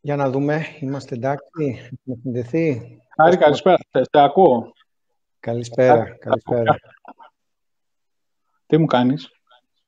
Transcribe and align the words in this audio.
Για 0.00 0.16
να 0.16 0.30
δούμε, 0.30 0.62
είμαστε 0.80 1.14
εντάξει, 1.14 1.44
έχουμε 1.56 2.18
συνδεθεί. 2.22 2.66
είμαστε 2.66 2.74
εντάξει, 2.74 2.82
έχουμε 2.82 2.82
συνδεθεί. 2.82 3.02
Άρη, 3.16 3.36
καλησπέρα, 3.36 3.78
σε 3.92 4.08
ακούω. 4.12 4.72
Καλησπέρα, 5.40 6.16
καλησπέρα. 6.18 6.78
Τι 8.66 8.78
μου 8.78 8.86
κάνεις; 8.86 9.28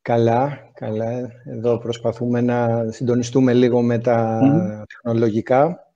Καλά, 0.02 0.70
καλά. 0.75 1.30
Εδώ 1.44 1.79
προσπαθούμε 1.79 2.40
να 2.40 2.90
συντονιστούμε 2.90 3.52
λίγο 3.52 3.82
με 3.82 3.98
τα 3.98 4.40
τεχνολογικά. 4.88 5.86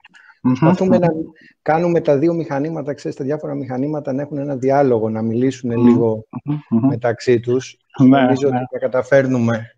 Προσπαθούμε 0.40 0.98
να 0.98 1.08
κάνουμε 1.62 2.00
τα 2.00 2.18
δύο 2.18 2.34
μηχανήματα, 2.34 2.94
ξέρεις, 2.94 3.16
τα 3.16 3.24
διάφορα 3.24 3.54
μηχανήματα 3.54 4.12
να 4.12 4.22
έχουν 4.22 4.38
ένα 4.38 4.56
διάλογο, 4.56 5.10
να 5.10 5.22
μιλήσουν 5.22 5.70
λίγο 5.70 6.26
μεταξύ 6.68 7.40
τους. 7.40 7.76
Ναι, 8.02 8.20
Νομίζω 8.20 8.48
ναι. 8.48 8.56
ότι 8.56 8.66
τα 8.70 8.78
καταφέρνουμε. 8.78 9.75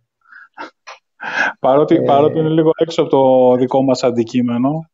Παρότι, 1.58 1.94
Ε, 1.94 2.00
παρότι 2.00 2.38
είναι 2.38 2.48
λίγο 2.48 2.70
έξω 2.76 3.02
από 3.02 3.10
το 3.10 3.54
δικό 3.56 3.82
μας 3.82 4.02
αντικείμενο. 4.02 4.90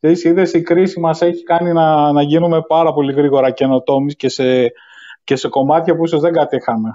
Ξέρεις, 0.00 0.24
είδες, 0.24 0.52
η 0.52 0.62
κρίση 0.62 1.00
μας 1.00 1.22
έχει 1.22 1.42
κάνει 1.42 1.72
να, 1.72 2.12
να 2.12 2.22
γίνουμε 2.22 2.62
πάρα 2.62 2.92
πολύ 2.92 3.12
γρήγορα 3.12 3.50
καινοτόμοι 3.50 4.12
και 4.12 4.28
σε, 4.28 4.72
και 5.24 5.36
σε 5.36 5.48
κομμάτια 5.48 5.96
που 5.96 6.04
ίσως 6.04 6.20
δεν 6.20 6.32
κατέχαμε. 6.32 6.90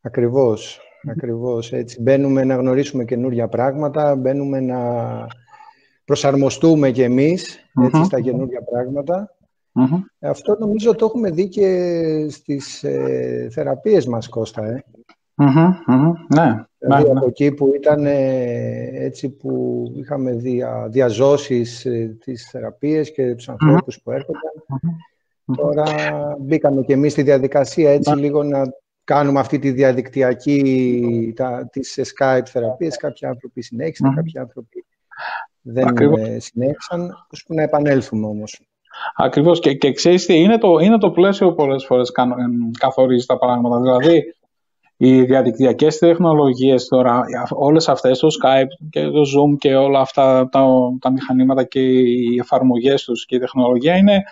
Ακριβώς, 0.00 0.80
ακριβώς. 1.10 1.72
Έτσι, 1.72 2.02
μπαίνουμε 2.02 2.44
να 2.44 2.54
γνωρίσουμε 2.54 3.04
καινούργια 3.04 3.48
πράγματα, 3.48 4.16
μπαίνουμε 4.16 4.60
να 4.60 4.78
προσαρμοστούμε 6.04 6.90
κι 6.90 7.02
εμείς 7.02 7.58
έτσι, 7.84 7.96
Μμμ. 7.96 8.04
στα 8.04 8.20
καινούργια 8.20 8.62
πράγματα. 8.62 9.34
Μμμ. 9.72 10.02
Αυτό 10.20 10.56
νομίζω 10.58 10.94
το 10.94 11.04
έχουμε 11.04 11.30
δει 11.30 11.48
και 11.48 12.26
στις 12.30 12.84
ε, 12.84 13.48
θεραπείες 13.52 14.06
μας, 14.06 14.28
Κώστα. 14.28 14.64
Ε. 14.64 14.84
Μμμ, 15.42 15.74
μμμ. 15.86 16.12
Ναι, 16.34 16.64
Δηλαδή 16.78 17.02
ναι, 17.06 17.12
ναι. 17.12 17.18
από 17.18 17.26
εκεί 17.26 17.52
που 17.52 17.72
ήταν 17.74 18.06
ε, 18.06 18.88
έτσι 18.92 19.28
που 19.30 19.84
είχαμε 19.96 20.32
δια, 20.32 20.88
διαζώσεις 20.90 21.84
ε, 21.84 22.16
τις 22.24 22.48
θεραπείες 22.50 23.12
και 23.12 23.34
τους 23.34 23.48
ανθρώπους 23.48 24.00
που 24.02 24.10
έρχονταν. 24.10 24.52
Τώρα 25.56 25.84
μπήκαμε 26.40 26.82
και 26.82 26.92
εμείς 26.92 27.12
στη 27.12 27.22
διαδικασία 27.22 27.90
έτσι 27.90 28.14
λίγο 28.14 28.42
να 28.42 28.62
κάνουμε 29.04 29.40
αυτή 29.40 29.58
τη 29.58 29.70
διαδικτυακή 29.70 31.32
τα, 31.36 31.68
τις 31.72 31.98
Skype 32.18 32.42
θεραπείες. 32.46 32.96
Κάποιοι 32.96 33.28
άνθρωποι 33.28 33.62
συνέχισαν, 33.62 34.08
Μμμ. 34.08 34.14
κάποιοι 34.16 34.38
άνθρωποι 34.38 34.84
δεν 35.60 35.88
Ακριβώς. 35.88 36.20
ε, 36.20 36.38
συνέχισαν, 36.38 37.26
ώσπου 37.32 37.54
να 37.54 37.62
επανέλθουμε 37.62 38.26
όμως. 38.26 38.60
Ακριβώς. 39.16 39.60
Και, 39.60 39.74
και 39.74 39.92
ξέρεις 39.92 40.26
τι, 40.26 40.34
είναι 40.34 40.58
το, 40.58 40.78
είναι 40.78 40.98
το 40.98 41.10
πλαίσιο 41.10 41.48
που 41.48 41.54
πολλές 41.54 41.84
φορές 41.84 42.10
κανο- 42.10 42.38
εμ, 42.38 42.70
καθορίζει 42.78 43.26
τα 43.26 43.38
πράγματα. 43.38 43.80
Δηλαδή, 43.80 44.34
οι 45.02 45.22
διαδικτυακές 45.22 45.98
τεχνολογίες 45.98 46.88
τώρα, 46.88 47.12
α- 47.14 47.48
όλες 47.50 47.88
αυτές, 47.88 48.18
το 48.18 48.28
Skype 48.42 48.88
και 48.90 49.02
το 49.02 49.20
Zoom 49.20 49.56
και 49.58 49.76
όλα 49.76 50.00
αυτά 50.00 50.48
τα, 50.48 50.66
τα 51.00 51.12
μηχανήματα 51.12 51.64
και 51.64 51.80
οι 51.80 52.36
εφαρμογές 52.40 53.04
τους 53.04 53.26
και 53.26 53.36
η 53.36 53.38
τεχνολογία 53.38 53.96
είναι 53.96 54.22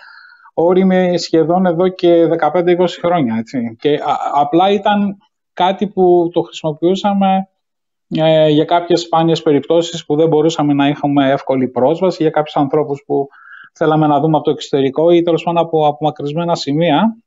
όριμη 0.53 1.17
σχεδόν 1.17 1.65
εδώ 1.65 1.87
και 1.87 2.25
15-20 2.25 2.99
χρόνια. 3.01 3.35
Έτσι. 3.39 3.75
Και 3.79 3.93
α- 3.93 4.31
απλά 4.33 4.71
ήταν 4.71 5.17
κάτι 5.53 5.87
που 5.87 6.29
το 6.33 6.41
χρησιμοποιούσαμε 6.41 7.47
ε, 8.07 8.47
για 8.49 8.65
κάποιες 8.65 9.01
σπάνιες 9.01 9.41
περιπτώσεις 9.41 10.05
που 10.05 10.15
δεν 10.15 10.27
μπορούσαμε 10.27 10.73
να 10.73 10.87
έχουμε 10.87 11.31
εύκολη 11.31 11.67
πρόσβαση, 11.67 12.21
για 12.21 12.31
κάποιους 12.31 12.55
ανθρώπους 12.55 13.03
που 13.05 13.27
θέλαμε 13.73 14.07
να 14.07 14.19
δούμε 14.19 14.35
από 14.35 14.45
το 14.45 14.51
εξωτερικό 14.51 15.09
ή 15.11 15.21
τέλος 15.21 15.43
πάντων 15.43 15.63
από 15.63 15.87
απομακρυσμένα 15.87 16.55
σημεία. 16.55 17.17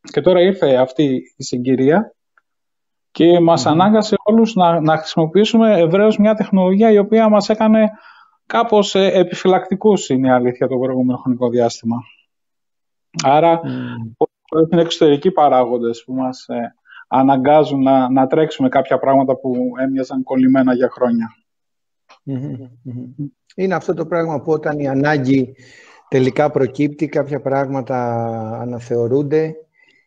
Και 0.00 0.20
τώρα 0.20 0.40
ήρθε 0.40 0.74
αυτή 0.74 1.22
η 1.36 1.42
συγκυρία 1.42 2.14
και 3.12 3.40
μας 3.40 3.66
ανάγκασε 3.66 4.16
όλους 4.24 4.54
να, 4.54 4.80
να 4.80 4.96
χρησιμοποιήσουμε 4.96 5.80
ευρέως 5.80 6.18
μια 6.18 6.34
τεχνολογία 6.34 6.90
η 6.90 6.98
οποία 6.98 7.28
μας 7.28 7.48
έκανε 7.48 7.90
κάπως 8.46 8.94
ε, 8.94 9.06
επιφυλακτικούς, 9.06 10.08
είναι 10.08 10.28
η 10.28 10.30
αλήθεια, 10.30 10.68
το 10.68 10.78
προηγούμενο 10.78 11.18
χρονικό 11.18 11.48
διάστημα. 11.48 11.96
Άρα, 13.24 13.60
πολλοί 14.48 14.68
είναι 14.72 14.80
εξωτερικοί 14.80 15.30
παράγοντες 15.30 16.04
που 16.04 16.12
μας 16.12 16.46
ε, 16.48 16.74
αναγκάζουν 17.08 17.82
να, 17.82 18.10
να 18.10 18.26
τρέξουμε 18.26 18.68
κάποια 18.68 18.98
πράγματα 18.98 19.36
που 19.36 19.54
έμοιαζαν 19.80 20.22
κολλημένα 20.22 20.74
για 20.74 20.88
χρόνια. 20.90 21.36
Μμμ, 22.22 22.56
μμμ. 22.82 23.26
Είναι 23.56 23.74
αυτό 23.74 23.94
το 23.94 24.06
πράγμα 24.06 24.40
που 24.40 24.52
όταν 24.52 24.78
η 24.78 24.88
ανάγκη 24.88 25.54
τελικά 26.08 26.50
προκύπτει, 26.50 27.08
κάποια 27.08 27.40
πράγματα 27.40 27.96
αναθεωρούνται, 28.60 29.54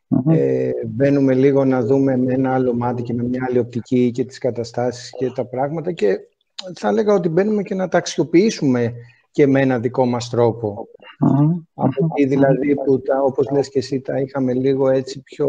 Μμμ. 0.08 0.30
ε, 0.30 0.72
μπαίνουμε 0.88 1.34
λίγο 1.34 1.66
να 1.66 1.82
δούμε 1.82 2.18
με 2.18 2.34
ένα 2.34 2.54
άλλο 2.54 2.74
μάτι 2.74 3.02
και 3.02 3.14
με 3.14 3.24
μια 3.24 3.46
άλλη 3.50 3.60
οπτική 3.60 4.12
και 4.12 4.26
τις 4.26 4.38
καταστάσεις 4.38 5.10
και 5.18 5.32
τα 5.32 5.46
πράγματα 5.46 5.92
και 5.92 6.18
θα 6.76 6.88
έλεγα 6.88 7.14
ότι 7.14 7.30
μπαίνουμε 7.30 7.62
και 7.62 7.76
να 7.76 7.88
τα 7.88 7.98
αξιοποιήσουμε 7.98 8.94
και 9.32 9.48
με 9.48 9.62
ένα 9.62 9.80
δικό 9.80 10.06
μας 10.06 10.30
τρόπο. 10.30 10.88
Μμμ. 11.20 11.62
Από 11.74 12.06
εκεί 12.06 12.26
δηλαδή 12.26 12.76
που 12.76 13.02
τα, 13.02 13.22
όπως 13.22 13.50
λες 13.52 13.70
και 13.70 13.80
εσύ 13.80 14.02
τα 14.02 14.20
είχαμε 14.20 14.54
λίγο 14.54 14.90
έτσι 14.90 15.22
πιο, 15.22 15.48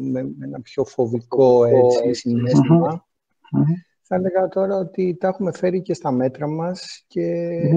με, 0.00 0.22
με 0.22 0.46
ένα 0.46 0.60
πιο 0.60 0.84
φοβικό 0.84 1.64
έτσι, 1.64 2.14
συναίσθημα. 2.14 3.06
Μμμ. 3.52 3.64
Θα 4.02 4.14
έλεγα 4.14 4.48
τώρα 4.48 4.76
ότι 4.76 5.16
τα 5.20 5.28
έχουμε 5.28 5.52
φέρει 5.52 5.82
και 5.82 5.94
στα 5.94 6.10
μέτρα 6.10 6.48
μας 6.48 7.04
και 7.06 7.22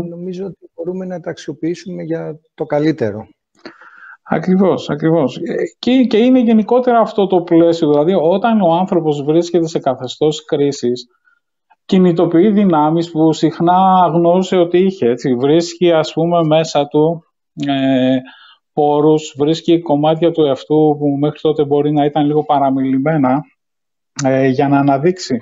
νομίζω 0.10 0.46
ότι 0.46 0.70
μπορούμε 0.76 1.06
να 1.06 1.20
τα 1.20 1.30
αξιοποιήσουμε 1.30 2.04
για 2.04 2.40
το 2.54 2.66
καλύτερο. 2.66 3.28
Ακριβώς, 4.30 4.90
ακριβώς. 4.90 5.38
Ε, 5.38 5.42
Και, 5.80 6.04
και 6.04 6.18
είναι 6.18 6.40
γενικότερα 6.40 7.00
αυτό 7.00 7.28
το 7.28 7.42
πλαίσιο, 7.42 7.90
δηλαδή 7.90 8.14
όταν 8.14 8.62
ο 8.62 8.74
άνθρωπος 8.74 9.24
βρίσκεται 9.24 9.68
σε 9.68 9.80
καθεστώς 9.80 10.46
κρίσης, 10.46 11.08
κινητοποιεί 11.86 12.52
δυνάμεις 12.52 13.12
που 13.12 13.34
συχνά 13.34 14.04
αγνοούσε 14.04 14.56
ότι 14.58 14.78
είχε. 14.78 15.10
Έτσι. 15.10 15.36
Βρίσκει, 15.36 15.92
ας 15.92 16.14
πούμε, 16.14 16.44
μέσα 16.44 16.88
του 16.88 17.24
ε, 17.68 18.18
πόρους, 18.74 19.36
βρίσκει 19.38 19.82
κομμάτια 19.82 20.32
του 20.32 20.42
εαυτού 20.42 20.96
που 21.00 21.18
μέχρι 21.20 21.40
τότε 21.42 21.66
μπορεί 21.66 21.92
να 21.92 22.06
ήταν 22.06 22.26
λίγο 22.26 22.44
παραμιλημένα 22.44 23.42
ε, 24.24 24.48
για 24.48 24.68
να 24.68 24.80
αναδείξει 24.80 25.38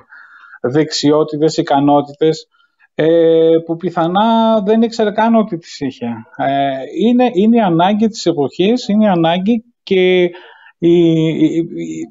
δεξιότητες, 0.62 1.58
ικανότητες 1.58 2.48
ε, 2.96 3.56
που 3.66 3.76
πιθανά 3.76 4.60
δεν 4.62 4.82
ήξερε 4.82 5.12
καν 5.12 5.36
ότι 5.36 5.58
τις 5.58 5.80
είχε. 5.80 6.08
Ε, 6.36 6.72
είναι, 7.02 7.30
είναι 7.34 7.56
η 7.56 7.62
ανάγκη 7.62 8.08
της 8.08 8.26
εποχής, 8.26 8.88
είναι 8.88 9.06
η 9.06 9.08
ανάγκη 9.08 9.64
και 9.84 10.22
η, 10.24 10.32
η, 10.78 11.58
η, 11.58 12.08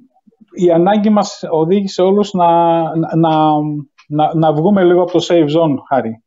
η 0.52 0.70
ανάγκη 0.70 1.10
μας 1.10 1.44
οδήγησε 1.50 2.02
όλους 2.02 2.32
να, 2.32 2.80
να, 3.16 3.52
να, 4.08 4.34
να 4.34 4.52
βγούμε 4.52 4.84
λίγο 4.84 5.02
από 5.02 5.12
το 5.12 5.26
safe 5.28 5.48
zone, 5.58 5.74
Χάρη. 5.88 6.22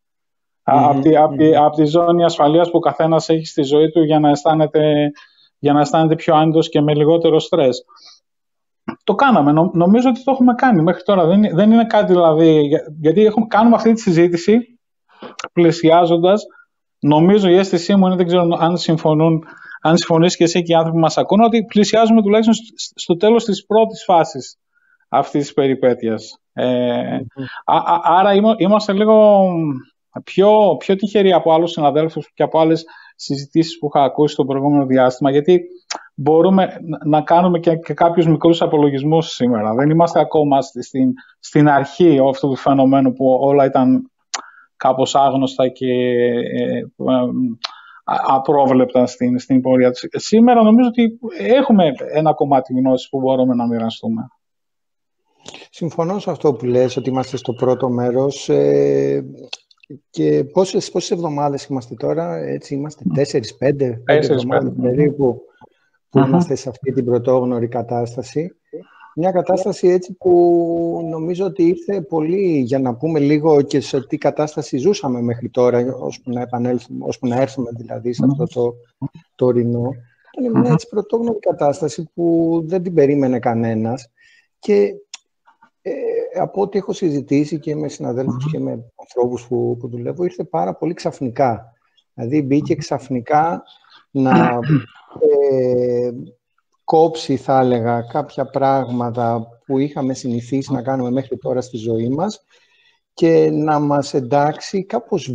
Μμμ, 0.72 0.85
Από 0.85 0.99
τη, 0.99 1.16
απ' 1.16 1.35
τη, 1.35 1.45
μμμ. 1.45 1.63
απ' 1.63 1.73
τη 1.73 1.85
ζώνη 1.85 2.23
ασφαλείας 2.23 2.69
που 2.69 2.77
ο 2.77 2.79
καθένας 2.79 3.29
έχει 3.29 3.45
στη 3.45 3.63
ζωή 3.63 3.91
του 3.91 4.03
για 4.03 4.19
να 4.19 4.29
αισθάνεται, 4.29 5.11
για 5.59 5.73
να 5.73 5.79
αισθάνεται 5.79 6.16
πιο 6.16 6.35
άνετος 6.35 6.69
και 6.69 6.81
με 6.81 6.95
λιγότερο 6.95 7.39
στρες. 7.39 7.85
Το 9.05 9.16
κάναμε. 9.16 9.51
Νο- 9.51 9.71
νομίζω 9.73 10.09
ότι 10.09 10.23
το 10.23 10.31
έχουμε 10.31 10.53
κάνει 10.53 10.81
μέχρι 10.81 11.03
τώρα. 11.03 11.25
Δεν, 11.25 11.41
δεν 11.55 11.71
είναι 11.71 11.85
κάτι 11.85 12.11
δηλαδή. 12.11 12.61
για- 12.61 12.83
Γιατί 13.01 13.25
έχουμε, 13.25 13.45
κάνουμε 13.49 13.75
αυτή 13.75 13.93
τη 13.93 13.99
συζήτηση 14.01 14.79
πλησιάζοντας. 15.53 16.43
Νομίζω 16.99 17.49
η 17.49 17.55
αίσθησή 17.57 17.95
μου 17.95 18.05
είναι, 18.05 18.16
δεν 18.16 18.25
ξέρω 18.25 18.47
αν 18.59 18.77
συμφωνούν, 18.77 19.43
αν 19.81 19.97
συμφωνείς 19.97 20.35
και 20.35 20.43
εσύ 20.43 20.61
και 20.61 20.71
οι 20.71 20.75
άνθρωποι 20.75 20.95
που 20.97 21.03
μας 21.03 21.17
ακούν, 21.17 21.41
ότι 21.41 21.63
πλησιάζουμε 21.66 22.21
τουλάχιστον 22.21 22.53
σ- 22.53 22.91
στο 22.95 23.16
τέλος 23.17 23.43
της 23.45 23.66
πρώτης 23.66 24.03
φάσης 24.03 24.57
αυτής 25.09 25.41
της 25.41 25.53
περιπέτειας. 25.53 26.37
Ε, 26.53 27.16
α- 27.66 27.93
α- 27.93 28.01
άρα 28.03 28.33
είμα- 28.33 28.55
είμαστε 28.57 28.93
λίγο 28.93 29.45
πιο, 30.23 30.75
πιο 30.79 30.95
τυχεροί 30.95 31.33
από 31.33 31.53
άλλους 31.53 31.72
συναδέλφους 31.72 32.31
και 32.33 32.43
από 32.43 32.59
άλλες 32.59 32.84
συζητήσεις 33.16 33.79
που 33.79 33.90
είχα 33.93 34.03
ακούσει 34.05 34.35
το 34.35 34.46
προηγούμενο 34.46 34.85
διάστημα, 34.85 35.31
γιατί 35.31 35.59
μπορούμε 36.16 36.66
να- 36.82 37.00
να 37.06 37.22
κάνουμε 37.22 37.59
και, 37.59 37.76
και 37.76 37.94
κάποιους 37.94 38.28
μικρούς 38.28 38.62
απολογισμούς 38.62 39.28
σήμερα. 39.28 39.73
Δεν 39.73 39.90
είμαστε 39.90 40.20
ακόμα 40.20 40.62
στη- 40.62 40.84
στην, 40.84 41.14
στην 41.40 41.67
αρχή 41.70 42.20
αυτού 42.29 42.47
του 42.50 42.56
φαινομένου 42.56 43.14
που 43.14 43.38
όλα 43.41 43.66
ήταν 43.66 44.12
κάπως 44.78 45.16
άγνωστα 45.16 45.67
και 45.70 45.91
ε, 45.91 46.78
ε, 46.78 46.85
α- 48.03 48.35
απρόβλεπτα 48.35 49.06
στην, 49.06 49.40
στην 49.40 49.62
πορεία 49.62 49.91
της. 49.91 50.08
Σήμερα 50.12 50.64
νομίζω 50.64 50.88
ότι 50.88 51.20
έχουμε 51.38 51.91
ένα 52.14 52.34
κομμάτι 52.34 52.73
γνώσης 52.73 53.09
που 53.09 53.20
μπορούμε 53.20 53.56
να 53.56 53.67
μοιραστούμε. 53.67 54.28
Συμφωνώ 55.70 56.20
σε 56.20 56.32
αυτό 56.32 56.53
που 56.53 56.66
λες, 56.66 56.97
ότι 56.97 57.09
είμαστε 57.09 57.38
στο 57.38 57.53
πρώτο 57.53 57.90
μέρος. 57.90 58.50
Ε, 58.50 59.26
και 60.09 60.44
πόσες, 60.53 60.91
πόσες 60.91 61.12
εβδομάδες 61.12 61.66
είμαστε 61.66 61.96
τώρα, 61.96 62.35
έτσι 62.38 62.73
είμαστε 62.73 63.03
τέσσερις, 63.14 63.56
πέντε, 63.56 63.85
πέντε 63.85 64.02
Τέσσερις, 64.20 64.44
εβδομάδες 64.44 64.73
πέντε. 64.76 64.90
περίπου 64.90 65.41
που 66.16 66.22
Μμμ. 66.22 66.28
είμαστε 66.28 66.56
σε 66.56 66.70
αυτή 66.70 66.91
την 66.91 67.06
πρωτόγνωρη 67.06 67.67
κατάσταση. 67.67 68.56
Μια 69.16 69.32
κατάσταση 69.32 69.88
έτσι 69.88 70.14
που 70.14 71.08
νομίζω 71.09 71.46
ότι 71.46 71.64
ήρθε 71.64 72.02
πολύ 72.02 72.59
για 72.59 72.79
να 72.79 72.96
πούμε 72.96 73.20
λίγο 73.20 73.62
και 73.62 73.79
σε 73.79 74.08
τι 74.08 74.17
κατάσταση 74.17 74.78
ζούσαμε 74.78 75.22
μέχρι 75.22 75.50
τώρα, 75.50 75.96
ώσπου 76.00 76.32
να 76.32 76.41
επανέλθουμε, 76.41 77.06
ώσπου 77.08 77.28
να 77.28 77.35
έρθουμε 77.35 77.70
δηλαδή 77.76 78.14
σε 78.14 78.26
αυτό 78.26 78.46
το 78.46 78.76
τωρινό. 79.35 79.90
Ήταν 80.38 80.62
μια 80.62 80.72
έτσι 80.72 80.88
πρωτόγνωρη 80.90 81.40
κατάσταση 81.40 82.09
που 82.14 82.62
δεν 82.66 82.84
την 82.84 82.94
περίμενε 82.94 83.40
κανένας 83.40 84.12
και 84.59 84.96
ε, 85.82 85.91
από 86.40 86.62
ό,τι 86.62 86.78
έχω 86.78 86.94
συζητήσει 86.94 87.59
και 87.59 87.76
με 87.76 87.88
συναδέλφους 87.88 88.52
και 88.52 88.59
με 88.59 88.91
ανθρώπους 88.96 89.47
που, 89.47 89.78
που 89.79 89.88
δουλεύω, 89.88 90.23
ήρθε 90.23 90.44
πάρα 90.44 90.76
πολύ 90.76 90.94
ξαφνικά. 90.94 91.73
Δηλαδή 92.14 92.41
μπήκε 92.41 92.76
ξαφνικά 92.76 93.64
να 94.12 94.59
ε, 95.51 96.11
κόψει, 96.83 97.37
θα 97.37 97.59
έλεγα, 97.59 98.01
κάποια 98.01 98.45
πράγματα 98.45 99.47
που 99.65 99.77
είχαμε 99.77 100.13
συνηθίσει 100.13 100.73
να 100.73 100.81
κάνουμε 100.81 101.11
μέχρι 101.11 101.37
τώρα 101.37 101.61
στη 101.61 101.77
ζωή 101.77 102.09
μας 102.09 102.43
και 103.13 103.49
να 103.51 103.79
μας 103.79 104.13
εντάξει 104.13 104.85
κάπως 104.85 105.31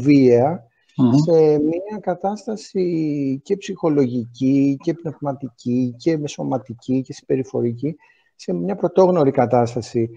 σε 1.24 1.58
μια 1.58 1.98
κατάσταση 2.00 3.40
και 3.44 3.56
ψυχολογική 3.56 4.76
και 4.82 4.94
πνευματική 4.94 5.94
και 5.98 6.26
σωματική 6.26 7.02
και 7.02 7.12
συμπεριφορική 7.12 7.96
σε 8.34 8.52
μια 8.52 8.74
πρωτόγνωρη 8.74 9.30
κατάσταση. 9.30 10.10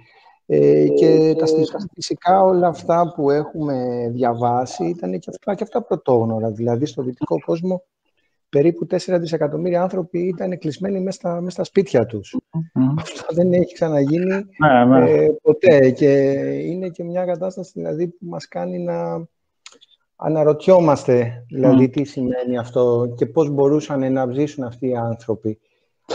Ε, 0.46 0.88
και 0.88 1.36
τα 1.38 1.46
φυσικά 1.94 2.42
όλα 2.42 2.68
αυτά 2.68 3.14
που 3.16 3.30
έχουμε 3.30 4.10
διαβάσει 4.12 4.86
ήταν 4.86 5.20
και 5.20 5.30
αυτά, 5.30 5.56
και 5.56 5.64
αυτά 5.64 5.84
πρωτόγνωρα. 5.84 6.52
Δηλαδή, 6.52 6.86
στο 6.86 7.04
δυτικό 7.04 7.40
κόσμο 7.46 7.84
περίπου 8.54 8.88
4 8.90 9.18
δισεκατομμύρια 9.20 9.82
άνθρωποι 9.82 10.20
ήταν 10.20 10.58
κλεισμένοι 10.58 11.00
μέσα 11.00 11.18
στα, 11.18 11.42
μέσα 11.42 11.50
στα 11.50 11.64
σπίτια 11.64 12.06
τους. 12.06 12.38
Αυτό 13.02 13.36
δεν 13.36 13.54
έχει 13.54 13.74
ξαναγίνει 13.74 14.26
ναι, 14.26 14.86
ναι. 14.86 15.12
Ε, 15.12 15.30
ποτέ. 15.42 15.92
Και 15.92 16.12
είναι 16.66 16.90
και 16.90 17.04
μια 17.04 17.26
κατάσταση 17.26 17.72
δηλαδή, 17.76 18.08
που 18.08 18.26
μας 18.26 18.48
κάνει 18.48 18.80
να 18.80 19.28
αναρωτιόμαστε 20.16 21.46
δηλαδή, 21.48 21.90
τι 21.90 22.04
σημαίνει 22.04 22.58
αυτό 22.58 23.14
και 23.18 23.26
πώς 23.26 23.50
μπορούσαν 23.50 24.14
να 24.14 24.32
ζήσουν 24.32 24.64
αυτοί 24.64 24.88
οι 24.88 24.96
άνθρωποι. 24.96 25.60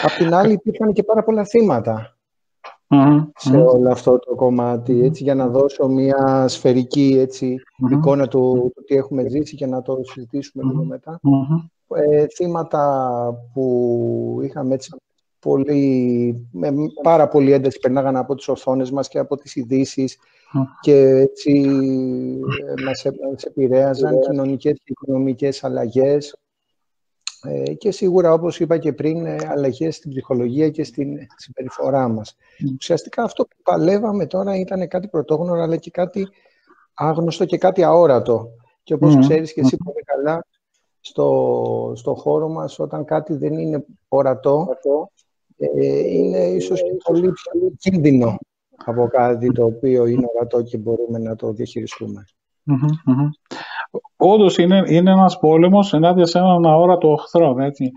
Απ' 0.02 0.17
την 0.19 0.35
άλλη 0.35 0.52
υπήρχαν 0.52 0.93
και 0.93 1.02
πάρα 1.02 1.23
πολλά 1.23 1.44
θύματα 1.44 2.19
σε 3.37 3.56
όλο 3.56 3.90
αυτό 3.90 4.19
το 4.19 4.35
κομμάτι, 4.35 5.05
έτσι, 5.05 5.23
για 5.23 5.35
να 5.35 5.49
δώσω 5.49 5.88
μια 5.88 6.49
σφαιρική 6.49 7.17
έτσι, 7.19 7.56
εικόνα 7.90 8.29
του, 8.29 8.73
του 8.75 8.85
τι 8.85 8.94
έχουμε 8.94 9.29
ζήσει 9.29 9.56
και 9.56 9.67
να 9.67 9.82
το 9.82 10.00
συζητήσουμε 10.02 10.64
λίγο 10.64 10.85
μετά. 10.85 11.20
Ε, 11.94 12.26
θύματα 12.26 13.35
που 13.52 14.40
είχαμε 14.43 14.75
έτσι 14.75 14.90
πολύ, 15.38 16.49
με 16.52 16.73
πάρα 17.02 17.29
πολύ 17.29 17.52
ένταση 17.52 17.79
περνάγαν 17.79 18.17
από 18.17 18.35
τις 18.35 18.49
οθόνες 18.49 18.90
μας 18.90 19.08
και 19.08 19.19
από 19.19 19.37
τις 19.37 19.56
ειδήσεις 19.56 20.19
και 20.81 20.99
έτσι 20.99 21.50
ε, 22.69 22.82
μας, 22.85 23.02
μας 23.32 23.43
επηρέαζαν 23.43 24.20
κοινωνικές 24.20 24.73
και 24.73 24.85
οικονομικές 24.85 25.64
αλλαγές 25.64 26.37
ε, 27.43 27.75
και 27.75 27.90
σίγουρα, 27.90 28.32
όπως 28.32 28.61
είπα 28.61 28.79
και 28.79 28.93
πριν, 28.93 29.26
ε, 29.26 29.37
αλλαγές 29.49 29.96
στην 29.96 30.11
ψυχολογία 30.11 30.70
και 30.70 30.85
στην 30.85 31.19
συμπεριφορά 31.37 32.08
μας. 32.08 32.37
Ουσιαστικά 32.79 33.23
αυτό 33.23 33.44
που 33.44 33.56
παλεύαμε 33.62 34.26
τώρα 34.26 34.56
ήταν 34.56 34.88
κάτι 34.88 35.08
πρωτόγνωρο, 35.08 35.62
αλλά 35.62 35.76
και 35.76 35.90
κάτι 35.90 36.29
άγνωστο 36.94 37.44
και 37.44 37.58
κάτι 37.58 37.82
αόρατο. 37.82 38.49
Και 38.82 38.94
όπως 38.94 39.17
mm. 39.17 39.20
ξέρεις 39.20 39.52
και 39.52 39.61
εσύ 39.61 39.76
πολύ 39.76 40.02
καλά, 40.05 40.46
στο, 41.00 41.93
στο 41.95 42.15
χώρο 42.15 42.49
μας, 42.49 42.79
όταν 42.79 43.05
κάτι 43.05 43.35
δεν 43.35 43.53
είναι 43.53 43.85
ορατό, 44.09 44.67
ε, 45.56 46.09
είναι 46.09 46.39
ίσως 46.39 46.83
και 46.83 46.91
πολύ 47.05 47.33
πιο 47.33 47.73
κίνδυνο 47.79 48.37
από 48.85 49.09
κάτι 49.09 49.53
το 49.53 49.65
οποίο 49.65 50.06
είναι 50.06 50.27
ορατό 50.35 50.62
και 50.62 50.79
μπορούμε 50.79 51.19
να 51.19 51.37
το 51.37 51.53
διαχειριστούμε. 51.53 52.25
Mm-hmm, 52.71 53.29
Όντως 54.17 54.59
είναι, 54.59 54.83
είναι 54.87 55.11
ένας 55.11 55.39
πόλεμος 55.39 55.93
ενάντια 55.93 56.27
σε 56.27 56.39
έναν 56.39 56.67
αόρατο 56.67 57.11
οχθρό. 57.11 57.56
Έτσι. 57.59 57.91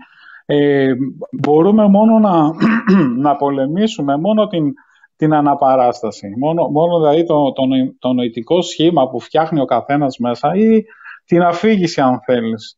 Ε, 0.46 0.92
μπορούμε 1.40 1.88
μόνο 1.88 2.18
να, 2.18 2.50
να 3.26 3.36
πολεμήσουμε 3.36 4.16
μόνο 4.16 4.46
την, 4.46 4.72
την 5.16 5.34
αναπαράσταση. 5.34 6.34
Μόνο, 6.38 6.68
μόνο 6.68 6.98
δηλαδή 6.98 7.24
το, 7.24 7.52
το, 7.52 7.62
το 7.98 8.12
νοητικό 8.12 8.62
σχήμα 8.62 9.08
που 9.08 9.20
φτιάχνει 9.20 9.60
ο 9.60 9.64
καθένας 9.64 10.18
μέσα 10.18 10.54
ή 10.54 10.82
την 11.24 11.42
αφήγηση 11.42 12.00
αν 12.00 12.20
θέλεις. 12.24 12.76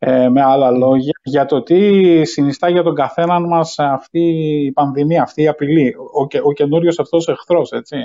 Ε, 0.00 0.28
με 0.28 0.42
άλλα 0.42 0.70
λόγια, 0.70 1.12
για 1.22 1.44
το 1.44 1.62
τι 1.62 2.24
συνιστά 2.24 2.68
για 2.68 2.82
τον 2.82 2.94
καθέναν 2.94 3.46
μας 3.46 3.78
αυτή 3.78 4.20
η 4.64 4.72
πανδημία, 4.72 5.22
αυτή 5.22 5.42
η 5.42 5.48
απειλή, 5.48 5.94
ο, 5.96 6.40
ο 6.42 6.52
καινούριος 6.52 6.98
αυτός 6.98 7.28
εχθρός, 7.28 7.72
έτσι. 7.72 7.96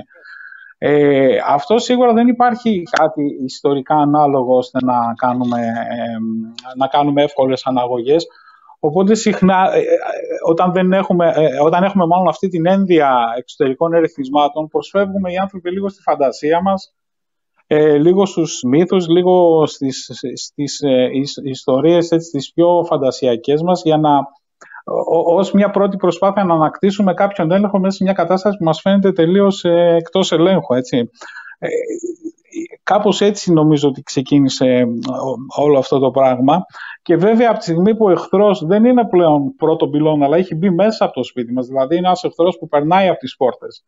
Ε, 0.78 1.38
αυτό 1.48 1.78
σίγουρα 1.78 2.14
δεν 2.14 2.28
υπάρχει 2.28 2.84
κάτι 2.92 3.24
ιστορικά 3.46 3.96
ανάλογο 3.96 4.58
ώστε 4.58 4.80
να 4.84 5.14
κάνουμε, 5.16 5.60
ε, 5.60 6.18
να 6.78 6.88
κάνουμε 6.88 7.24
εύκολες 7.24 7.66
αναγωγές. 7.66 8.28
Οπότε 8.80 9.16
συχνά, 9.16 9.74
ε, 9.74 9.80
ε, 9.80 9.84
όταν, 10.48 10.72
δεν 10.72 10.94
έχουμε, 10.94 11.34
όταν 11.62 11.84
έχουμε 11.84 12.06
μάλλον 12.06 12.28
αυτή 12.28 12.48
την 12.48 12.66
ένδια 12.66 13.20
εξωτερικών 13.38 13.94
ερεθισμάτων, 13.94 14.68
προσφεύγουμε 14.68 15.32
οι 15.32 15.38
άνθρωποι 15.38 15.72
λίγο 15.72 15.90
στη 15.90 16.02
φαντασία 16.02 16.62
μας, 16.62 16.94
λίγο 18.00 18.26
στους 18.26 18.62
μύθους, 18.68 19.08
λίγο 19.08 19.66
στις, 19.66 20.10
στις 20.34 20.80
ιστορίες 21.44 22.12
έτσι, 22.12 22.32
τις 22.32 22.54
πιο 22.54 22.84
φαντασιακές 22.86 23.62
μας 23.62 23.82
για 23.84 23.98
να 23.98 24.10
ως 25.26 25.52
μια 25.52 25.70
πρώτη 25.70 25.98
προσπάθεια 25.98 26.44
να 26.44 26.54
ανακτήσουμε 26.54 27.14
κάποιον 27.14 27.52
έλεγχο 27.52 27.80
μέσα 27.80 27.98
σε 27.98 28.04
μια 28.04 28.14
κατάσταση 28.14 28.58
που 28.58 28.64
μας 28.64 28.82
φαίνεται 28.82 29.12
τελείως 29.12 29.64
ε, 29.64 29.96
εκτός 29.96 30.32
ελέγχου. 30.32 30.74
Έτσι. 30.74 31.10
Ε, 31.60 31.68
κάπως 32.84 33.22
έτσι 33.22 33.54
νομίζω 33.54 33.90
ότι 33.90 34.02
ξεκίνησε 34.02 34.66
ε, 34.66 34.86
όλο 35.58 35.78
αυτό 35.78 36.00
το 36.00 36.12
πράγμα 36.12 36.66
και 37.02 37.16
βέβαια 37.16 37.50
από 37.50 37.58
τη 37.58 37.64
στιγμή 37.64 37.96
που 37.96 38.06
ο 38.06 38.10
εχθρός 38.12 38.66
δεν 38.66 38.86
είναι 38.86 39.08
πλέον 39.08 39.56
πρώτο 39.56 39.88
πυλόν 39.88 40.24
αλλά 40.24 40.38
έχει 40.38 40.56
μπει 40.56 40.70
μέσα 40.70 41.06
από 41.06 41.14
το 41.14 41.24
σπίτι 41.24 41.54
μας, 41.54 41.68
δηλαδή 41.68 41.96
είναι 41.96 42.08
ένας 42.08 42.24
εχθρός 42.24 42.58
που 42.58 42.68
περνάει 42.68 43.08
από 43.08 43.20
τις 43.20 43.36
πόρτες. 43.36 43.84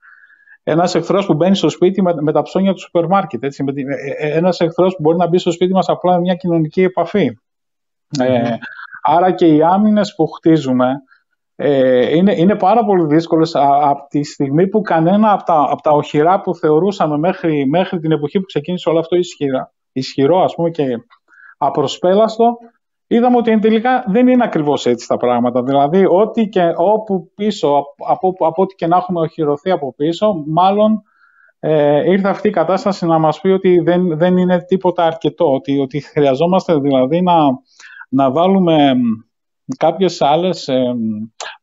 Ένας 0.67 0.95
εχθρός 0.95 1.25
που 1.25 1.33
μπαίνει 1.33 1.55
στο 1.55 1.69
σπίτι 1.69 2.01
με, 2.01 2.13
με 2.21 2.31
τα 2.31 2.41
ψώνια 2.41 2.73
του 2.73 2.79
σούπερ 2.79 3.07
μάρκετ. 3.07 3.43
Ένας 4.19 4.59
εχθρός 4.59 4.95
που 4.95 5.01
μπορεί 5.01 5.17
να 5.17 5.27
μπει 5.27 5.37
στο 5.37 5.51
σπίτι 5.51 5.73
μας 5.73 5.89
απλά 5.89 6.13
με 6.13 6.19
μια 6.19 6.35
κοινωνική 6.35 6.81
επαφή. 6.81 7.37
Ε, 8.19 8.55
Άρα 9.07 9.31
και 9.31 9.47
οι 9.47 9.61
άμυνες 9.63 10.15
που 10.15 10.27
χτίζουμε 10.27 10.95
ε, 11.55 12.15
είναι, 12.15 12.33
είναι 12.37 12.55
πάρα 12.55 12.85
πολύ 12.85 13.05
δύσκολες 13.05 13.55
από 13.55 14.07
τη 14.09 14.23
στιγμή 14.23 14.67
που 14.67 14.81
κανένα 14.81 15.31
από 15.31 15.43
τα, 15.43 15.67
από 15.69 15.81
τα 15.81 15.91
οχυρά 15.91 16.41
που 16.41 16.55
θεωρούσαμε 16.55 17.17
μέχρι, 17.17 17.65
μέχρι 17.65 17.99
την 17.99 18.11
εποχή 18.11 18.39
που 18.39 18.45
ξεκίνησε 18.45 18.89
όλο 18.89 18.99
αυτό 18.99 19.15
ισχυρά, 19.15 19.73
ισχυρό 19.91 20.43
ας 20.43 20.55
πούμε 20.55 20.69
και 20.69 20.85
απροσπέλαστο, 21.57 22.57
είδαμε 23.07 23.37
ότι 23.37 23.59
τελικά 23.59 24.03
δεν 24.07 24.27
είναι 24.27 24.43
ακριβώς 24.43 24.85
έτσι 24.85 25.07
τα 25.07 25.17
πράγματα. 25.17 25.63
Δηλαδή, 25.63 26.05
ό,τι 26.09 26.47
και 26.49 26.71
όπου 26.75 27.31
πίσω, 27.35 27.83
από, 28.07 28.35
από, 28.39 28.61
ό,τι 28.61 28.75
και 28.75 28.87
να 28.87 28.97
έχουμε 28.97 29.19
οχυρωθεί 29.19 29.71
από 29.71 29.93
πίσω, 29.93 30.43
μάλλον 30.47 31.03
ε, 31.59 32.11
ήρθε 32.11 32.27
αυτή 32.27 32.47
η 32.47 32.51
κατάσταση 32.51 33.05
να 33.05 33.19
μας 33.19 33.41
πει 33.41 33.47
ότι 33.47 33.79
δεν, 33.79 34.17
δεν 34.17 34.37
είναι 34.37 34.63
τίποτα 34.63 35.05
αρκετό, 35.05 35.53
ότι, 35.53 35.79
ότι 35.79 36.01
χρειαζόμαστε 36.01 36.75
δηλαδή 36.75 37.21
να, 37.21 37.35
να 38.09 38.31
βάλουμε 38.31 38.93
κάποιες 39.77 40.21
άλλες 40.21 40.69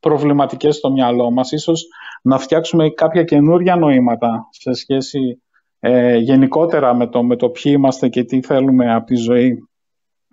προβληματικές 0.00 0.76
στο 0.76 0.92
μυαλό 0.92 1.30
μας, 1.30 1.52
ίσως 1.52 1.86
να 2.22 2.38
φτιάξουμε 2.38 2.90
κάποια 2.90 3.22
καινούρια 3.22 3.76
νοήματα 3.76 4.48
σε 4.50 4.72
σχέση 4.72 5.42
ε, 5.80 6.16
γενικότερα 6.16 6.94
με 6.94 7.06
το, 7.06 7.22
με 7.22 7.36
το 7.36 7.48
ποιοι 7.48 7.72
είμαστε 7.76 8.08
και 8.08 8.24
τι 8.24 8.42
θέλουμε 8.42 8.94
από 8.94 9.06
τη 9.06 9.14
ζωή. 9.14 9.68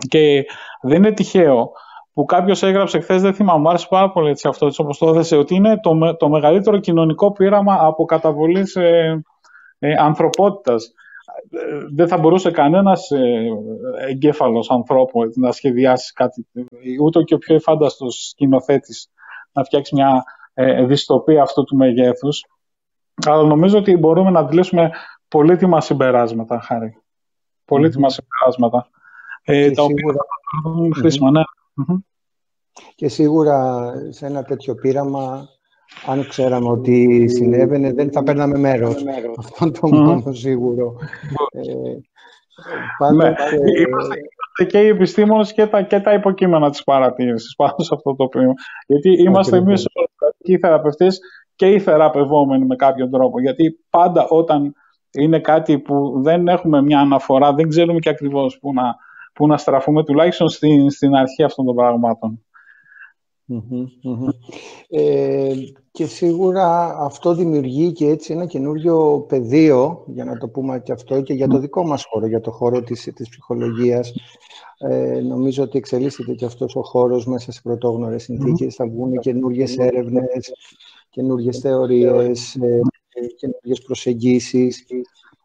Και 0.07 0.45
δεν 0.81 0.97
είναι 0.97 1.11
τυχαίο 1.11 1.71
που 2.13 2.25
κάποιος 2.25 2.63
έγραψε 2.63 2.99
χθες, 2.99 3.21
δεν 3.21 3.33
θυμάμαι, 3.33 3.59
μου 3.59 3.69
άρεσε 3.69 3.87
πάρα 3.89 4.11
πολύ 4.11 4.29
έτσι 4.29 4.47
αυτό, 4.47 4.65
έτσι, 4.65 4.81
όπως 4.81 4.97
το 4.97 5.07
έδεσε, 5.07 5.35
ότι 5.35 5.55
είναι 5.55 5.79
το, 5.79 6.15
το 6.17 6.29
μεγαλύτερο 6.29 6.77
κοινωνικό 6.77 7.31
πείραμα 7.31 7.77
από 7.79 8.05
καταβολή 8.05 8.63
ε, 8.73 9.15
ε, 9.79 9.93
ανθρωπότητας 9.93 10.93
δεν 11.93 12.07
θα 12.07 12.17
μπορούσε 12.17 12.51
κανένας 12.51 13.11
ε, 13.11 13.47
εγκέφαλος 14.07 14.69
ανθρώπου 14.69 15.19
να 15.35 15.51
σχεδιάσει 15.51 16.13
κάτι, 16.13 16.47
ούτε 17.01 17.23
και 17.23 17.33
ο 17.33 17.37
πιο 17.37 17.55
εφάνταστος 17.55 18.27
σκηνοθέτης 18.29 19.11
να 19.51 19.63
φτιάξει 19.63 19.95
μια 19.95 20.23
ε, 20.53 20.85
δυστοπία 20.85 21.41
αυτού 21.41 21.63
του 21.63 21.75
μεγέθους. 21.75 22.45
Αλλά 23.27 23.43
νομίζω 23.43 23.77
ότι 23.77 23.97
μπορούμε 23.97 24.29
να 24.29 24.39
αντιλήσουμε 24.39 24.91
πολύτιμα 25.27 25.81
συμπεράσματα, 25.81 26.59
Χάρη. 26.59 26.97
Πολύτιμα 27.65 28.09
συμπεράσματα. 28.09 28.89
Ε, 29.43 29.71
τα 29.71 29.83
οποία 29.83 30.13
θα 30.63 30.99
χρήσιμα, 30.99 31.31
ναι. 31.31 31.41
Και 32.95 33.07
σίγουρα 33.07 33.91
σε 34.09 34.25
ένα 34.25 34.43
τέτοιο 34.43 34.75
πείραμα 34.75 35.47
αν 36.05 36.27
ξέραμε 36.27 36.69
ότι 36.69 37.27
συνέβαινε, 37.27 37.93
δεν 37.93 38.11
θα 38.11 38.23
παίρναμε 38.23 38.57
μέρος. 38.57 39.03
Αυτό 39.37 39.71
το 39.71 39.87
μόνο 39.87 40.33
σίγουρο. 40.33 40.95
Ε, 41.51 43.11
ναι. 43.13 43.27
Ε, 43.27 43.33
είμαστε, 43.87 44.65
και 44.65 44.79
οι 44.79 44.87
επιστήμονες 44.87 45.53
και 45.53 45.67
τα, 45.67 45.81
και 45.81 45.99
τα 45.99 46.13
υποκείμενα 46.13 46.69
της 46.69 46.83
παρατήρησης 46.83 47.55
πάνω 47.55 47.75
σε 47.77 47.95
αυτό 47.95 48.15
το 48.15 48.27
πράγμα. 48.27 48.53
Γιατί 48.87 49.09
είμαστε 49.21 49.57
εμείς 49.57 49.85
οι 50.37 50.57
θεραπευτές 50.57 51.19
και 51.55 51.71
οι 51.71 51.79
θεραπευόμενοι 51.79 52.65
με 52.65 52.75
κάποιον 52.75 53.11
τρόπο. 53.11 53.41
Γιατί 53.41 53.79
πάντα 53.89 54.27
όταν 54.29 54.73
είναι 55.11 55.39
κάτι 55.39 55.79
που 55.79 56.21
δεν 56.21 56.47
έχουμε 56.47 56.81
μια 56.81 56.99
αναφορά, 56.99 57.53
δεν 57.53 57.69
ξέρουμε 57.69 57.99
και 57.99 58.09
ακριβώς 58.09 58.59
πού 58.59 58.73
να, 58.73 58.95
πού 59.39 59.47
να 59.47 59.57
στραφούμε, 59.57 60.03
τουλάχιστον 60.03 60.49
στην, 60.49 60.89
στην 60.89 61.15
αρχή 61.15 61.43
αυτών 61.43 61.65
των 61.65 61.75
πραγμάτων. 61.75 62.43
Ε, 64.89 65.53
και 65.91 66.05
σίγουρα 66.05 66.97
αυτό 66.99 67.33
δημιουργεί 67.33 67.91
και 67.91 68.07
έτσι 68.07 68.33
ένα 68.33 68.45
καινούριο 68.45 69.25
πεδίο, 69.27 70.03
για 70.07 70.25
να 70.25 70.37
το 70.37 70.47
πούμε 70.47 70.79
και 70.79 70.91
αυτό, 70.91 71.21
και 71.21 71.33
για 71.33 71.47
το 71.47 71.59
δικό 71.59 71.85
μας 71.85 72.05
χώρο, 72.09 72.27
για 72.27 72.41
το 72.41 72.51
χώρο 72.51 72.81
της, 72.81 73.11
της 73.15 73.29
ψυχολογίας. 73.29 74.13
Ε, 74.77 75.19
νομίζω 75.21 75.63
ότι 75.63 75.77
εξελίσσεται 75.77 76.33
και 76.33 76.45
αυτός 76.45 76.75
ο 76.75 76.81
χώρος 76.81 77.25
μέσα 77.25 77.51
σε 77.51 77.61
πρωτόγνωρες 77.63 78.23
συνθήκες. 78.23 78.75
Θα 78.75 78.87
βγουν 78.87 79.19
καινούριε 79.19 79.65
έρευνες, 79.77 80.51
καινούριε 81.09 81.51
θεωρίες, 81.51 82.55
ε, 82.55 82.81
καινούριε 83.37 83.73
προσεγγίσεις, 83.85 84.85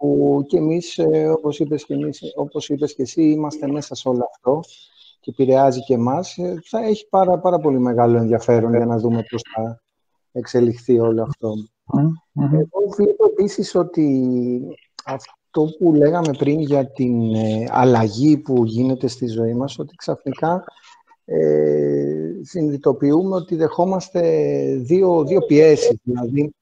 που 0.05 0.45
και 0.49 0.57
εμείς, 0.57 0.99
ε, 0.99 1.29
όπως 1.29 1.59
είπες 1.59 1.85
και, 1.85 1.95
εμείς, 1.95 2.21
όπως 2.35 2.69
είπες 2.69 2.95
και 2.95 3.03
εσύ, 3.03 3.23
είμαστε 3.23 3.67
μέσα 3.67 3.95
σε 3.95 4.09
όλο 4.09 4.29
αυτό 4.35 4.61
και 5.21 5.31
επηρεάζει 5.31 5.81
και 5.81 5.95
εμάς, 5.95 6.37
ε, 6.39 6.59
θα 6.65 6.85
έχει 6.85 7.09
πάρα, 7.09 7.39
πάρα 7.39 7.59
πολύ 7.59 7.79
μεγάλο 7.79 8.17
ενδιαφέρον 8.17 8.75
για 8.75 8.87
να 8.87 8.99
δούμε 8.99 9.25
πώς 9.31 9.43
θα 9.55 9.81
εξελιχθεί 10.33 10.99
όλο 11.01 11.23
αυτό. 11.23 11.55
Εγώ 12.41 12.95
βλέπω 12.97 13.25
επίσης 13.25 13.75
ότι 13.75 14.61
αυτό 15.05 15.65
που 15.79 15.93
λέγαμε 15.93 16.31
πριν 16.39 16.61
για 16.61 16.91
την 16.93 17.35
ε, 17.35 17.67
αλλαγή 17.69 18.37
που 18.37 18.65
γίνεται 18.65 19.07
στη 19.07 19.27
ζωή 19.27 19.55
μας, 19.55 19.79
ότι 19.79 19.95
ξαφνικά 19.95 20.65
ε, 21.25 22.31
συνειδητοποιούμε 22.43 23.37
ότι 23.37 23.57
δεχόμαστε 23.57 24.21
δύο, 24.77 25.25
δύο 25.25 25.41
πιέσεις. 25.41 25.97
Δηλαδή, 26.03 26.55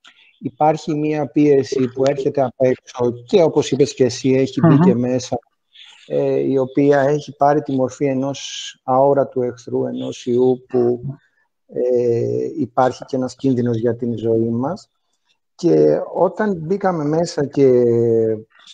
υπάρχει 0.42 0.94
μία 0.94 1.26
πίεση 1.26 1.88
που 1.88 2.02
έρχεται 2.06 2.42
απ' 2.42 2.60
έξω 2.62 3.12
και 3.26 3.42
όπως 3.42 3.70
είπες 3.70 3.94
και 3.94 4.04
εσύ 4.04 4.30
έχει 4.30 4.60
μπει 4.66 4.78
και 4.78 4.94
μέσα 4.94 5.38
ε, 6.06 6.38
η 6.38 6.58
οποία 6.58 7.00
έχει 7.00 7.36
πάρει 7.36 7.62
τη 7.62 7.72
μορφή 7.72 8.04
ενός 8.04 8.80
αόρατου 8.84 9.42
εχθρού, 9.42 9.86
ενός 9.86 10.26
ιού 10.26 10.64
που 10.68 11.00
ε, 11.66 12.46
υπάρχει 12.58 13.04
και 13.04 13.16
ένας 13.16 13.34
κίνδυνος 13.34 13.76
για 13.76 13.96
την 13.96 14.18
ζωή 14.18 14.48
μας. 14.48 14.88
Και 15.54 16.00
όταν 16.14 16.56
μπήκαμε 16.56 17.04
μέσα 17.04 17.46
και 17.46 17.82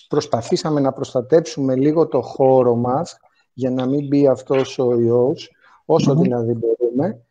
προσπαθήσαμε 0.09 0.81
να 0.81 0.93
προστατέψουμε 0.93 1.77
λίγο 1.77 2.09
το 2.09 2.23
χώρο 2.23 2.75
μας 2.75 3.17
για 3.53 3.71
να 3.71 3.87
μην 3.87 4.07
μπει 4.07 4.27
αυτός 4.27 4.79
ο 4.79 5.01
ιός, 5.01 5.51
όσο 5.85 6.15
δηλαδή 6.15 6.53
μπορούμε, 6.53 7.25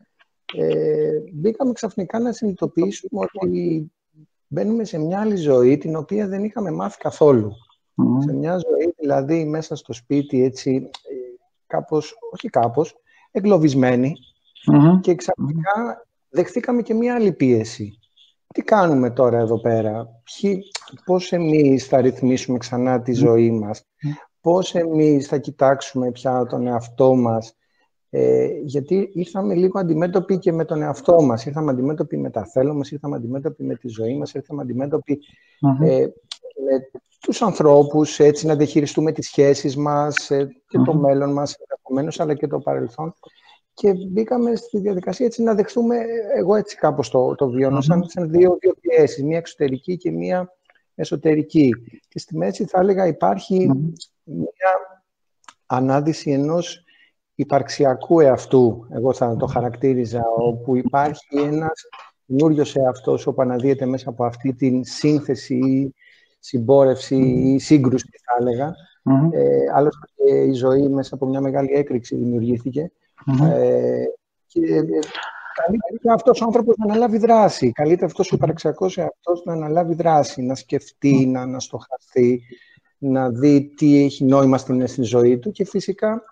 ε, 0.54 1.18
μπήκαμε 1.32 1.72
ξαφνικά 1.72 2.18
να 2.18 2.32
συνειδητοποιήσουμε 2.32 3.26
ότι 3.32 3.92
μπαίνουμε 4.48 4.84
σε 4.84 4.98
μια 4.98 5.20
άλλη 5.20 5.36
ζωή 5.36 5.78
την 5.78 5.96
οποία 5.96 6.26
δεν 6.28 6.44
είχαμε 6.44 6.70
μάθει 6.70 6.98
καθόλου. 6.98 7.52
Σε 8.18 8.32
μια 8.32 8.52
ζωή, 8.52 8.94
δηλαδή, 8.98 9.44
μέσα 9.44 9.76
στο 9.76 9.92
σπίτι, 9.92 10.42
έτσι, 10.42 10.90
ε, 10.92 11.14
κάπως, 11.66 12.14
όχι 12.32 12.48
κάπως, 12.48 12.94
εγκλωβισμένοι 13.30 14.14
και 15.00 15.14
ξαφνικά 15.14 16.06
δεχθήκαμε 16.28 16.82
και 16.82 16.94
μια 16.94 17.14
άλλη 17.14 17.32
πίεση. 17.32 17.98
Τι 18.54 18.62
κάνουμε 18.62 19.10
τώρα 19.10 19.38
εδώ 19.38 19.60
πέρα, 19.60 20.08
Ποιοι, 20.24 20.62
πώς 21.04 21.32
εμείς 21.32 21.86
θα 21.86 22.00
ρυθμίσουμε 22.00 22.58
ξανά 22.58 23.02
τη 23.02 23.12
ζωή 23.12 23.50
μας, 23.50 23.84
πώς 24.40 24.74
εμείς 24.74 25.26
θα 25.26 25.38
κοιτάξουμε 25.38 26.10
πια 26.10 26.46
τον 26.46 26.66
εαυτό 26.66 27.14
μας, 27.14 27.56
ε, 28.10 28.48
γιατί 28.64 29.10
ήρθαμε 29.12 29.54
λίγο 29.54 29.78
αντιμέτωποι 29.78 30.38
και 30.38 30.52
με 30.52 30.64
τον 30.64 30.82
εαυτό 30.82 31.22
μας, 31.22 31.46
ήρθαμε 31.46 31.70
αντιμέτωποι 31.70 32.16
με 32.16 32.30
τα 32.30 32.44
θέλω 32.44 32.74
μας, 32.74 32.90
ήρθαμε 32.90 33.16
αντιμέτωποι 33.16 33.64
με 33.64 33.74
τη 33.74 33.88
ζωή 33.88 34.16
μας, 34.16 34.34
ήρθαμε 34.34 34.62
ε, 34.62 36.06
με 36.64 36.90
τους 37.20 37.42
ανθρώπους, 37.42 38.18
έτσι 38.18 38.46
να 38.46 38.56
διαχειριστούμε 38.56 39.12
τις 39.12 39.26
σχέσεις 39.26 39.76
μας 39.76 40.30
ε, 40.30 40.48
και 40.68 40.78
το 40.78 40.94
μέλλον 40.94 41.32
μας, 41.32 41.56
αλλά 42.16 42.34
και 42.34 42.46
το 42.46 42.58
παρελθόν. 42.58 43.14
Και 43.74 43.92
μπήκαμε 44.10 44.56
στη 44.56 44.78
διαδικασία 44.78 45.26
έτσι 45.26 45.42
να 45.42 45.54
δεχθούμε, 45.54 45.96
εγώ 46.36 46.54
έτσι 46.54 46.76
κάπως 46.76 47.10
το, 47.10 47.34
το 47.34 47.48
βιώνω, 47.48 47.80
σαν, 47.80 48.06
δύο, 48.30 48.56
δύο 48.60 48.74
πιέσεις, 48.80 49.22
μία 49.22 49.38
εξωτερική 49.38 49.96
και 49.96 50.10
μία 50.10 50.52
εσωτερική. 50.94 51.70
Και 52.08 52.18
στη 52.18 52.36
μέση 52.36 52.64
θα 52.64 52.80
έλεγα 52.80 53.06
υπάρχει 53.06 53.70
μία 54.24 55.04
ανάδυση 55.66 56.30
ενός 56.30 56.84
υπαρξιακού 57.38 58.20
εαυτού, 58.20 58.86
εγώ 58.90 59.12
θα 59.12 59.36
το 59.36 59.46
χαρακτήριζα, 59.46 60.22
όπου 60.38 60.76
υπάρχει 60.76 61.38
ένας 61.38 61.88
καινούριος 62.26 62.76
εαυτός 62.76 63.26
όπου 63.26 63.42
αναδύεται 63.42 63.86
μέσα 63.86 64.08
από 64.08 64.24
αυτή 64.24 64.54
την 64.54 64.84
σύνθεση 64.84 65.94
συμπόρευση 66.38 67.16
ή 67.16 67.58
σύγκρουση, 67.58 68.06
θα 68.24 68.36
έλεγα. 68.40 68.74
Ε, 69.32 69.72
άλλωστε 69.74 70.06
και 70.14 70.34
η 70.34 70.52
ζωή 70.52 70.88
μέσα 70.88 71.14
από 71.14 71.26
μια 71.26 71.40
μεγάλη 71.40 71.72
έκρηξη 71.72 72.16
δημιουργήθηκε. 72.16 72.90
Ε, 73.52 74.04
και 74.46 74.60
ε, 74.60 74.82
καλύτερα 75.66 76.14
αυτός 76.14 76.40
ο 76.40 76.44
άνθρωπος 76.44 76.76
να 76.76 76.84
αναλάβει 76.84 77.18
δράση. 77.18 77.72
Καλύτερα 77.72 78.06
αυτός 78.06 78.32
ο 78.32 78.36
υπαρξιακός 78.36 78.98
εαυτός 78.98 79.42
να 79.44 79.52
αναλάβει 79.52 79.94
δράση, 79.94 80.42
να 80.42 80.54
σκεφτεί, 80.54 81.26
να 81.26 81.40
αναστοχαστεί, 81.40 82.42
να 82.98 83.30
δει 83.30 83.74
τι 83.76 84.04
έχει 84.04 84.24
νόημα 84.24 84.58
στην, 84.58 84.86
στη 84.86 85.02
ζωή 85.02 85.38
του 85.38 85.50
και 85.50 85.64
φυσικά 85.64 86.22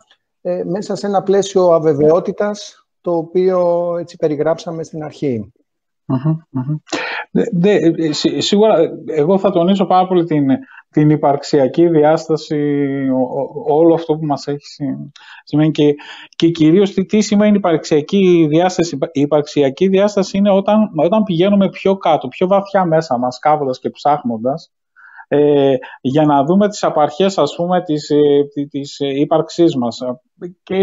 ε, 0.47 0.65
μέσα 0.65 0.97
σε 0.97 1.07
ένα 1.07 1.23
πλαίσιο 1.23 1.73
αβεβαιότητας 1.73 2.87
το 3.01 3.17
οποίο 3.17 3.91
έτσι 3.99 4.17
περιγράψαμε 4.17 4.83
στην 4.83 5.03
αρχή. 5.03 5.53
Δε, 7.53 7.75
ε, 7.75 8.13
σίγουρα, 8.39 8.75
εγώ 9.07 9.39
θα 9.39 9.51
τονίσω 9.51 9.87
πάρα 9.87 10.07
πολύ 10.07 10.25
την, 10.25 10.47
την 10.91 11.11
υπαρξιακή 11.11 11.89
διάσταση, 11.89 12.79
όλο 13.67 13.95
αυτό 13.95 14.17
που 14.17 14.27
μας 14.27 14.47
έχει 14.47 14.67
σημαίνει 15.45 15.71
και, 15.71 15.95
και 16.37 16.49
κυρίως 16.49 16.93
τι, 16.93 17.05
τι 17.05 17.21
σημαίνει 17.21 17.57
υπαρξιακή 17.57 18.47
διάσταση. 18.49 18.99
Η 19.13 19.21
υπαρξιακή 19.21 19.89
διάσταση 19.89 20.39
είναι 20.39 20.51
όταν, 20.51 20.91
όταν 20.97 21.23
πηγαίνουμε 21.23 21.69
πιο 21.69 21.97
κάτω, 21.97 22.29
πιο 22.29 22.47
βαθιά 22.47 22.85
μέσα 22.85 23.19
μας, 23.19 23.39
κάβοντας 23.39 23.79
και 23.79 23.91
ψάχνοντας, 23.91 24.73
ε, 25.29 25.75
για 26.01 26.25
να 26.25 26.45
δούμε 26.45 26.69
τις 26.69 26.85
απαρχές, 26.85 27.39
ας 27.39 27.55
πούμε, 27.57 27.83
της, 27.83 28.11
ε, 28.11 28.67
της 28.71 28.97
ύπαρξής 28.99 29.77
μας. 29.77 29.99
Και 30.63 30.77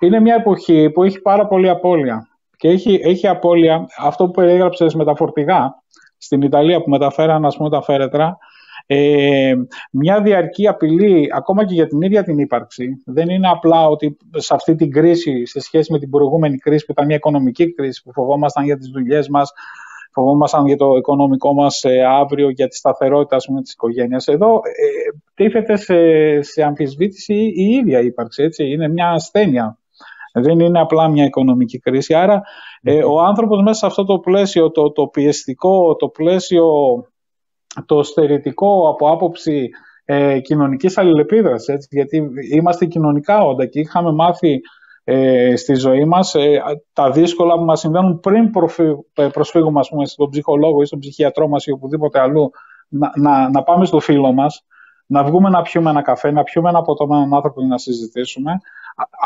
είναι 0.00 0.20
μια 0.20 0.34
εποχή 0.34 0.90
που 0.90 1.02
έχει 1.02 1.20
πάρα 1.20 1.46
πολύ 1.46 1.68
απώλεια 1.68 2.26
και 2.56 2.68
έχει, 2.68 3.00
έχει 3.02 3.26
απώλεια 3.26 3.86
αυτό 3.98 4.24
που 4.24 4.30
περιέγραψες 4.30 4.94
με 4.94 5.04
τα 5.04 5.14
φορτηγά 5.14 5.74
στην 6.18 6.42
Ιταλία 6.42 6.82
που 6.82 6.90
μεταφέραν 6.90 7.44
ας 7.44 7.56
πούμε 7.56 7.70
τα 7.70 7.82
φέρετρα 7.82 8.38
ε, 8.86 9.54
μια 9.90 10.22
διαρκή 10.22 10.68
απειλή 10.68 11.28
ακόμα 11.34 11.64
και 11.64 11.74
για 11.74 11.86
την 11.86 12.00
ίδια 12.00 12.22
την 12.22 12.38
ύπαρξη. 12.38 13.02
Δεν 13.04 13.28
είναι 13.28 13.48
απλά 13.48 13.86
ότι 13.86 14.16
σε 14.36 14.54
αυτή 14.54 14.74
την 14.74 14.90
κρίση 14.90 15.46
σε 15.46 15.60
σχέση 15.60 15.92
με 15.92 15.98
την 15.98 16.10
προηγούμενη 16.10 16.56
κρίση 16.56 16.84
που 16.84 16.92
ήταν 16.92 17.06
μια 17.06 17.16
οικονομική 17.16 17.72
κρίση 17.72 18.02
που 18.02 18.12
φοβόμασταν 18.12 18.64
για 18.64 18.76
τις 18.76 18.88
δουλειές 18.88 19.28
μας 19.28 19.52
φοβόμασταν 20.12 20.66
για 20.66 20.76
το 20.76 20.96
οικονομικό 20.96 21.54
μας 21.54 21.84
ε, 21.84 22.04
αύριο, 22.04 22.50
για 22.50 22.68
τη 22.68 22.76
σταθερότητα 22.76 23.36
ας 23.36 23.46
πούμε, 23.46 23.62
της 23.62 23.72
οικογένειας. 23.72 24.26
Εδώ 24.26 24.54
ε, 24.54 24.60
τίθεται 25.34 25.76
σε, 25.76 25.96
σε 26.42 26.62
αμφισβήτηση 26.62 27.34
η 27.34 27.64
ίδια 27.64 28.00
ύπαρξη. 28.00 28.42
Έτσι. 28.42 28.64
Είναι 28.70 28.88
μια 28.88 29.10
ασθένεια 29.10 29.76
δεν 30.32 30.60
είναι 30.60 30.80
απλά 30.80 31.08
μια 31.08 31.24
οικονομική 31.24 31.78
κρίση. 31.78 32.14
Άρα 32.14 32.42
ε, 32.82 33.04
ο 33.04 33.20
άνθρωπος 33.20 33.62
μέσα 33.62 33.78
σε 33.78 33.86
αυτό 33.86 34.04
το 34.04 34.18
πλαίσιο, 34.18 34.70
το, 34.70 34.92
το 34.92 35.06
πιεστικό, 35.06 35.96
το 35.96 36.08
πλαίσιο 36.08 36.66
το 37.86 38.02
στερητικό 38.02 38.88
από 38.88 39.10
άποψη 39.10 39.70
ε, 40.04 40.40
κοινωνικής 40.40 40.98
αλληλεπίδρασης, 40.98 41.68
έτσι, 41.68 41.88
γιατί 41.90 42.30
είμαστε 42.52 42.86
κοινωνικά 42.86 43.44
όντα 43.44 43.66
και 43.66 43.80
είχαμε 43.80 44.12
μάθει 44.12 44.60
ε, 45.04 45.56
στη 45.56 45.74
ζωή 45.74 46.04
μας 46.04 46.34
ε, 46.34 46.62
τα 46.92 47.10
δύσκολα 47.10 47.54
που 47.54 47.64
μας 47.64 47.80
συμβαίνουν 47.80 48.20
πριν 48.20 48.50
ε, 49.14 49.28
προσφύγουμε 49.28 49.80
ας 49.80 49.88
πούμε, 49.88 50.06
στον 50.06 50.30
ψυχολόγο 50.30 50.82
ή 50.82 50.84
στον 50.84 50.98
ψυχιατρό 50.98 51.48
μας 51.48 51.66
ή 51.66 51.70
οπουδήποτε 51.70 52.20
αλλού 52.20 52.50
να, 52.88 53.10
να, 53.16 53.50
να 53.50 53.62
πάμε 53.62 53.84
στο 53.84 54.00
φίλο 54.00 54.32
μας 54.32 54.64
να 55.06 55.24
βγούμε 55.24 55.48
να 55.48 55.62
πιούμε 55.62 55.90
ένα 55.90 56.02
καφέ, 56.02 56.30
να 56.30 56.42
πιούμε 56.42 56.68
ένα 56.68 56.82
ποτό 56.82 57.06
με 57.06 57.16
έναν 57.16 57.34
άνθρωπο 57.34 57.60
για 57.60 57.68
να 57.68 57.78
συζητήσουμε. 57.78 58.60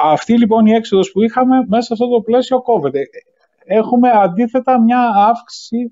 Αυτή 0.02 0.38
λοιπόν 0.38 0.66
η 0.66 0.72
έξοδος 0.72 1.10
που 1.12 1.22
είχαμε 1.22 1.56
μέσα 1.68 1.82
σε 1.82 1.92
αυτό 1.92 2.08
το 2.08 2.20
πλαίσιο 2.20 2.62
κόβεται. 2.62 3.00
Έχουμε 3.64 4.10
αντίθετα 4.10 4.80
μια 4.80 5.10
αύξηση 5.16 5.90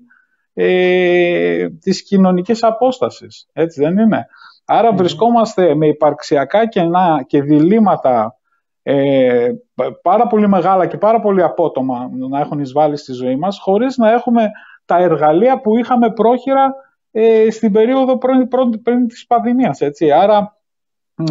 ε, 0.53 1.69
της 1.69 2.03
κοινωνικής 2.03 2.63
απόστασης. 2.63 3.47
Έτσι 3.53 3.81
δεν 3.81 3.97
είναι; 3.97 4.27
Άρα 4.65 4.93
βρισκόμαστε 4.93 5.75
με 5.75 5.87
υπαρξιακά 5.87 6.67
κενά 6.67 7.23
και 7.27 7.41
διλήμματα 7.41 8.35
ε, 8.83 9.49
πάρα 10.01 10.27
πολύ 10.27 10.47
μεγάλα 10.47 10.85
και 10.85 10.97
πάρα 10.97 11.19
πολύ 11.19 11.43
απότομα 11.43 12.09
να 12.29 12.39
έχουν 12.39 12.59
εισβάλει 12.59 12.97
στη 12.97 13.13
ζωή 13.13 13.35
μας 13.35 13.59
χωρίς 13.59 13.97
να 13.97 14.11
έχουμε 14.11 14.51
τα 14.85 14.97
εργαλεία 14.97 15.61
που 15.61 15.77
είχαμε 15.77 16.11
πρόχειρα 16.11 16.75
ε, 17.11 17.51
στην 17.51 17.71
περίοδο 17.71 18.17
πριν, 18.17 18.47
πριν, 18.47 18.81
πριν 18.81 19.07
της 19.07 19.25
πανδημίας. 19.25 19.81
Έτσι. 19.81 20.11
Άρα 20.11 20.57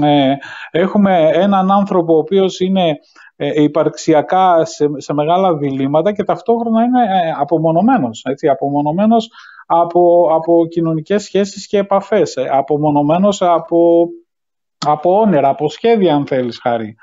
ε, 0.03 0.35
έχουμε 0.71 1.31
έναν 1.33 1.71
άνθρωπο 1.71 2.15
ο 2.15 2.19
οποίος 2.19 2.61
είναι 2.61 2.99
ε, 3.37 3.63
υπαρξιακά 3.63 4.65
σε, 4.65 4.89
σε 4.97 5.13
μεγάλα 5.13 5.57
διλήμματα 5.57 6.13
και 6.13 6.25
ταυτόχρονα 6.25 6.83
είναι 6.83 7.03
ε, 7.03 7.33
απομονωμένος, 7.39 8.25
έτσι, 8.25 8.49
απομονωμένος 8.49 9.31
από, 9.67 10.29
από 10.33 10.67
κοινωνικές 10.71 11.23
σχέσεις 11.23 11.67
και 11.67 11.79
επαφές, 11.79 12.37
ε, 12.37 12.49
απομονωμένος 12.53 13.43
από, 13.43 14.09
από 14.87 15.21
όνειρα, 15.21 15.49
από 15.49 15.69
σχέδια 15.69 16.15
αν 16.15 16.27
θέλεις 16.27 16.59
χάρη, 16.61 16.97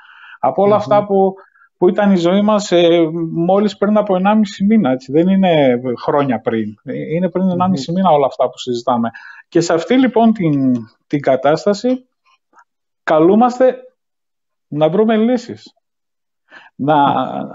από 0.44 0.74
αυτά 0.74 1.04
που, 1.04 1.34
που 1.78 1.88
ήταν 1.88 2.12
η 2.12 2.16
ζωή 2.16 2.42
μας 2.42 2.72
ε, 2.72 3.08
μόλις 3.32 3.76
πριν 3.76 3.96
από 3.96 4.14
1,5 4.14 4.32
μήνα. 4.66 4.90
Έτσι. 4.90 5.12
Δεν 5.12 5.28
είναι 5.28 5.80
χρόνια 6.02 6.40
πριν. 6.40 6.74
Είναι 7.14 7.28
πριν 7.28 7.48
1,5 7.48 7.54
μήνα 7.94 8.10
όλα 8.10 8.26
αυτά 8.26 8.44
που 8.44 8.58
συζητάμε. 8.58 9.10
Και 9.48 9.60
σε 9.60 9.72
αυτή 9.74 9.98
λοιπόν 9.98 10.32
την, 10.32 10.74
την 11.06 11.20
κατάσταση 11.20 12.06
καλούμαστε 13.02 13.76
να 14.68 14.88
βρούμε 14.88 15.16
λύσεις. 15.16 15.74
Να, 16.74 16.96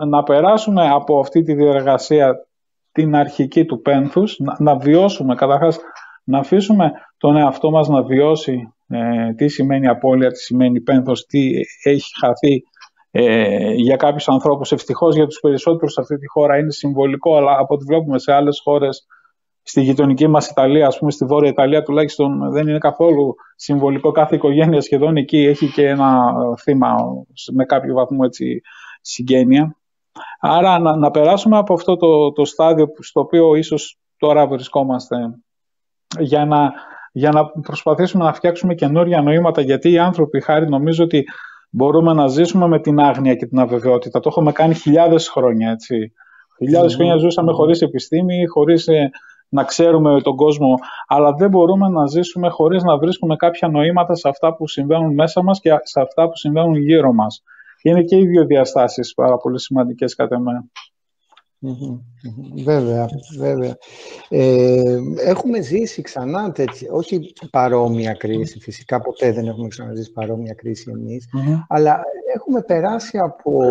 να 0.05 0.23
περάσουμε 0.23 0.89
από 0.89 1.19
αυτή 1.19 1.43
τη 1.43 1.53
διεργασία 1.53 2.47
την 2.91 3.15
αρχική 3.15 3.65
του 3.65 3.81
πένθους, 3.81 4.39
να, 4.39 4.55
να 4.59 4.77
βιώσουμε 4.77 5.35
καταρχάς, 5.35 5.79
να 6.23 6.39
αφήσουμε 6.39 6.91
τον 7.17 7.37
εαυτό 7.37 7.71
μας 7.71 7.87
να 7.87 8.03
βιώσει 8.03 8.73
ε, 8.87 9.33
τι 9.33 9.47
σημαίνει 9.47 9.87
απώλεια, 9.87 10.31
τι 10.31 10.39
σημαίνει 10.39 10.81
πένθος, 10.81 11.25
τι 11.25 11.49
έχει 11.83 12.11
χαθεί 12.19 12.63
ε, 13.19 13.73
για 13.73 13.95
κάποιους 13.95 14.29
ανθρώπους. 14.29 14.71
Ευτυχώς 14.71 15.15
για 15.15 15.27
τους 15.27 15.39
περισσότερους 15.39 15.93
σε 15.93 16.01
αυτή 16.01 16.17
τη 16.17 16.27
χώρα 16.27 16.57
είναι 16.57 16.71
συμβολικό, 16.71 17.35
αλλά 17.37 17.57
από 17.59 17.73
ό,τι 17.73 17.83
βλέπουμε 17.83 18.19
σε 18.19 18.33
άλλες 18.33 18.61
χώρες, 18.63 19.05
στη 19.61 19.81
γειτονική 19.81 20.27
μας 20.27 20.49
Ιταλία, 20.49 20.87
ας 20.87 20.97
πούμε 20.99 21.11
στη 21.11 21.25
Βόρεια 21.25 21.49
Ιταλία 21.49 21.83
τουλάχιστον 21.83 22.51
δεν 22.51 22.67
είναι 22.67 22.77
καθόλου 22.77 23.35
συμβολικό. 23.55 24.11
Κάθε 24.11 24.35
οικογένεια 24.35 24.81
σχεδόν 24.81 25.15
εκεί 25.17 25.37
έχει 25.37 25.71
και 25.71 25.87
ένα 25.87 26.33
θύμα 26.61 26.95
με 27.53 27.65
κάποιο 27.65 27.93
βαθμό 27.93 28.19
έτσι, 28.23 28.61
συγγένεια. 29.01 29.75
Άρα 30.39 30.79
να, 30.79 30.95
να 30.95 31.11
περάσουμε 31.11 31.57
από 31.57 31.73
αυτό 31.73 31.95
το, 31.97 32.31
το 32.31 32.45
στάδιο 32.45 32.87
στο 32.99 33.19
οποίο 33.19 33.55
ίσως 33.55 33.97
τώρα 34.17 34.47
βρισκόμαστε 34.47 35.15
για 36.19 36.45
να, 36.45 36.71
για 37.11 37.31
να 37.31 37.45
προσπαθήσουμε 37.45 38.23
να 38.23 38.33
φτιάξουμε 38.33 38.73
καινούργια 38.73 39.21
νοήματα 39.21 39.61
γιατί 39.61 39.91
οι 39.91 39.97
άνθρωποι 39.97 40.41
χάρη 40.41 40.69
νομίζω 40.69 41.03
ότι 41.03 41.25
μπορούμε 41.69 42.13
να 42.13 42.27
ζήσουμε 42.27 42.67
με 42.67 42.79
την 42.79 42.99
άγνοια 42.99 43.35
και 43.35 43.45
την 43.45 43.59
αβεβαιότητα. 43.59 44.19
Το 44.19 44.29
έχουμε 44.29 44.51
κάνει 44.51 44.73
χιλιάδες 44.73 45.29
χρόνια, 45.29 45.71
έτσι. 45.71 46.11
Χιλιάδες 46.57 46.95
χρόνια 46.95 47.17
ζούσαμε 47.17 47.51
χωρίς 47.51 47.81
επιστήμη, 47.81 48.45
χωρίς 48.45 48.87
ε, 48.87 49.09
να 49.49 49.63
ξέρουμε 49.63 50.21
τον 50.21 50.35
κόσμο, 50.35 50.73
αλλά 51.07 51.31
δεν 51.31 51.49
μπορούμε 51.49 51.89
να 51.89 52.05
ζήσουμε 52.05 52.49
χωρίς 52.49 52.83
να 52.83 52.97
βρίσκουμε 52.97 53.35
κάποια 53.35 53.67
νοήματα 53.67 54.15
σε 54.15 54.29
αυτά 54.29 54.55
που 54.55 54.67
συμβαίνουν 54.67 55.13
μέσα 55.13 55.43
μας 55.43 55.59
και 55.59 55.69
σε 55.83 56.01
αυτά 56.01 56.27
που 56.27 56.35
συμβαίνουν 56.37 56.75
γύρω 56.75 57.13
μας. 57.13 57.43
Είναι 57.81 58.03
και 58.03 58.15
οι 58.15 58.25
δύο 58.25 58.45
διαστάσεις 58.45 59.13
πάρα 59.13 59.37
πολύ 59.37 59.59
σημαντικές 59.59 60.15
κατά 60.15 60.39
μένα. 60.39 60.65
Βέβαια, 62.63 63.07
βέβαια. 63.37 63.77
Ε, 64.29 64.97
έχουμε 65.17 65.61
ζήσει 65.61 66.01
ξανά 66.01 66.51
τέτοια, 66.51 66.91
όχι 66.91 67.33
παρόμοια 67.51 68.13
κρίση, 68.13 68.59
φυσικά 68.59 69.01
ποτέ 69.01 69.31
δεν 69.31 69.47
έχουμε 69.47 69.67
ξαναζήσει 69.67 70.11
παρόμοια 70.11 70.53
κρίση 70.53 70.91
αλλά 71.67 72.01
έχουμε 72.35 72.61
περάσει 72.61 73.17
από, 73.17 73.61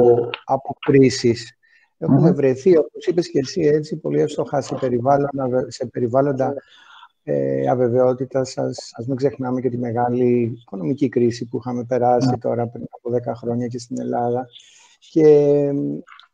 από 0.45 0.77
κρίσεις. 0.79 1.51
Έχουμε 1.99 2.33
βρεθεί, 2.33 2.77
όπως 2.77 3.07
είπες 3.07 3.31
και 3.31 3.39
εσύ 3.39 3.61
έτσι, 3.61 3.97
πολύ 3.97 4.21
εύστοχα 4.21 4.61
σε 4.61 4.75
περιβάλλοντα, 4.75 5.67
σε 5.69 5.87
περιβάλλοντα 5.87 6.55
ε, 7.23 7.69
αβεβαιότητας. 7.69 8.59
Ας, 8.59 8.91
ας 8.97 9.07
μην 9.07 9.17
ξεχνάμε 9.17 9.61
και 9.61 9.69
τη 9.69 9.79
μεγάλη 9.79 10.59
οικονομική 10.61 11.09
κρίση 11.09 11.45
που 11.45 11.57
είχαμε 11.59 11.85
περάσει 11.85 12.39
τώρα 12.41 12.67
πριν 12.67 12.85
από 12.91 13.33
10 13.33 13.35
χρόνια 13.37 13.67
και 13.67 13.79
στην 13.79 14.01
Ελλάδα. 14.01 14.47
Και 15.11 15.71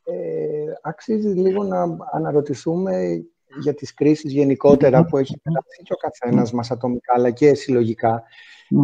ε, 0.04 0.72
αξίζει 0.82 1.28
λίγο 1.28 1.62
να 1.64 1.96
αναρωτηθούμε 2.12 3.24
για 3.60 3.74
τις 3.74 3.94
κρίσεις 3.94 4.32
γενικότερα 4.32 5.04
που 5.04 5.16
έχει 5.16 5.40
περάσει 5.42 5.82
και 5.82 5.92
ο 5.92 5.96
καθένας 5.96 6.52
μας 6.52 6.70
ατομικά 6.70 7.14
αλλά 7.14 7.30
και 7.30 7.54
συλλογικά 7.54 8.22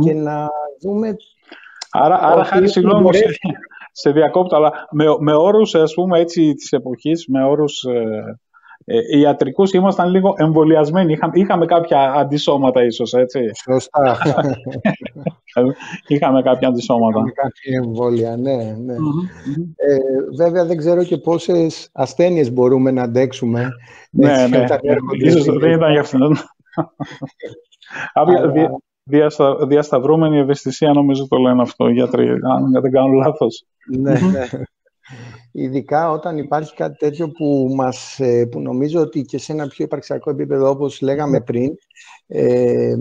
και 0.05 0.13
να 0.13 0.49
δούμε 0.81 1.17
Άρα, 1.91 2.19
άρα 2.21 2.45
χάρη 2.45 2.69
συγγνώμη, 2.69 3.15
σε, 3.15 3.25
σε 3.93 4.11
διακόπτω, 4.11 4.57
αλλά 4.57 4.73
με, 4.91 5.05
με 5.19 5.35
όρους, 5.35 5.75
ας 5.75 5.95
πούμε, 5.95 6.21
έτσι, 6.21 6.55
της 6.55 6.73
εποχής, 6.73 7.27
με 7.27 7.45
όρους 7.45 7.83
ε, 7.83 8.39
ε, 8.85 9.19
ιατρικούς 9.19 9.73
ήμασταν 9.73 10.11
λίγο 10.11 10.35
εμβολιασμένοι. 10.37 11.13
Είχαμε, 11.13 11.33
είχαμε 11.35 11.67
κάποια 11.67 12.13
αντισώματα 12.13 12.85
ίσως, 12.85 13.13
έτσι. 13.13 13.41
Σωστά. 13.55 14.19
είχαμε 16.07 16.43
κάποια 16.43 16.69
αντισώματα. 16.69 17.19
Είχαμε 17.19 17.31
κάποια 17.31 17.81
εμβόλια, 17.85 18.37
ναι. 18.37 18.57
ναι. 18.57 18.95
Ε, 19.77 19.97
βέβαια 20.37 20.65
δεν 20.65 20.77
ξέρω 20.77 21.05
και 21.05 21.17
πόσες 21.17 21.89
ασθένειες 21.93 22.53
μπορούμε 22.53 22.91
να 22.91 23.03
αντέξουμε. 23.03 23.69
Ναι, 24.11 24.47
ναι. 24.47 24.65
Ίσως 25.19 25.45
δεν 25.59 25.71
ήταν 25.71 25.91
για 25.91 26.01
αυτήν. 26.01 26.21
Διαστα, 29.11 29.67
διασταυρούμενη 29.67 30.39
ευαισθησία 30.39 30.93
νομίζω 30.93 31.29
το 31.29 31.37
λένε 31.37 31.63
αυτό 31.63 31.89
οι 31.89 31.93
γιατροί, 31.93 32.29
αν 32.29 32.81
δεν 32.81 32.91
κάνω 32.91 33.13
λάθος. 33.13 33.65
ναι, 33.99 34.11
ναι. 34.11 34.47
Ειδικά 35.61 36.11
όταν 36.11 36.39
υπάρχει 36.39 36.75
κάτι 36.75 36.97
τέτοιο 36.97 37.31
που, 37.31 37.73
μας, 37.75 38.21
ε, 38.21 38.47
που 38.47 38.61
νομίζω 38.61 39.01
ότι 39.01 39.23
και 39.23 39.39
σε 39.39 39.53
ένα 39.53 39.67
πιο 39.67 39.85
υπαρξιακό 39.85 40.31
επίπεδο, 40.31 40.71
όπως 40.71 41.01
λέγαμε 41.01 41.41
πριν, 41.41 41.75
ε, 42.27 42.95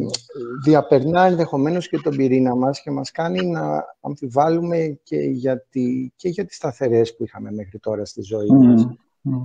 διαπερνά 0.63 1.25
ενδεχομένως 1.25 1.89
και 1.89 1.97
τον 1.97 2.15
πυρήνα 2.15 2.55
μας 2.55 2.81
και 2.81 2.91
μας 2.91 3.11
κάνει 3.11 3.45
να 3.45 3.85
αμφιβάλλουμε 4.01 4.99
και 5.03 5.17
για, 5.17 5.65
τη, 5.69 6.11
και 6.15 6.29
για 6.29 6.45
τις 6.45 6.55
σταθερές 6.55 7.15
που 7.15 7.23
είχαμε 7.23 7.51
μέχρι 7.51 7.79
τώρα 7.79 8.05
στη 8.05 8.21
ζωή 8.21 8.49
μας. 8.49 8.87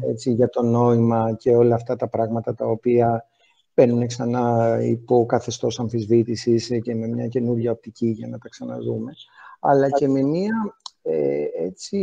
Έτσι, 0.09 0.33
για 0.33 0.49
το 0.49 0.63
νόημα 0.63 1.37
και 1.39 1.57
όλα 1.57 1.75
αυτά 1.75 1.97
τα 1.97 2.09
πράγματα 2.09 2.55
τα 2.55 2.67
οποία 2.67 3.27
παίρνουν 3.75 4.07
ξανά 4.07 4.79
υπό 4.83 5.27
καθεστώς 5.27 5.81
αμφισβήτησης 5.81 6.71
και 6.83 6.95
με 6.95 7.07
μια 7.07 7.27
καινούργια 7.27 7.71
οπτική 7.71 8.07
για 8.07 8.29
να 8.29 8.39
τα 8.39 8.49
ξαναδούμε. 8.49 9.13
Αλλά 9.61 9.91
και 9.91 10.09
με 10.09 10.23
μια 10.23 10.77
ε, 11.03 11.45
έτσι, 11.65 11.99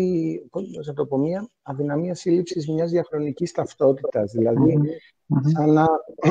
πώς 0.49 0.85
να 0.87 0.93
το 0.93 1.05
πω, 1.05 1.17
μια 1.17 1.49
αδυναμία 1.61 2.15
σύλληψης 2.15 2.67
μιας 2.67 2.91
διαχρονικής 2.91 3.51
ταυτότητας. 3.51 4.31
Δηλαδή, 4.31 4.77
σαν 5.53 5.73
να 5.73 5.85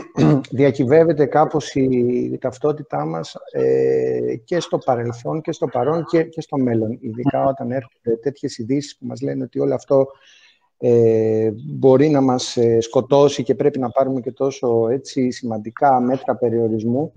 διακυβεύεται 0.50 1.26
κάπως 1.26 1.74
η, 1.74 2.38
ταυτότητά 2.40 3.04
μας 3.04 3.36
ε, 3.52 4.36
και 4.44 4.60
στο 4.60 4.78
παρελθόν 4.78 5.40
και 5.40 5.52
στο 5.52 5.66
παρόν 5.66 6.04
και, 6.04 6.22
και 6.22 6.40
στο 6.40 6.56
μέλλον. 6.56 6.98
Ειδικά 7.00 7.44
όταν 7.44 7.70
έρχονται 7.70 8.16
τέτοιες 8.22 8.58
ειδήσεις 8.58 8.96
που 8.96 9.06
μας 9.06 9.20
λένε 9.20 9.42
ότι 9.42 9.60
όλο 9.60 9.74
αυτό 9.74 10.06
ε, 10.78 11.50
μπορεί 11.54 12.08
να 12.08 12.20
μας 12.20 12.56
ε, 12.56 12.80
σκοτώσει 12.80 13.42
και 13.42 13.54
πρέπει 13.54 13.78
να 13.78 13.90
πάρουμε 13.90 14.20
και 14.20 14.32
τόσο 14.32 14.88
έτσι, 14.88 15.30
σημαντικά 15.30 16.00
μέτρα 16.00 16.36
περιορισμού. 16.36 17.12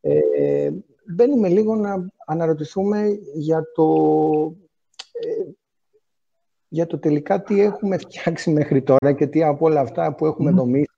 Ε, 0.00 0.70
μπαίνουμε 1.14 1.48
λίγο 1.48 1.74
να 1.74 2.06
αναρωτηθούμε 2.26 3.18
για 3.34 3.62
το 3.74 3.84
ε, 4.44 4.65
για 6.68 6.86
το 6.86 6.98
τελικά 6.98 7.42
τι 7.42 7.60
έχουμε 7.60 7.98
φτιάξει 7.98 8.50
μέχρι 8.50 8.82
τώρα 8.82 9.12
και 9.12 9.26
τι 9.26 9.42
από 9.42 9.66
όλα 9.66 9.80
αυτά 9.80 10.14
που 10.14 10.26
έχουμε 10.26 10.50
mm. 10.50 10.54
δομήσει 10.54 10.90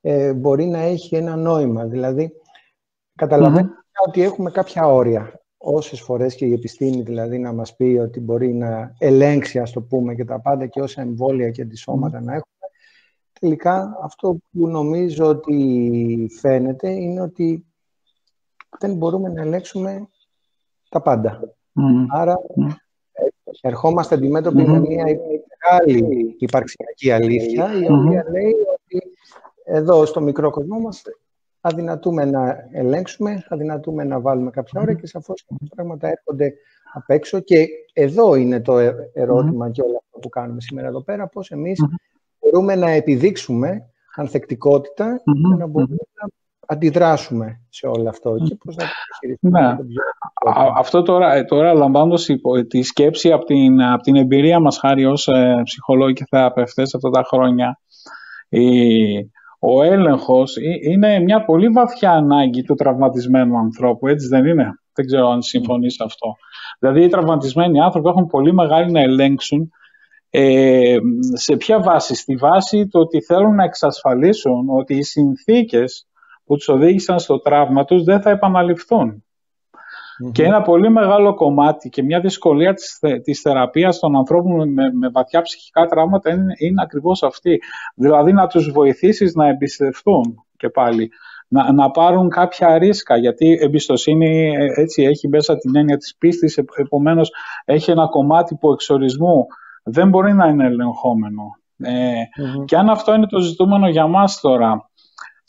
ε, 0.00 0.32
μπορεί 0.32 0.64
να 0.64 0.78
έχει 0.78 1.16
ένα 1.16 1.36
νόημα. 1.36 1.84
Δηλαδή, 1.84 2.32
ότι 4.06 4.22
έχουμε 4.22 4.50
κάποια 4.50 4.86
όρια. 4.86 5.40
Όσες 5.56 6.00
φορές 6.00 6.34
και 6.34 6.46
η 6.46 6.52
επιστήμη 6.52 7.02
δηλαδή 7.02 7.38
να 7.38 7.52
μας 7.52 7.76
πει 7.76 7.98
ότι 8.02 8.20
μπορεί 8.20 8.54
να 8.54 8.94
ελέγξει, 8.98 9.58
ας 9.58 9.72
το 9.72 9.82
πούμε, 9.82 10.14
και 10.14 10.24
τα 10.24 10.40
πάντα 10.40 10.66
και 10.66 10.80
όσα 10.80 11.00
εμβόλια 11.00 11.50
και 11.50 11.62
αντισώματα 11.62 12.20
να 12.20 12.32
έχουμε, 12.32 12.54
τελικά 13.40 13.98
αυτό 14.02 14.38
που 14.50 14.68
νομίζω 14.68 15.26
ότι 15.26 16.30
φαίνεται 16.40 16.90
είναι 16.90 17.20
ότι 17.20 17.66
δεν 18.78 18.94
μπορούμε 18.94 19.28
να 19.28 19.42
ελέγξουμε 19.42 20.08
τα 20.88 21.02
πάντα. 21.02 21.54
Άρα 22.08 22.36
ερχόμαστε 23.60 24.14
αντιμέτωποι 24.14 24.56
με 24.56 24.78
μια 24.78 25.04
μεγάλη 25.04 26.34
υπαρξιακή 26.38 27.10
αλήθεια, 27.10 27.72
η 27.72 27.92
οποία 27.92 28.24
λέει 28.30 28.52
ότι 28.52 29.12
εδώ 29.64 30.04
στο 30.04 30.20
μικρό 30.20 30.50
κόσμο 30.50 30.78
μας 30.78 31.02
αδυνατούμε 31.60 32.24
να 32.24 32.68
ελέγξουμε, 32.72 33.44
αδυνατούμε 33.48 34.04
να 34.04 34.20
βάλουμε 34.20 34.50
κάποια 34.50 34.80
ώρα 34.80 34.94
και 34.94 35.06
σαφώς 35.06 35.44
τα 35.46 35.56
πράγματα 35.74 36.08
έρχονται 36.08 36.54
απ' 36.92 37.10
έξω. 37.10 37.40
Και 37.40 37.66
εδώ 37.92 38.34
είναι 38.34 38.60
το 38.60 38.78
ε, 38.78 39.10
ερωτημα 39.12 39.70
και 39.70 39.82
όλο 39.82 40.02
αυτό 40.04 40.18
που 40.18 40.28
κάνουμε 40.28 40.60
σήμερα 40.60 40.88
εδώ 40.88 41.02
πέρα, 41.02 41.26
πώς 41.26 41.50
εμείς 41.50 41.84
μπορούμε 42.40 42.74
να 42.74 42.90
επιδείξουμε 42.90 43.90
ανθεκτικότητα 44.16 45.22
για 45.24 45.56
να 45.56 45.66
μπορούμε 45.66 45.96
να 46.20 46.28
αντιδράσουμε 46.70 47.60
σε 47.68 47.86
όλο 47.86 48.08
αυτό 48.08 48.36
και 48.48 48.56
πώς 48.64 48.76
να 49.40 49.76
το 49.76 49.82
ναι. 49.84 49.92
Αυτό 50.76 51.02
τώρα, 51.02 51.34
ε, 51.34 51.44
τώρα 51.44 51.74
λαμβάνοντας 51.74 52.26
τη 52.68 52.82
σκέψη 52.82 53.32
από 53.32 53.44
την, 53.44 53.82
από 53.82 54.02
την 54.02 54.16
εμπειρία 54.16 54.60
μας 54.60 54.78
χάρη 54.78 55.04
ως 55.04 55.28
ε, 55.28 55.60
ψυχολόγοι 55.64 56.12
και 56.12 56.24
θεραπευτές 56.30 56.94
αυτά 56.94 57.10
τα 57.10 57.22
χρόνια 57.22 57.78
η, 58.48 58.68
ο 59.58 59.82
έλεγχος 59.82 60.56
είναι 60.82 61.20
μια 61.20 61.44
πολύ 61.44 61.68
βαθιά 61.68 62.10
ανάγκη 62.10 62.62
του 62.62 62.74
τραυματισμένου 62.74 63.58
ανθρώπου, 63.58 64.06
έτσι 64.06 64.28
δεν 64.28 64.44
είναι; 64.44 64.70
Δεν 64.94 65.06
ξέρω 65.06 65.28
αν 65.28 65.42
συμφωνείς 65.42 65.94
σε 65.94 66.04
αυτό. 66.04 66.34
Δηλαδή 66.78 67.02
οι 67.02 67.08
τραυματισμένοι 67.08 67.80
άνθρωποι 67.80 68.08
έχουν 68.08 68.26
πολύ 68.26 68.52
μεγάλη 68.52 68.90
να 68.90 69.00
ελέγξουν 69.00 69.70
ε, 70.30 70.96
σε 71.32 71.56
ποια 71.56 71.80
βάση. 71.80 72.14
Στη 72.14 72.34
βάση 72.36 72.88
το 72.88 72.98
ότι 72.98 73.22
θέλουν 73.22 73.54
να 73.54 73.64
εξασφαλίσουν 73.64 74.68
ότι 74.68 74.96
οι 74.96 75.02
συνθήκες 75.02 76.07
που 76.48 76.56
τους 76.56 76.68
οδήγησαν 76.68 77.18
στο 77.18 77.40
τραύμα 77.40 77.84
τους 77.84 78.02
δεν 78.02 78.20
θα 78.22 78.30
επαναληφθούν. 78.30 79.22
Και 80.32 80.44
ένα 80.44 80.62
πολύ 80.62 80.90
μεγάλο 80.90 81.34
κομμάτι 81.34 81.88
και 81.88 82.02
μια 82.02 82.20
δυσκολία 82.20 82.74
της, 82.74 82.98
της 83.22 83.40
θεραπείας 83.40 83.98
των 83.98 84.16
ανθρώπων 84.16 84.72
με, 84.72 84.92
με 84.92 85.08
βαθιά 85.08 85.42
ψυχικά 85.42 85.86
τραύματα 85.86 86.30
είναι, 86.30 86.54
είναι 86.58 86.82
ακριβώς 86.82 87.22
αυτή. 87.22 87.58
Δηλαδή 87.94 88.32
να 88.32 88.46
τους 88.46 88.70
βοηθήσεις 88.70 89.34
να 89.34 89.48
εμπιστευτούν 89.48 90.44
και 90.56 90.68
πάλι. 90.68 91.10
Να, 91.48 91.72
να 91.72 91.90
πάρουν 91.90 92.28
κάποια 92.28 92.78
ρίσκα, 92.78 93.16
γιατί 93.16 93.58
εμπιστοσύνη 93.60 94.54
ε, 94.54 94.80
έτσι 94.80 95.02
έχει 95.02 95.28
μέσα 95.28 95.56
την 95.56 95.76
έννοια 95.76 95.96
της 95.96 96.16
πίστης, 96.18 96.56
επομένως 96.76 97.32
έχει 97.64 97.90
ένα 97.90 98.06
κομμάτι 98.06 98.56
που 98.60 98.72
εξορισμού 98.72 99.46
δεν 99.82 100.08
μπορεί 100.08 100.32
να 100.32 100.46
είναι 100.46 100.66
ελεγχόμενο. 100.66 101.42
Ε, 101.78 102.22
Και 102.64 102.76
αν 102.76 102.88
αυτό 102.88 103.14
είναι 103.14 103.26
το 103.26 103.40
ζητούμενο 103.40 103.88
για 103.88 104.06
μας 104.06 104.40
τώρα, 104.40 104.87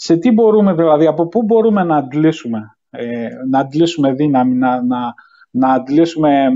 σε 0.02 0.18
τι 0.18 0.32
μπορούμε 0.32 0.74
δηλαδή, 0.74 1.08
από 1.08 1.28
πού 1.28 1.44
μπορούμε 1.44 1.84
να 1.84 1.96
αντλήσουμε 1.96 2.74
ε, 2.90 3.28
να 3.50 3.60
αντλήσουμε 3.60 4.12
δύναμη, 4.14 4.56
να, 4.56 4.84
να, 4.84 5.14
να 5.52 5.74
αντλήσουμε 5.74 6.48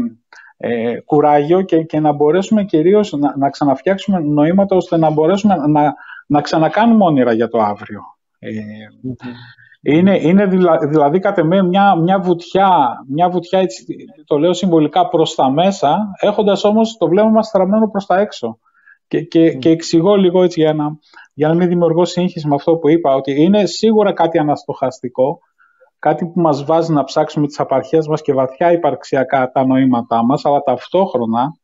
ε, 0.57 0.99
κουράγιο 0.99 1.61
και, 1.61 1.83
και 1.83 1.99
να 1.99 2.11
μπορέσουμε 2.11 2.63
κυρίως 2.63 3.11
να, 3.11 3.37
να 3.37 3.49
ξαναφτιάξουμε 3.49 4.19
νοήματα 4.19 4.75
ώστε 4.75 4.97
να 4.97 5.09
μπορέσουμε 5.09 5.55
να, 5.55 5.93
να 6.27 6.41
ξανακάνουμε 6.41 7.03
όνειρα 7.03 7.33
για 7.33 7.47
το 7.47 7.59
αύριο. 7.59 8.01
Ε, 8.39 8.51
είναι, 9.81 10.19
είναι 10.21 10.45
δηλαδή 10.89 11.19
κατ' 11.19 11.37
εμέ 11.37 11.63
μια, 11.63 11.95
μια 11.95 12.19
βουτιά, 12.19 12.69
μια 13.07 13.29
βουτιά 13.29 13.59
έτσι, 13.59 13.85
το 14.25 14.37
λέω 14.37 14.53
συμβολικά 14.53 15.07
προς 15.07 15.35
τα 15.35 15.49
μέσα, 15.51 16.11
έχοντας 16.19 16.63
όμως 16.63 16.97
το 16.97 17.07
βλέμμα 17.07 17.29
μας 17.29 17.47
στραμμένο 17.47 17.89
προς 17.89 18.05
τα 18.05 18.19
έξω. 18.19 18.59
Και, 19.07 19.21
και, 19.21 19.53
και 19.53 19.69
εξηγώ 19.69 20.15
λίγο 20.15 20.43
έτσι 20.43 20.61
για 20.61 20.73
να, 20.73 20.97
για 21.33 21.47
να 21.47 21.53
μην 21.53 21.67
δημιουργώ 21.67 22.05
σύγχυση 22.05 22.47
με 22.47 22.55
αυτό 22.55 22.75
που 22.75 22.89
είπα, 22.89 23.15
ότι 23.15 23.41
είναι 23.41 23.65
σίγουρα 23.65 24.13
κάτι 24.13 24.37
αναστοχαστικό, 24.37 25.39
κάτι 25.99 26.25
που 26.25 26.41
μας 26.41 26.63
βάζει 26.65 26.93
να 26.93 27.03
ψάξουμε 27.03 27.47
τις 27.47 27.59
απαρχές 27.59 28.07
μας 28.07 28.21
και 28.21 28.33
βαθιά 28.33 28.71
υπαρξιακά 28.71 29.51
τα 29.51 29.65
νοήματά 29.65 30.25
μας, 30.25 30.45
αλλά 30.45 30.61
ταυτόχρονα 30.61 31.57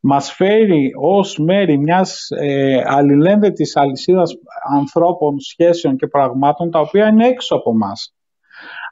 μας 0.00 0.32
φέρει 0.32 0.90
ως 1.00 1.38
μέρη 1.38 1.78
μιας 1.78 2.28
ε, 2.30 2.82
αλληλένδετης 2.86 3.76
αλυσίδας 3.76 4.32
ανθρώπων, 4.76 5.40
σχέσεων 5.40 5.96
και 5.96 6.06
πραγμάτων 6.06 6.70
τα 6.70 6.80
οποία 6.80 7.06
είναι 7.06 7.26
έξω 7.26 7.54
από 7.54 7.76
μας. 7.76 8.14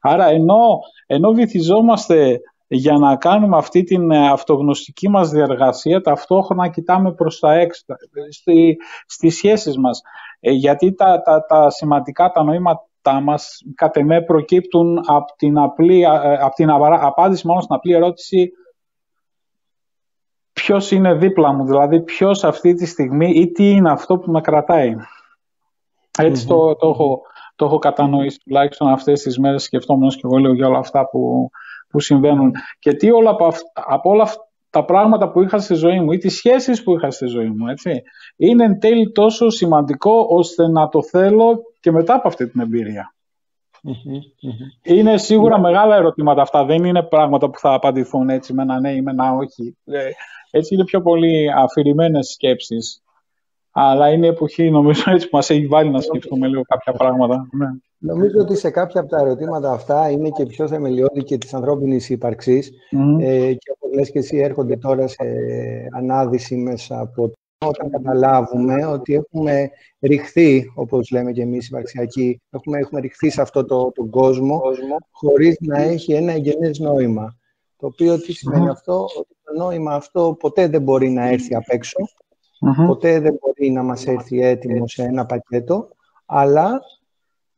Άρα 0.00 0.26
ενώ, 0.26 0.78
ενώ 1.06 1.32
βυθιζόμαστε 1.32 2.40
για 2.74 2.92
να 2.92 3.16
κάνουμε 3.16 3.56
αυτή 3.56 3.82
την 3.82 4.10
ε, 4.10 4.28
αυτογνωστική 4.28 5.08
μας 5.08 5.30
διαργασία, 5.30 6.00
ταυτόχρονα 6.00 6.68
κοιτάμε 6.68 7.12
προς 7.12 7.38
τα 7.38 7.54
έξω, 7.54 7.82
στη, 8.30 8.76
στις 9.06 9.36
σχέσεις 9.36 9.78
μας. 9.78 10.00
Ε, 10.40 10.50
γιατί 10.50 10.94
τα, 10.94 11.22
τα, 11.22 11.44
τα 11.46 11.70
σημαντικά, 11.70 12.30
τα 12.30 12.42
νοήματα 12.42 12.86
τα 13.02 13.20
μας 13.20 13.62
κατ' 13.74 13.96
εμέ 13.96 14.22
προκύπτουν 14.22 14.98
από 15.06 15.32
την, 15.36 15.58
απλή, 15.58 16.00
ε, 16.00 16.34
από 16.34 16.54
την 16.54 16.70
απάντηση 16.70 17.46
μόνο 17.46 17.60
στην 17.60 17.74
απλή 17.74 17.92
ερώτηση 17.92 18.52
ποιος 20.52 20.90
είναι 20.90 21.14
δίπλα 21.14 21.52
μου, 21.52 21.64
δηλαδή 21.64 22.02
ποιος 22.02 22.44
αυτή 22.44 22.74
τη 22.74 22.86
στιγμή 22.86 23.30
ή 23.30 23.50
τι 23.50 23.70
είναι 23.70 23.90
αυτό 23.90 24.18
που 24.18 24.30
με 24.30 24.40
κρατάει. 24.40 24.94
ετσι 26.18 26.46
το, 26.46 26.74
το, 26.74 26.88
έχω, 26.88 27.22
το 27.56 27.64
έχω 27.64 27.78
κατανοήσει 27.78 28.38
τουλάχιστον 28.38 28.88
αυτές 28.88 29.22
τις 29.22 29.38
μέρες 29.38 29.62
σκεφτόμενος 29.62 30.14
και 30.14 30.22
εγώ 30.24 30.38
λέω 30.38 30.52
για 30.52 30.66
όλα 30.66 30.78
αυτά 30.78 31.08
που, 31.08 31.50
που 31.92 32.00
συμβαίνουν. 32.00 32.52
Και 32.78 32.92
τι 32.92 33.10
όλα 33.10 33.30
από, 33.30 33.52
από 33.72 34.10
όλα 34.10 34.22
αυτά 34.22 34.46
τα 34.70 34.84
πράγματα 34.84 35.30
που 35.30 35.42
είχα 35.42 35.58
στη 35.58 35.74
ζωή 35.74 36.00
μου 36.00 36.12
ή 36.12 36.18
τις 36.18 36.36
σχέσεις 36.36 36.82
που 36.82 36.96
είχα 36.96 37.10
στη 37.10 37.26
ζωή 37.26 37.48
μου, 37.48 37.66
έτσι, 37.66 38.02
είναι 38.36 38.64
εν 38.64 38.78
τέλει 38.78 39.12
τόσο 39.12 39.50
σημαντικό 39.50 40.26
ώστε 40.28 40.68
να 40.68 40.88
το 40.88 41.02
θέλω 41.02 41.62
και 41.80 41.90
μετά 41.90 42.14
από 42.14 42.28
αυτή 42.28 42.48
την 42.48 42.60
εμπειρια 42.60 43.14
Είναι 44.82 45.18
σίγουρα 45.18 45.60
μεγάλα 45.60 45.96
ερωτήματα 45.96 46.42
αυτά, 46.42 46.64
δεν 46.64 46.84
είναι 46.84 47.02
πράγματα 47.02 47.50
που 47.50 47.58
θα 47.58 47.72
απαντηθούν 47.72 48.28
έτσι 48.28 48.52
με 48.52 48.62
ένα 48.62 48.80
ναι 48.80 48.92
ή 48.92 49.02
με 49.02 49.10
ένα 49.10 49.32
όχι. 49.32 49.76
Ε, 49.84 50.10
έτσι 50.50 50.74
είναι 50.74 50.84
πιο 50.84 51.02
πολύ 51.02 51.52
αφηρημένες 51.56 52.26
σκέψεις. 52.26 53.02
Αλλά 53.72 54.08
είναι 54.08 54.26
η 54.26 54.28
εποχή, 54.28 54.70
νομίζω, 54.70 55.02
έτσι 55.06 55.28
που 55.28 55.36
μας 55.36 55.50
έχει 55.50 55.66
βάλει 55.66 55.90
να 55.90 56.00
σκεφτούμε 56.00 56.46
λίγο 56.46 56.62
κάποια 56.62 56.92
πράγματα. 56.92 57.46
Ναι. 57.52 57.66
Νομίζω 57.98 58.38
ότι 58.40 58.56
σε 58.56 58.70
κάποια 58.70 59.00
από 59.00 59.10
τα 59.10 59.20
ερωτήματα 59.20 59.72
αυτά 59.72 60.10
είναι 60.10 60.30
και 60.30 60.46
πιο 60.46 60.68
θεμελιώδη 60.68 61.24
και 61.24 61.38
της 61.38 61.54
ανθρώπινης 61.54 62.10
ύπαρξης 62.10 62.70
ε, 63.20 63.52
και 63.52 63.72
όπως 63.76 63.94
λες 63.94 64.10
και 64.10 64.18
εσύ 64.18 64.36
έρχονται 64.36 64.76
τώρα 64.76 65.06
σε 65.06 65.24
ανάδυση 65.96 66.56
μέσα 66.56 67.00
από 67.00 67.32
όταν 67.66 67.90
καταλάβουμε 67.90 68.86
ότι 68.86 69.14
έχουμε 69.14 69.70
ρηχθεί, 70.00 70.72
όπως 70.74 71.10
λέμε 71.10 71.32
και 71.32 71.42
εμείς 71.42 71.68
υπαρξιακοί, 71.68 72.40
έχουμε, 72.50 72.78
έχουμε 72.78 73.00
ρηχθεί 73.00 73.30
σε 73.30 73.40
αυτό 73.40 73.64
το, 73.64 73.92
τον 73.94 74.10
κόσμο, 74.10 74.60
κόσμο 74.60 74.96
χωρίς 75.10 75.56
να 75.60 75.82
έχει 75.82 76.12
ένα 76.12 76.32
εγγενές 76.32 76.78
νόημα. 76.78 77.36
Το 77.76 77.86
οποίο 77.86 78.20
τι 78.20 78.32
σημαίνει 78.32 78.68
αυτό, 78.68 79.06
ότι 79.18 79.36
το 79.44 79.64
νόημα 79.64 79.94
αυτό 79.94 80.36
ποτέ 80.38 80.68
δεν 80.68 80.82
μπορεί 80.82 81.08
να 81.08 81.28
έρθει 81.28 81.54
απ' 81.54 81.70
εξω 82.68 82.86
ποτέ 82.86 83.20
δεν 83.20 83.38
μπορεί 83.40 83.70
να 83.70 83.82
μας 83.82 84.06
έρθει 84.06 84.40
έτοιμο 84.40 84.88
σε 84.88 85.02
ένα 85.02 85.26
πακέτο, 85.26 85.88
αλλά 86.26 86.80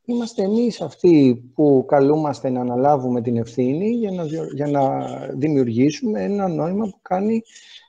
είμαστε 0.04 0.42
εμείς 0.42 0.80
αυτοί 0.80 1.44
που 1.54 1.84
καλούμαστε 1.88 2.50
να 2.50 2.60
αναλάβουμε 2.60 3.20
την 3.20 3.36
ευθύνη 3.36 3.90
για 3.90 4.10
να, 4.10 4.24
για 4.54 4.66
να 4.66 5.06
δημιουργήσουμε 5.34 6.22
ένα 6.22 6.48
νόημα 6.48 6.84
που, 6.84 6.98
κάνει, 7.02 7.42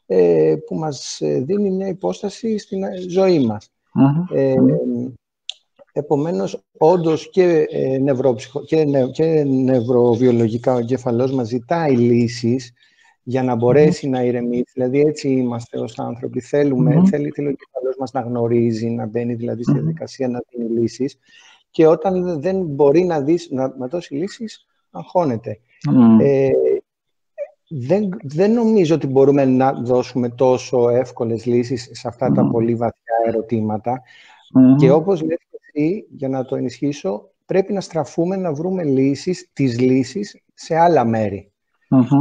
ε, 0.06 0.56
που 0.68 0.76
μας 0.76 1.18
δίνει 1.22 1.70
μια 1.70 1.88
υπόσταση 1.88 2.58
στην 2.58 2.84
ζωή 3.10 3.40
μας. 3.40 3.70
Ε, 4.34 4.56
επομένως, 5.92 6.64
όντως 6.78 7.30
και, 7.30 7.66
ε, 7.70 8.00
και, 8.66 8.86
και 9.12 9.44
νευροβιολογικά 9.44 10.74
ο 10.74 10.78
εγκέφαλός 10.78 11.32
μας 11.32 11.48
ζητάει 11.48 11.96
λύσεις 11.96 12.74
για 13.28 13.44
να 13.44 13.56
μπορέσει 13.56 14.10
να 14.10 14.24
ηρεμήσει. 14.24 14.72
Δηλαδή, 14.74 15.00
έτσι 15.00 15.30
είμαστε 15.30 15.80
ως 15.80 16.00
άνθρωποι. 16.00 16.40
Θέλουμε, 16.42 16.92
θέλει, 16.92 17.30
θέλει 17.30 17.48
ο 17.48 17.50
εγκέφαλός 17.50 17.96
μας 18.00 18.12
να 18.12 18.22
γνωρίζει, 18.22 18.90
να 18.90 19.06
μπαίνει 19.06 19.34
δηλαδή 19.34 19.64
στη 19.64 19.72
διαδικασία 19.72 20.28
να 20.28 20.42
δίνει 20.50 20.80
λύσεις 20.80 21.20
και 21.70 21.88
όταν 21.88 22.42
δεν 22.42 22.62
μπορεί 22.62 23.04
να, 23.04 23.22
δεις, 23.22 23.48
να, 23.52 23.76
να 23.78 23.88
δώσει 23.88 24.14
λύσεις, 24.14 24.66
αγχώνεται. 24.92 25.60
Ε, 26.22 26.50
δεν, 27.70 28.10
δεν 28.24 28.52
νομίζω 28.52 28.96
ότι 28.96 29.08
μπορούμε 29.08 29.46
να 29.46 29.74
δώσουμε 29.74 30.30
τόσο 30.30 30.90
εύκολες 30.90 31.46
λύσεις 31.46 31.90
σε 31.92 32.08
αυτά 32.08 32.32
τα 32.32 32.48
πολύ 32.48 32.76
βαθιά 32.76 33.14
ερωτήματα. 33.28 34.02
Και 34.78 34.92
όπως 34.92 35.22
λέτε 35.22 35.46
εσύ, 35.60 36.08
για 36.10 36.30
να 36.30 36.46
το 36.46 36.56
ενισχύσω, 36.56 37.30
πρέπει 37.46 37.74
να 37.74 37.82
στραφούμε 37.82 38.36
να 38.36 38.54
βρούμε 38.54 38.84
λύσεις, 38.84 39.50
τις 39.54 39.80
λύσεις 39.80 40.42
σε 40.54 40.76
άλλα 40.76 41.06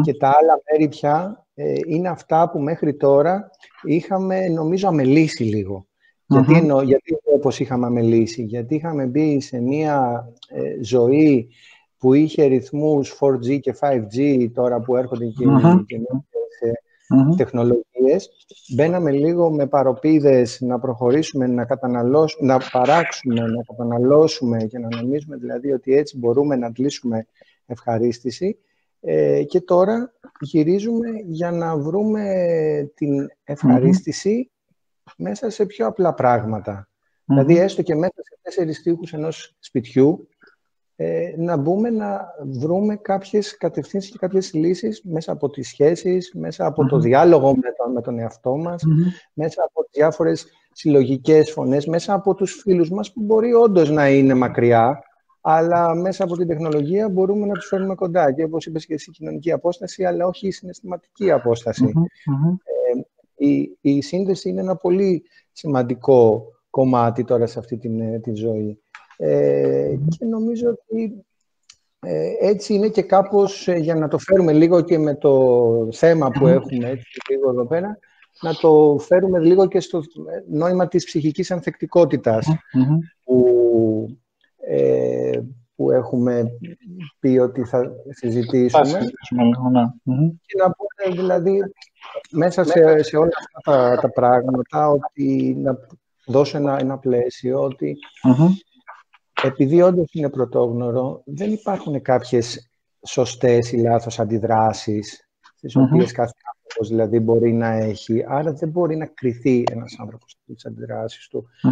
Και 0.02 0.14
τα 0.14 0.28
άλλα 0.28 0.62
μέρη 0.70 0.88
πια 0.88 1.46
ε, 1.54 1.74
είναι 1.86 2.08
αυτά 2.08 2.50
που 2.50 2.58
μέχρι 2.60 2.94
τώρα 2.96 3.50
είχαμε, 3.82 4.48
νομίζω, 4.48 4.88
αμελήσει 4.88 5.42
λίγο. 5.42 5.86
Γιατί, 6.26 6.54
εννοώ, 6.54 6.82
γιατί 6.82 7.16
όπως 7.34 7.60
είχαμε 7.60 7.86
αμελήσει, 7.86 8.42
γιατί 8.42 8.74
είχαμε 8.74 9.06
μπει 9.06 9.40
σε 9.40 9.60
μια 9.60 10.26
ε, 10.48 10.82
ζωή 10.82 11.48
που 11.98 12.14
είχε 12.14 12.44
ρυθμούς 12.44 13.18
4G 13.20 13.60
και 13.60 13.74
5G 13.80 14.48
τώρα 14.54 14.80
που 14.80 14.96
έρχονται 14.96 15.24
και 15.24 15.44
οι 15.44 15.46
καινούργιες 15.86 15.86
τεχνολογίες. 17.36 18.30
Μπαίναμε 18.74 19.10
λίγο 19.10 19.50
με 19.50 19.66
παροπίδες 19.66 20.60
να 20.60 20.78
προχωρήσουμε, 20.78 21.46
να, 21.46 21.64
καταναλώσουμε, 21.64 22.52
να 22.52 22.60
παράξουμε, 22.72 23.40
να 23.40 23.62
καταναλώσουμε 23.62 24.64
και 24.64 24.78
να 24.78 24.88
νομίζουμε 24.96 25.36
δηλαδή 25.36 25.72
ότι 25.72 25.94
έτσι 25.94 26.18
μπορούμε 26.18 26.56
να 26.56 26.66
αντλήσουμε 26.66 27.26
ευχαρίστηση. 27.66 28.58
Ε, 29.06 29.42
και 29.42 29.60
τώρα 29.60 30.12
γυρίζουμε 30.40 31.08
για 31.24 31.50
να 31.50 31.76
βρούμε 31.76 32.24
την 32.94 33.28
ευχαρίστηση 33.44 34.50
μέσα 35.16 35.50
σε 35.50 35.66
πιο 35.66 35.86
απλά 35.86 36.14
Δηλαδή, 37.24 37.58
έστω 37.58 37.82
και 37.82 37.94
μέσα 37.94 38.14
σε 38.16 38.38
τέσσερις 38.42 38.82
τείχους 38.82 39.12
ενός 39.12 39.56
σπιτιού, 39.58 40.28
ε, 40.96 41.34
να 41.36 41.56
μπούμε 41.56 41.90
να 41.90 42.34
βρούμε 42.44 42.96
κάποιες 42.96 43.56
κατευθύνσεις 43.56 44.10
και 44.10 44.18
κάποιες 44.18 44.52
λύσεις 44.52 45.02
μέσα 45.04 45.32
από 45.32 45.50
τις 45.50 45.68
σχέσεις, 45.68 46.32
μέσα 46.34 46.66
από 46.66 46.86
το 46.86 46.98
διάλογο 46.98 47.54
με 47.54 47.72
τον, 47.76 47.92
με 47.92 48.00
τον 48.00 48.18
εαυτό 48.18 48.56
μας, 48.56 48.82
μέσα 49.32 49.62
από 49.64 49.86
διάφορες 49.90 50.46
συλλογικές 50.72 51.50
φωνές, 51.50 51.86
μέσα 51.86 52.14
από 52.14 52.34
τους 52.34 52.52
φίλους 52.52 52.90
μας 52.90 53.12
που 53.12 53.22
μπορεί 53.22 53.52
όντως 53.54 53.90
να 53.90 54.08
είναι 54.08 54.34
μακριά, 54.34 55.02
αλλά 55.46 55.94
μέσα 55.94 56.24
από 56.24 56.36
την 56.36 56.46
τεχνολογία 56.46 57.08
μπορούμε 57.08 57.46
να 57.46 57.52
τους 57.52 57.66
φέρνουμε 57.66 57.94
κοντά. 57.94 58.32
Και 58.32 58.42
όπως 58.42 58.66
είπες 58.66 58.86
και 58.86 58.94
εσύ, 58.94 59.10
κοινωνική 59.10 59.52
απόσταση, 59.52 60.04
αλλά 60.04 60.26
όχι 60.26 60.46
η 60.46 60.50
συναισθηματική 60.50 61.30
η, 63.36 63.78
η 63.80 64.02
σύνδεση 64.02 64.48
είναι 64.48 64.60
ένα 64.60 64.76
πολύ 64.76 65.22
σημαντικό 65.52 66.46
κομμάτι 66.70 67.24
τώρα 67.24 67.46
σε 67.46 67.58
αυτή 67.58 67.76
την, 67.78 68.00
ε, 68.00 68.18
τη 68.18 68.34
ζωή. 68.34 68.78
Ε, 69.16 69.94
και 70.18 70.24
νομίζω 70.24 70.68
ότι 70.70 71.24
ε, 72.00 72.30
έτσι 72.40 72.74
είναι 72.74 72.88
και 72.88 73.02
κάπως, 73.02 73.68
ε, 73.68 73.76
για 73.76 73.94
να 73.94 74.08
το 74.08 74.18
φέρουμε 74.18 74.52
λίγο 74.52 74.80
και 74.80 74.98
με 74.98 75.14
το 75.14 75.88
θέμα 75.92 76.30
που 76.30 76.46
έχουμε 76.46 76.88
έτσι, 76.88 77.20
λίγο 77.30 77.50
εδώ 77.50 77.66
πέρα, 77.66 77.98
να 78.40 78.54
το 78.54 78.96
φέρουμε 79.00 79.38
λίγο 79.38 79.66
και 79.66 79.80
στο 79.80 80.02
νόημα 80.50 80.88
της 80.88 81.04
ψυχικής 81.04 81.50
ανθεκτικότητας, 81.50 82.46
που 83.24 84.18
που 85.76 85.90
έχουμε 85.90 86.44
πει 87.18 87.38
ότι 87.38 87.64
θα 87.64 87.92
συζητήσουμε. 88.08 88.84
Θα 88.84 88.84
συζητήσουμε 88.84 89.42
ναι. 89.70 90.28
Και 90.46 90.56
να 90.58 90.70
πούμε 90.70 91.16
δηλαδή 91.16 91.58
μέσα 92.30 92.64
σε, 92.64 93.02
σε 93.02 93.16
όλα 93.16 93.32
αυτά 93.56 93.72
τα, 93.72 94.00
τα 94.00 94.10
πράγματα 94.10 94.88
ότι 94.88 95.56
να 95.58 95.78
δώσω 96.26 96.56
ένα, 96.56 96.78
ένα 96.80 96.98
πλαίσιο 96.98 97.62
ότι 97.62 97.96
επειδή 99.42 99.82
όντως 99.82 100.12
είναι 100.12 100.30
πρωτόγνωρο 100.30 101.22
δεν 101.24 101.52
υπάρχουν 101.52 102.02
κάποιες 102.02 102.70
σωστές 103.06 103.72
ή 103.72 103.76
λάθος 103.76 104.18
αντιδράσεις 104.20 105.28
τις 105.60 105.76
οποίες 105.76 106.12
κάθε 106.12 106.32
άνθρωπος 106.54 106.88
δηλαδή 106.88 107.20
μπορεί 107.20 107.52
να 107.52 107.68
έχει. 107.68 108.24
Άρα 108.28 108.52
δεν 108.52 108.68
μπορεί 108.68 108.96
να 108.96 109.06
κριθεί 109.06 109.64
ένας 109.70 109.96
άνθρωπος 109.98 110.36
από 110.42 110.54
τις 110.54 110.66
αντιδράσεις 110.66 111.28
του. 111.28 111.46
Ε, 111.62 111.68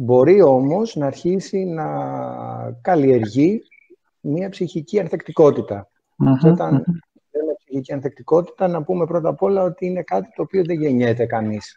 μπορεί 0.00 0.42
όμως 0.42 0.96
να 0.96 1.06
αρχίσει 1.06 1.64
να 1.64 1.86
καλλιεργεί 2.80 3.62
μια 4.20 4.48
ψυχική 4.48 5.00
ανθεκτικότητα. 5.00 5.88
Και 6.40 6.48
όταν 6.48 6.72
λέμε 7.32 7.52
ψυχική 7.58 7.92
ανθεκτικότητα, 7.92 8.68
να 8.68 8.82
πούμε 8.82 9.06
πρώτα 9.06 9.28
απ' 9.28 9.42
όλα 9.42 9.62
ότι 9.62 9.86
είναι 9.86 10.02
κάτι 10.02 10.28
το 10.36 10.42
οποίο 10.42 10.64
δεν 10.64 10.80
γεννιέται 10.80 11.26
κανείς. 11.26 11.76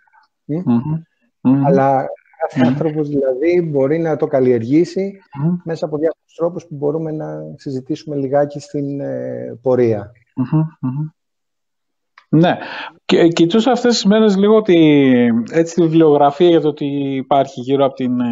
Αλλά 1.65 2.05
κάθε 2.41 2.67
άνθρωπος 2.67 3.09
δηλαδή 3.09 3.61
μπορεί 3.61 3.99
να 3.99 4.15
το 4.15 4.27
καλλιεργήσει 4.27 5.19
μέσα 5.63 5.85
από 5.85 5.97
διάφορους 5.97 6.33
τρόπους 6.35 6.65
που 6.65 6.75
μπορούμε 6.75 7.11
να 7.11 7.27
συζητήσουμε 7.55 8.15
λιγάκι 8.15 8.59
στην 8.59 8.99
ε, 8.99 9.59
πορεία. 9.61 10.11
Ναι. 12.33 12.57
Και, 13.05 13.27
κοιτούσα 13.27 13.71
αυτές 13.71 13.93
τις 13.93 14.05
μέρες 14.05 14.37
λίγο 14.37 14.61
τη, 14.61 14.75
έτσι, 15.51 15.75
τη 15.75 15.81
βιβλιογραφία 15.81 16.49
για 16.49 16.61
το 16.61 16.67
ότι 16.67 16.85
υπάρχει 17.15 17.61
γύρω 17.61 17.85
από 17.85 17.93
την 17.93 18.19
ε, 18.19 18.25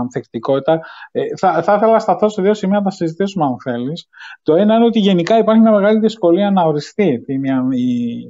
ανθεκτικότητα. 0.00 0.80
Ε, 1.12 1.22
θα, 1.36 1.62
θα 1.62 1.74
ήθελα 1.74 1.92
να 1.92 1.98
σταθώ 1.98 2.28
σε 2.28 2.42
δύο 2.42 2.54
σημεία 2.54 2.78
να 2.78 2.84
τα 2.84 2.90
συζητήσουμε 2.90 3.44
αν 3.44 3.56
θέλεις. 3.62 4.08
Το 4.42 4.54
ένα 4.54 4.74
είναι 4.74 4.84
ότι 4.84 4.98
γενικά 4.98 5.38
υπάρχει 5.38 5.60
μια 5.60 5.70
μεγάλη 5.70 5.98
δυσκολία 5.98 6.50
να 6.50 6.62
οριστεί 6.62 7.22
την, 7.24 7.44
η, 7.72 8.20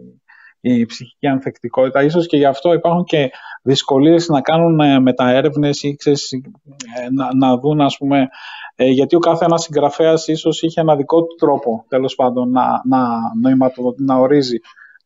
η 0.60 0.86
ψυχική 0.86 1.26
ανθεκτικότητα. 1.26 2.02
Ίσως 2.02 2.26
και 2.26 2.36
γι' 2.36 2.44
αυτό 2.44 2.72
υπάρχουν 2.72 3.04
και 3.04 3.30
δυσκολίες 3.62 4.28
να 4.28 4.40
κάνουν 4.40 4.80
ε, 4.80 5.00
μεταέρευνες 5.00 5.82
ή 5.82 5.96
ξέρεις, 5.96 6.32
ε, 6.32 7.10
να, 7.10 7.34
να 7.34 7.58
δουν 7.58 7.80
ας 7.80 7.96
πούμε 7.96 8.28
ε, 8.74 8.86
γιατί 8.86 9.16
ο 9.16 9.18
κάθε 9.18 9.44
ένας 9.44 9.62
συγγραφέας 9.62 10.28
ίσως 10.28 10.62
είχε 10.62 10.80
ένα 10.80 10.96
δικό 10.96 11.22
του 11.22 11.34
τρόπο 11.38 11.84
τέλος 11.88 12.14
πάντων 12.14 12.50
να, 12.50 12.82
να, 12.84 12.98
να, 13.40 13.72
να 13.96 14.16
ορίζει 14.16 14.58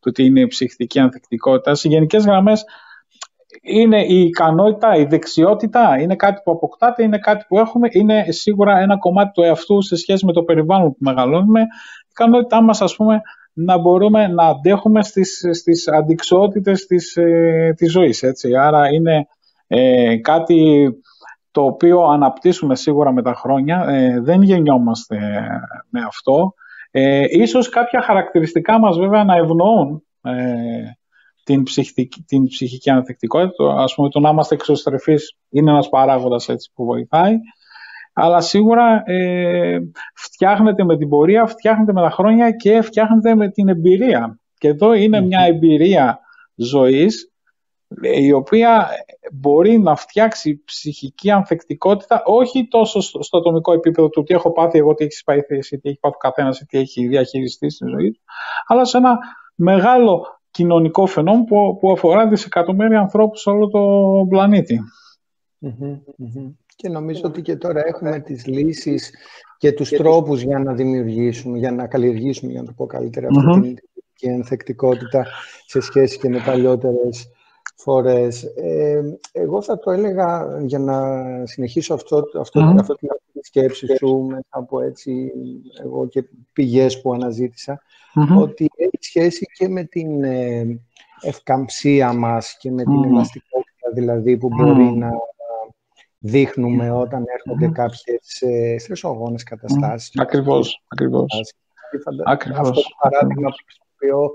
το 0.03 0.11
τι 0.13 0.25
είναι 0.25 0.41
η 0.41 0.47
ψυχική 0.47 0.99
ανθεκτικότητα. 0.99 1.75
Σε 1.75 1.89
γενικές 1.89 2.25
γραμμές 2.25 2.65
είναι 3.63 4.05
η 4.07 4.21
ικανότητα, 4.21 4.95
η 4.95 5.05
δεξιότητα, 5.05 6.01
είναι 6.01 6.17
κάτι 6.17 6.41
που 6.45 6.51
αποκτάται, 6.51 7.03
είναι 7.03 7.19
κάτι 7.19 7.45
που 7.49 7.59
έχουμε, 7.59 7.89
είναι 7.91 8.25
σίγουρα 8.29 8.79
ένα 8.79 8.99
κομμάτι 8.99 9.31
του 9.33 9.43
εαυτού 9.43 9.83
σε 9.83 9.97
σχέση 9.97 10.27
με 10.27 10.33
το 10.33 10.43
περιβάλλον 10.43 10.91
που 10.91 10.97
μεγαλώνουμε. 10.99 11.61
Η 11.61 12.09
ικανότητά 12.11 12.63
μας, 12.63 12.81
ας 12.83 12.97
πούμε, 12.97 13.21
να 13.53 13.79
μπορούμε 13.79 14.27
να 14.27 14.47
αντέχουμε 14.47 15.03
στις, 15.03 15.49
στις 15.51 15.89
αντικσότητες 15.89 16.87
της, 16.87 17.17
ε, 17.17 17.75
της 17.77 17.91
ζωής. 17.91 18.23
Έτσι. 18.23 18.57
Άρα 18.57 18.89
είναι 18.89 19.27
ε, 19.67 20.17
κάτι 20.17 20.89
το 21.51 21.65
οποίο 21.65 22.03
αναπτύσσουμε 22.03 22.77
σίγουρα 22.77 23.13
με 23.13 23.23
τα 23.23 23.35
χρόνια. 23.35 23.85
Ε, 23.89 24.21
δεν 24.21 24.43
γεννιόμαστε 24.43 25.19
με 25.89 26.01
αυτό. 26.07 26.55
Ε, 26.95 27.25
ίσως 27.29 27.69
κάποια 27.69 28.03
χαρακτηριστικά 28.03 28.79
μας 28.79 28.99
βέβαια 28.99 29.25
να 29.25 29.37
ευνοούν 29.37 30.03
ε, 30.23 30.33
την, 31.45 31.63
ψυχική, 31.63 32.23
την 32.27 32.47
ψυχική 32.47 32.91
ανθεκτικότητα. 32.91 33.75
Ας 33.75 33.95
πούμε 33.95 34.09
το 34.09 34.21
να 34.21 34.31
είμαστε 34.31 34.55
εξωστρεφείς 34.55 35.37
είναι 35.49 35.71
ένας 35.71 35.89
παράγοντας 35.89 36.49
έτσι, 36.49 36.71
που 36.75 36.85
βοηθάει. 36.85 37.35
Αλλά 38.13 38.41
σίγουρα 38.41 39.03
ε, 39.05 39.79
φτιάχνεται 40.15 40.85
με 40.85 40.97
την 40.97 41.09
πορεία, 41.09 41.47
φτιάχνεται 41.47 41.93
με 41.93 42.01
τα 42.01 42.11
χρόνια 42.11 42.51
και 42.51 42.81
φτιάχνεται 42.81 43.35
με 43.35 43.51
την 43.51 43.69
εμπειρία. 43.69 44.41
Και 44.59 44.69
εδώ 44.69 44.93
είναι 44.93 45.21
μια 45.21 45.41
εμπειρία 45.41 46.21
ζωής 46.55 47.32
η 48.01 48.33
οποία 48.33 48.89
μπορεί 49.33 49.79
να 49.79 49.97
φτιάξει 49.97 50.63
ψυχική 50.65 51.31
ανθεκτικότητα 51.31 52.23
όχι 52.25 52.69
τόσο 52.69 53.01
στο 53.01 53.39
ατομικό 53.39 53.73
επίπεδο 53.73 54.09
του 54.09 54.23
τι 54.23 54.35
έχω 54.35 54.53
πάθει 54.53 54.79
εγώ, 54.79 54.95
τι 54.95 55.05
έχει 55.05 55.25
πάει 55.25 55.41
θέση, 55.41 55.79
τι 55.79 55.89
έχει 55.89 55.99
πάθει 55.99 56.15
ο 56.15 56.19
καθένας, 56.19 56.65
τι 56.69 56.79
έχει 56.79 57.07
διαχειριστεί 57.07 57.71
στη 57.71 57.87
ζωή 57.87 58.11
του, 58.11 58.21
αλλά 58.67 58.85
σε 58.85 58.97
ένα 58.97 59.19
μεγάλο 59.55 60.27
κοινωνικό 60.51 61.07
φαινόμενο 61.07 61.45
που, 61.45 61.79
που 61.81 61.91
αφορά 61.91 62.29
δισεκατομμύρια 62.29 63.01
ανθρώπους 63.01 63.41
σε 63.41 63.51
όλο 63.51 63.69
το 63.69 63.81
πλανητη 64.29 64.81
Και 66.77 66.89
νομίζω 66.89 67.23
ότι 67.25 67.43
και 67.43 67.57
τώρα 67.57 67.83
έχουμε 67.87 68.21
τις 68.21 68.47
λύσεις 68.47 69.11
και 69.59 69.73
τους 69.73 69.91
τρόπους 69.91 70.43
για 70.43 70.59
να 70.59 70.73
δημιουργήσουμε, 70.73 71.59
για 71.59 71.73
να 71.73 71.87
καλλιεργήσουμε, 71.87 72.53
για 72.53 72.61
να 72.61 72.67
το 72.67 72.73
πω 72.77 72.87
καλύτερα, 72.87 73.29
αυτή 73.49 73.75
την 74.15 74.33
ανθεκτικότητα 74.33 75.27
σε 75.67 75.81
σχέση 75.81 76.19
και 76.19 76.29
με 76.29 76.43
παλιότερες 76.47 77.31
φορές. 77.75 78.43
Ε, 78.43 79.19
εγώ 79.33 79.63
θα 79.63 79.79
το 79.79 79.91
έλεγα, 79.91 80.59
για 80.65 80.79
να 80.79 81.27
συνεχίσω 81.47 81.95
αυτό, 81.95 82.25
αυτό, 82.41 82.61
mm. 82.61 82.77
αυτό 82.79 82.95
την 82.95 83.09
σκέψη 83.43 83.97
σου 83.97 84.27
μετά 84.29 84.47
από 84.49 84.81
έτσι, 84.81 85.33
εγώ 85.83 86.07
και 86.07 86.25
πηγές 86.53 87.01
που 87.01 87.13
αναζητησα 87.13 87.83
ότι 88.39 88.71
έχει 88.77 88.99
σχέση 89.01 89.47
και 89.57 89.69
με 89.69 89.85
την 89.85 90.25
ε, 90.25 90.81
ευκαμψία 91.23 92.13
μας 92.13 92.57
και 92.59 92.71
με 92.71 92.83
την 92.83 93.05
ελαστικότητα 93.05 93.91
δηλαδή 93.95 94.37
που 94.37 94.49
μπορεί 94.49 94.85
να 94.85 95.11
δείχνουμε 96.19 96.91
όταν 96.91 97.25
έρχονται 97.35 97.69
κάποιες 97.69 98.41
ε, 98.41 98.79
στρεσογόνες 98.79 99.43
καταστάσεις. 99.43 100.13
Ακριβώς, 100.21 100.83
ακριβώς. 100.89 101.55
Αυτό 102.57 102.71
το 102.71 102.83
παράδειγμα 103.03 103.49
που 103.49 103.57
χρησιμοποιώ 103.65 104.33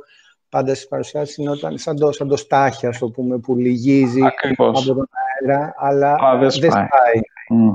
πάντα 0.50 0.76
στις 0.76 0.88
παρουσιάσεις 0.88 1.38
είναι 1.38 1.50
όταν, 1.50 1.78
σαν, 1.78 1.96
το, 1.96 2.12
σαν 2.12 2.28
το 2.28 2.36
στάχι, 2.36 2.88
ας 2.88 2.98
το 2.98 3.10
πούμε, 3.10 3.38
που 3.38 3.56
λυγίζει 3.56 4.22
από 4.48 4.72
τον 4.86 5.10
αέρα, 5.42 5.74
αλλά 5.78 6.14
Α, 6.14 6.38
δεν 6.38 6.52
σπάει. 6.52 6.80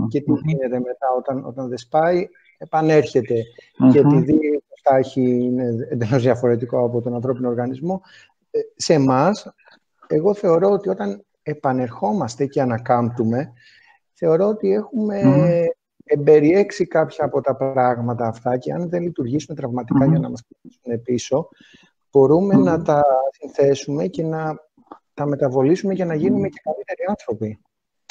Και 0.09 0.21
τι 0.21 0.33
γίνεται 0.45 0.79
μετά 0.79 1.07
όταν, 1.19 1.45
όταν 1.45 1.69
δεν 1.69 1.79
σπάει, 1.79 2.29
επανέρχεται. 2.59 3.43
Και 3.93 3.99
επειδή 3.99 4.63
το 4.69 4.77
στάχι 4.77 5.21
είναι 5.21 5.87
εντελώς 5.91 6.23
διαφορετικό 6.23 6.85
από 6.85 7.01
τον 7.01 7.15
ανθρώπινο 7.15 7.49
οργανισμό, 7.49 8.01
ε, 8.51 8.59
σε 8.77 8.95
εμάς, 8.95 9.53
εγώ 10.07 10.35
θεωρώ 10.35 10.71
ότι 10.71 10.89
όταν 10.89 11.25
επανερχόμαστε 11.43 12.47
και 12.47 12.61
ανακάμπτουμε, 12.61 13.53
θεωρώ 14.13 14.47
ότι 14.47 14.73
έχουμε 14.73 15.23
εμπεριέξει 16.05 16.87
κάποια 16.87 17.25
από 17.25 17.41
τα 17.41 17.57
πράγματα 17.57 18.27
αυτά 18.27 18.57
και 18.57 18.73
αν 18.73 18.89
δεν 18.89 19.03
λειτουργήσουν 19.03 19.57
τραυματικά 19.57 20.07
για 20.07 20.19
να 20.19 20.31
μας 20.31 20.43
κρατήσουν 20.49 21.03
πίσω, 21.03 21.49
μπορούμε 22.12 22.55
να 22.55 22.83
τα 22.83 23.03
συνθέσουμε 23.31 24.07
και 24.07 24.22
να 24.22 24.55
τα 25.14 25.27
μεταβολήσουμε 25.27 25.94
για 25.94 26.05
να 26.05 26.14
γίνουμε 26.14 26.48
και 26.48 26.61
καλύτεροι 26.62 27.01
άνθρωποι. 27.09 27.59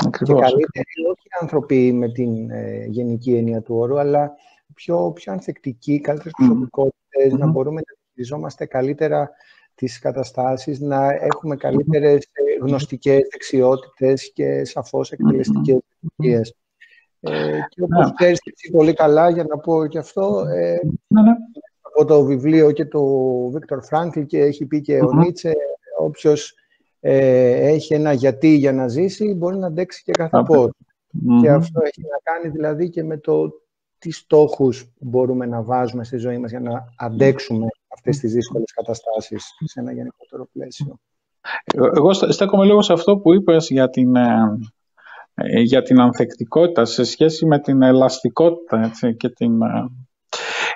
Ακριβώς. 0.06 0.40
Και 0.40 0.50
καλύτεροι 0.50 1.10
όχι 1.12 1.28
άνθρωποι 1.42 1.94
με 1.94 2.12
την 2.12 2.50
ε, 2.50 2.86
γενική 2.86 3.34
έννοια 3.34 3.62
του 3.62 3.76
όρου, 3.76 4.00
αλλά 4.00 4.32
πιο, 4.74 5.12
πιο 5.12 5.32
ανθεκτικοί, 5.32 6.00
καλύτερες 6.00 6.34
προσωπικότητες, 6.38 7.34
να 7.34 7.48
μπορούμε 7.48 7.76
να 7.76 7.94
διαχειριζόμαστε 7.96 8.66
καλύτερα 8.66 9.30
τις 9.76 10.00
καταστάσεις, 10.00 10.80
να 10.80 11.12
έχουμε 11.12 11.56
καλύτερες 11.56 12.24
ε, 12.32 12.66
γνωστικές 12.66 13.28
δεξιότητες 13.32 14.32
και 14.34 14.66
σαφώς 14.66 15.12
εκτελεστικές 15.12 15.80
δεξιότητες. 16.00 16.56
Ε, 17.20 17.60
και 17.70 17.82
όπως 17.82 18.14
ξέρεις 18.14 18.40
πολύ 18.72 18.94
καλά, 18.94 19.30
για 19.30 19.44
να 19.44 19.58
πω 19.58 19.88
και 19.88 19.98
αυτό, 19.98 20.46
ε, 20.48 20.80
ναι, 21.08 21.22
ναι 21.22 21.32
από 21.96 22.06
το 22.06 22.24
βιβλίο 22.24 22.72
και 22.72 22.86
του 22.86 23.50
Βίκτορ 23.54 23.84
Φράνκλ 23.84 24.22
και 24.22 24.40
έχει 24.40 24.66
πει 24.66 24.82
και 24.82 25.00
ο 25.00 25.14
Νίτσε, 25.14 25.54
όποιος 26.00 26.54
ε, 27.00 27.68
έχει 27.68 27.94
ένα 27.94 28.14
γιατί 28.14 28.48
για 28.48 28.74
να 28.74 28.88
ζήσει, 28.88 29.34
μπορεί 29.34 29.58
να 29.58 29.68
αντέξει 29.68 30.04
και 30.04 30.12
κάθε 30.12 30.44
Και 31.42 31.50
αυτό 31.50 31.82
έχει 31.84 32.02
να 32.02 32.20
κάνει 32.24 32.50
δηλαδή 32.50 32.90
και 32.90 33.04
με 33.04 33.18
το 33.18 33.62
τι 33.98 34.12
στόχους 34.12 34.92
μπορούμε 35.00 35.46
να 35.46 35.62
βάζουμε 35.62 36.04
στη 36.04 36.18
ζωή 36.18 36.38
μας 36.38 36.50
για 36.50 36.60
να 36.60 36.86
αντέξουμε 36.98 37.66
αυτές 37.88 38.18
τις 38.18 38.34
δύσκολες 38.34 38.72
καταστάσεις 38.72 39.46
σε 39.66 39.80
ένα 39.80 39.92
γενικότερο 39.92 40.48
πλαίσιο. 40.52 41.00
Εγώ 41.96 42.14
στέκομαι 42.14 42.66
λίγο 42.66 42.82
σε 42.82 42.94
αυτό 42.94 43.18
που 43.18 43.34
είπες 43.34 43.68
για 43.70 43.90
την, 43.90 44.16
ε, 44.16 44.58
ε, 45.34 45.60
για 45.60 45.82
την 45.82 46.00
ανθεκτικότητα 46.00 46.86
σε 46.86 47.04
σχέση 47.04 47.46
με 47.46 47.60
την 47.60 47.82
ελαστικότητα 47.82 48.82
έτσι, 48.82 49.16
και 49.16 49.30
την, 49.30 49.60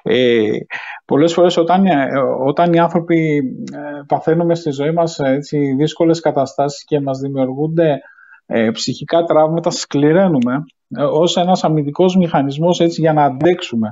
ε, 0.07 0.57
πολλές 1.05 1.33
φορές 1.33 1.57
όταν, 1.57 1.85
ε, 1.85 2.07
όταν 2.45 2.73
οι 2.73 2.79
άνθρωποι 2.79 3.37
ε, 3.73 4.01
παθαίνουμε 4.07 4.55
στη 4.55 4.71
ζωή 4.71 4.91
μας 4.91 5.19
έτσι, 5.19 5.73
δύσκολες 5.73 6.19
καταστάσεις 6.19 6.83
και 6.83 6.99
μας 6.99 7.19
δημιουργούνται 7.19 7.99
ε, 8.45 8.69
ψυχικά 8.71 9.23
τραύματα, 9.23 9.69
σκληραίνουμε 9.69 10.63
ε, 10.97 11.03
ως 11.03 11.37
ένας 11.37 11.63
αμυντικός 11.63 12.15
μηχανισμός 12.15 12.79
έτσι, 12.79 13.01
για 13.01 13.13
να 13.13 13.23
αντέξουμε. 13.23 13.91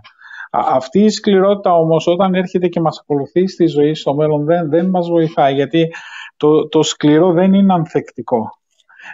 Αυτή 0.51 1.03
η 1.03 1.09
σκληρότητα 1.09 1.73
όμως 1.75 2.07
όταν 2.07 2.35
έρχεται 2.35 2.67
και 2.67 2.79
μας 2.79 2.99
ακολουθεί 2.99 3.47
στη 3.47 3.65
ζωή 3.65 3.93
στο 3.93 4.15
μέλλον 4.15 4.45
δεν, 4.45 4.69
δεν 4.69 4.89
μας 4.89 5.09
βοηθάει 5.09 5.53
γιατί 5.53 5.93
το, 6.37 6.67
το 6.67 6.83
σκληρό 6.83 7.31
δεν 7.31 7.53
είναι 7.53 7.73
ανθεκτικό. 7.73 8.49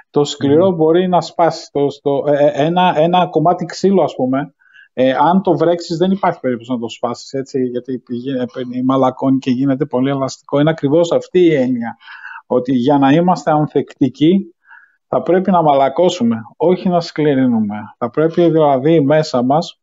το 0.10 0.24
σκληρό 0.24 0.72
μπορεί 0.72 1.08
να 1.08 1.22
σπάσει. 1.22 1.70
Το, 1.72 1.90
στο, 1.90 2.24
ε, 2.28 2.46
ε, 2.46 2.52
ένα, 2.66 2.94
ένα 2.98 3.28
κομμάτι 3.28 3.66
ξύλο, 3.66 4.04
ας 4.04 4.16
πούμε, 4.16 4.54
ε, 5.02 5.14
αν 5.14 5.42
το 5.42 5.58
βρέξεις 5.58 5.98
δεν 5.98 6.12
υπάρχει 6.12 6.40
περίπτωση 6.40 6.72
να 6.72 6.80
το 6.80 6.90
σπάσεις, 6.90 7.34
έτσι, 7.34 7.66
γιατί 7.66 8.04
η 8.74 8.84
μαλακώνει 8.84 9.38
και 9.38 9.52
γίνεται 9.52 9.86
πολύ 9.86 10.10
ελαστικό. 10.10 10.60
Είναι 10.60 10.70
ακριβώς 10.70 11.12
αυτή 11.12 11.40
η 11.40 11.54
έννοια, 11.54 11.98
ότι 12.46 12.74
για 12.74 12.98
να 12.98 13.12
είμαστε 13.12 13.52
ανθεκτικοί 13.52 14.56
θα 15.08 15.22
πρέπει 15.22 15.52
να 15.52 15.62
μαλακώσουμε, 15.62 16.42
όχι 16.58 16.90
να 16.90 17.00
σκληρύνουμε. 17.00 17.76
Θα 17.98 18.10
πρέπει 18.10 18.50
δηλαδή 18.50 19.02
μέσα 19.02 19.44
μας 19.44 19.80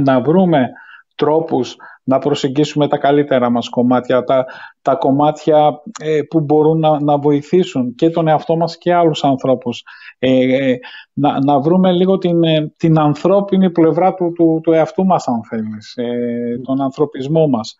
να 0.00 0.20
βρούμε 0.20 0.68
τρόπους 1.14 1.76
να 2.04 2.18
προσεγγίσουμε 2.18 2.88
τα 2.88 2.96
καλύτερα 2.96 3.50
μας 3.50 3.68
κομμάτια, 3.68 4.24
τα, 4.24 4.44
τα 4.82 4.94
κομμάτια 4.94 5.82
ε, 6.00 6.20
που 6.30 6.40
μπορούν 6.40 6.78
να, 6.78 7.00
να 7.00 7.18
βοηθήσουν 7.18 7.94
και 7.94 8.10
τον 8.10 8.28
εαυτό 8.28 8.56
μας 8.56 8.78
και 8.78 8.94
άλλους 8.94 9.24
ανθρώπους. 9.24 9.82
Ε, 10.18 10.70
ε 10.70 10.78
να, 11.12 11.44
να 11.44 11.60
βρούμε 11.60 11.92
λίγο 11.92 12.18
την, 12.18 12.44
ε, 12.44 12.72
την 12.76 12.98
ανθρώπινη 12.98 13.70
πλευρά 13.70 14.14
του, 14.14 14.32
του, 14.32 14.60
του 14.62 14.72
εαυτού 14.72 15.04
μας, 15.04 15.28
αν 15.28 15.44
θέλεις, 15.48 15.94
τον 16.64 16.80
ανθρωπισμό 16.80 17.46
μας. 17.46 17.76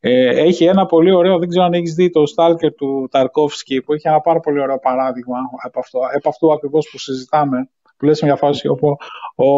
έχει 0.00 0.64
ένα 0.64 0.86
πολύ 0.86 1.12
ωραίο, 1.12 1.38
δεν 1.38 1.48
ξέρω 1.48 1.64
αν 1.64 1.72
έχεις 1.72 1.94
δει 1.94 2.10
το 2.10 2.22
Stalker 2.36 2.74
του 2.76 3.08
Ταρκόφσκι, 3.10 3.82
που 3.82 3.92
έχει 3.92 4.08
ένα 4.08 4.20
πάρα 4.20 4.40
πολύ 4.40 4.60
ωραίο 4.60 4.78
παράδειγμα 4.78 5.38
από 5.64 5.78
αυτό, 5.78 5.98
από 6.16 6.28
αυτό 6.28 6.52
ακριβώς 6.52 6.88
που 6.90 6.98
συζητάμε, 6.98 7.68
που 7.96 8.04
λες 8.04 8.22
μια 8.22 8.36
φάση 8.36 8.68
όπου 8.68 8.96
ο, 9.36 9.48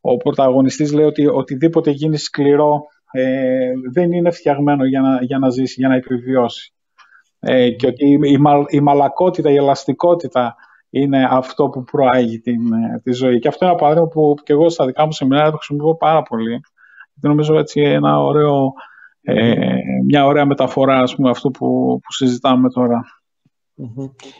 ο 0.00 0.16
πρωταγωνιστής 0.16 0.92
λέει 0.92 1.04
ότι 1.04 1.26
οτιδήποτε 1.26 1.90
γίνει 1.90 2.16
σκληρό 2.16 2.86
ε, 3.10 3.72
δεν 3.92 4.12
είναι 4.12 4.30
φτιαγμένο 4.30 4.84
για 4.84 5.00
να, 5.00 5.22
για 5.22 5.38
να 5.38 5.48
ζήσει, 5.48 5.74
για 5.78 5.88
να 5.88 5.94
επιβιώσει. 5.94 6.72
Ε, 7.40 7.70
και 7.70 7.86
ότι 7.86 8.08
η, 8.08 8.38
η, 8.68 8.80
μαλακότητα, 8.80 9.50
η 9.50 9.56
ελαστικότητα 9.56 10.54
είναι 10.90 11.28
αυτό 11.30 11.68
που 11.68 11.84
προάγει 11.84 12.40
την, 12.40 12.72
ε, 12.72 13.00
τη 13.02 13.12
ζωή. 13.12 13.38
Και 13.38 13.48
αυτό 13.48 13.64
είναι 13.64 13.74
ένα 13.74 13.82
παράδειγμα 13.82 14.08
που 14.08 14.34
και 14.42 14.52
εγώ 14.52 14.68
στα 14.68 14.86
δικά 14.86 15.04
μου 15.04 15.12
σεμινάρια 15.12 15.50
το 15.50 15.56
χρησιμοποιώ 15.56 15.96
πάρα 15.96 16.22
πολύ. 16.22 16.60
Γιατί 17.12 17.28
νομίζω 17.28 17.58
έτσι 17.58 17.80
ένα 17.80 18.22
ωραίο, 18.22 18.72
ε, 19.22 19.54
μια 20.06 20.26
ωραία 20.26 20.46
μεταφορά 20.46 20.98
ας 20.98 21.14
πούμε, 21.14 21.30
αυτού 21.30 21.50
που, 21.50 21.98
που 22.02 22.12
συζητάμε 22.12 22.70
τώρα. 22.70 23.00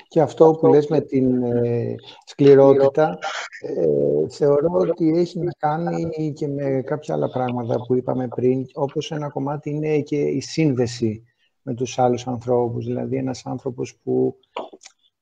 Και 0.09 0.21
αυτό 0.21 0.51
που 0.51 0.67
λες 0.67 0.87
με 0.87 1.01
την 1.01 1.43
ε, 1.43 1.95
σκληρότητα, 2.27 3.19
ε, 3.61 4.29
θεωρώ 4.29 4.73
ότι 4.73 5.13
έχει 5.19 5.39
να 5.39 5.53
κάνει 5.59 6.33
και 6.33 6.49
με 6.49 6.83
κάποια 6.85 7.15
άλλα 7.15 7.31
πράγματα 7.31 7.77
που 7.87 7.97
είπαμε 7.97 8.29
πριν, 8.29 8.67
όπως 8.75 9.11
ένα 9.11 9.29
κομμάτι 9.29 9.71
είναι 9.71 10.01
και 10.01 10.21
η 10.21 10.41
σύνδεση 10.41 11.25
με 11.63 11.75
τους 11.75 11.99
άλλους 11.99 12.27
ανθρώπους. 12.27 12.85
Δηλαδή 12.85 13.17
ένας 13.17 13.47
άνθρωπος 13.47 13.97
που 14.03 14.37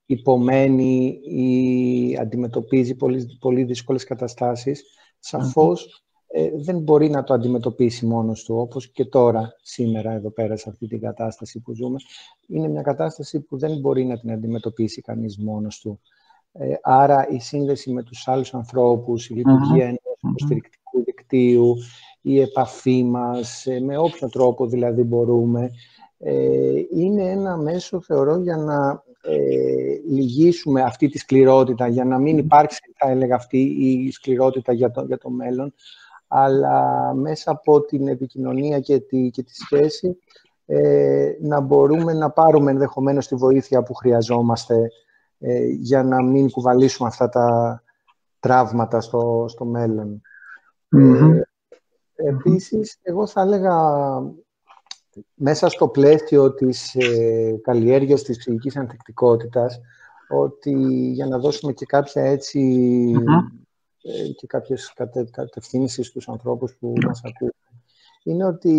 υπομένει 0.07 1.21
ή 1.23 2.17
αντιμετωπίζει 2.21 2.95
πολύ, 2.95 3.37
πολύ 3.41 3.65
δύσκολες 3.65 4.05
καταστάσεις, 4.05 4.85
ε, 6.31 6.51
δεν 6.55 6.79
μπορεί 6.79 7.11
να 7.11 7.25
το 7.25 7.35
αντιμετωπίσει 7.35 8.07
μόνος 8.07 8.45
του, 8.45 8.57
όπως 8.57 8.89
και 8.89 9.05
τώρα, 9.05 9.57
σήμερα, 9.63 10.13
εδώ 10.13 10.31
πέρα, 10.31 10.57
σε 10.57 10.69
αυτή 10.69 10.87
την 10.87 11.01
κατάσταση 11.01 11.61
που 11.61 11.75
ζούμε. 11.75 11.97
Είναι 12.47 12.69
μια 12.69 12.83
κατάσταση 12.83 13.41
που 13.41 13.59
δεν 13.59 13.79
μπορεί 13.79 14.05
να 14.05 14.19
την 14.19 14.33
αντιμετωπίσει 14.33 15.01
κανείς 15.01 15.39
μόνος 15.39 15.81
του. 15.81 16.01
Ε, 16.53 16.75
άρα, 16.83 17.29
η 17.29 17.41
σύνδεση 17.41 17.93
με 17.93 18.03
τους 18.03 18.29
άλλους 18.29 18.55
ανθρώπους, 18.55 19.29
η 19.29 19.35
λειτουργία 19.35 19.85
mm-hmm. 19.85 19.99
ενός 20.05 20.19
υποστηρικτικού 20.21 21.05
δικτύου, 21.05 21.77
η 22.21 22.41
επαφή 22.41 23.05
μας, 23.05 23.67
ε, 23.67 23.81
με 23.81 23.99
όποιο 23.99 24.29
τρόπο 24.29 24.67
δηλαδή 24.67 25.03
μπορούμε, 25.03 25.71
ε, 26.19 26.83
είναι 26.95 27.23
ένα 27.23 27.57
μέσο, 27.57 28.01
θεωρώ, 28.01 28.37
για 28.37 28.57
να 28.57 29.03
ε, 29.21 29.35
λυγίσουμε 30.09 30.83
αυτή 30.83 31.09
τη 31.09 31.19
σκληρότητα, 31.19 31.87
για 31.89 32.05
να 32.05 32.19
μην 32.19 32.39
υπάρξει, 32.39 32.81
θα 32.97 33.11
έλεγα, 33.11 33.35
αυτή 33.35 33.59
η 33.59 34.11
σκληρότητα 34.11 34.73
για 34.73 34.91
το, 34.91 35.05
για 35.05 35.19
το 35.19 35.31
μέλλον, 35.31 35.75
αλλά 36.29 37.13
μέσα 37.15 37.51
από 37.51 37.81
την 37.81 38.09
επικοινωνία 38.09 38.81
και 38.81 39.01
τη, 39.01 39.31
και 39.31 39.43
τη 39.43 39.55
σχέση 39.55 40.19
ε, 40.67 41.33
να 41.41 41.61
μπορούμε 41.61 42.13
να 42.13 42.31
πάρουμε 42.31 42.71
ενδεχομένως 42.71 43.29
τη 43.29 43.35
βοήθεια 43.35 43.83
που 43.83 43.95
χρειαζόμαστε 43.95 44.91
ε, 45.39 45.65
για 45.65 46.03
να 46.03 46.23
μην 46.23 46.51
κουβαλήσουμε 46.51 47.09
αυτά 47.09 47.29
τα 47.29 47.83
τραύματα 48.41 49.01
στο, 49.01 49.45
στο 49.49 49.65
μέλλον. 49.65 50.23
Ε, 50.89 51.43
επίσης, 52.15 52.99
εγώ 53.03 53.27
θα 53.27 53.41
έλεγα 53.41 53.75
μέσα 55.35 55.69
στο 55.69 55.89
πλαίσιο 55.89 56.55
της 56.55 56.95
ε, 56.95 57.61
καλλιέργειας 57.63 58.23
της 58.23 58.39
ψυχικής 58.39 58.77
ανθεκτικότητας 58.77 59.81
ότι 60.29 60.73
για 61.13 61.27
να 61.27 61.39
δώσουμε 61.39 61.73
και 61.73 61.87
κάποια 61.87 62.23
ε, 62.23 62.37
και 64.37 64.47
κάποιες 64.47 64.93
κατε, 64.93 65.25
κατευθύνσεις 65.31 66.07
στους 66.07 66.29
ανθρώπους 66.29 66.77
που 66.77 66.93
μας 67.07 67.21
ακούν 67.25 67.53
είναι 68.23 68.45
ότι 68.45 68.77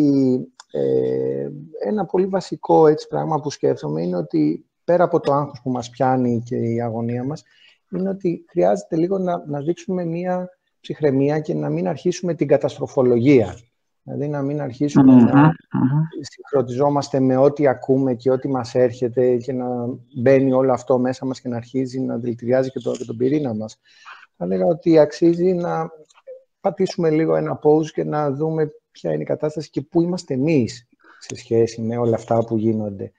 ε, 0.71 1.49
ένα 1.86 2.05
πολύ 2.05 2.25
βασικό 2.25 2.88
έτσι, 2.88 3.08
πράγμα 3.08 3.39
που 3.39 3.49
σκέφτομαι 3.49 4.01
είναι 4.01 4.17
ότι 4.17 4.65
πέρα 4.84 5.03
από 5.03 5.19
το 5.19 5.34
άγχος 5.34 5.62
που 5.63 5.71
μας 5.71 5.89
πιάνει 5.89 6.41
και 6.45 6.55
η 6.55 6.82
αγωνία 6.82 7.23
μας 7.23 7.43
είναι 7.91 8.10
ότι 8.10 8.45
χρειάζεται 8.49 8.95
λίγο 8.95 9.17
να, 9.17 9.43
να 9.47 9.62
δείξουμε 9.62 10.05
μία 10.05 10.49
ψυχραιμία 10.82 11.39
και 11.39 11.53
να 11.53 11.69
μην 11.69 11.88
αρχίσουμε 11.88 12.34
την 12.34 12.47
καταστροφολογία. 12.47 13.58
Δηλαδή 14.03 14.27
να 14.27 14.41
μην 14.41 14.62
αρχισουμε 14.62 15.13
να 15.13 15.51
συγχρονιζόμαστε 16.19 17.19
με 17.19 17.38
ό,τι 17.38 17.67
ακούμε 17.67 18.13
και 18.13 18.32
ό,τι 18.32 18.47
μας 18.47 18.75
έρχεται 18.75 19.38
και 19.38 19.53
να 19.53 19.65
μπαίνει 20.21 20.53
όλο 20.53 20.71
αυτό 20.71 20.99
μέσα 20.99 21.25
μας 21.25 21.41
και 21.41 21.49
να 21.49 21.55
αρχίζει 21.55 21.99
να 21.99 22.17
δηλητηριάζει 22.17 22.71
και, 22.71 22.79
το, 22.79 22.91
και 22.91 23.05
τον 23.05 23.17
πυρήνα 23.17 23.53
μας 23.53 23.79
θα 24.39 24.45
έλεγα 24.45 24.65
ότι 24.65 24.99
αξίζει 24.99 25.54
να 25.54 25.91
πατήσουμε 26.62 27.10
λίγο 27.10 27.36
ένα 27.36 27.60
pause 27.63 27.86
και 27.86 28.04
να 28.04 28.32
δούμε 28.32 28.71
ποια 28.91 29.13
είναι 29.13 29.21
η 29.21 29.25
κατάσταση 29.25 29.69
και 29.69 29.82
πού 29.82 30.02
είμαστε 30.02 30.34
εμείς 30.34 30.88
σε 31.19 31.36
σχέση 31.36 31.82
με 31.82 31.97
όλα 31.97 32.15
αυτά 32.15 32.45
που 32.45 32.58
γίνονται. 32.58 33.12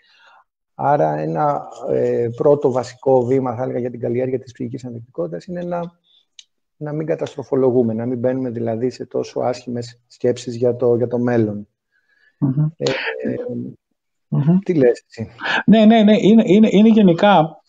Άρα 0.74 1.18
ένα 1.18 1.68
ε, 1.90 2.28
πρώτο 2.36 2.72
βασικό 2.72 3.24
βήμα, 3.24 3.54
θα 3.54 3.62
έλεγα, 3.62 3.78
για 3.78 3.90
την 3.90 4.00
καλλιέργεια 4.00 4.38
της 4.38 4.52
ψυχικής 4.52 4.84
ανθεκτικότητας 4.84 5.44
είναι 5.44 5.62
να, 5.62 5.80
να 6.76 6.92
μην 6.92 7.06
καταστροφολογούμε, 7.06 7.94
να 7.94 8.06
μην 8.06 8.18
μπαίνουμε 8.18 8.50
δηλαδή 8.50 8.90
σε 8.90 9.06
τόσο 9.06 9.40
άσχημες 9.40 10.00
σκέψεις 10.06 10.56
για 10.56 10.76
το, 10.76 10.96
για 10.96 11.06
το 11.06 11.18
μέλλον. 11.18 11.68
Ε, 12.76 12.90
ε, 13.30 13.36
Τι 14.64 14.74
λες 14.74 15.04
εσύ; 15.08 15.30
Ναι, 15.66 15.84
ναι, 15.84 16.02
ναι. 16.02 16.16
Είναι, 16.20 16.42
είναι, 16.46 16.68
είναι 16.70 16.88
γενικά 16.88 17.62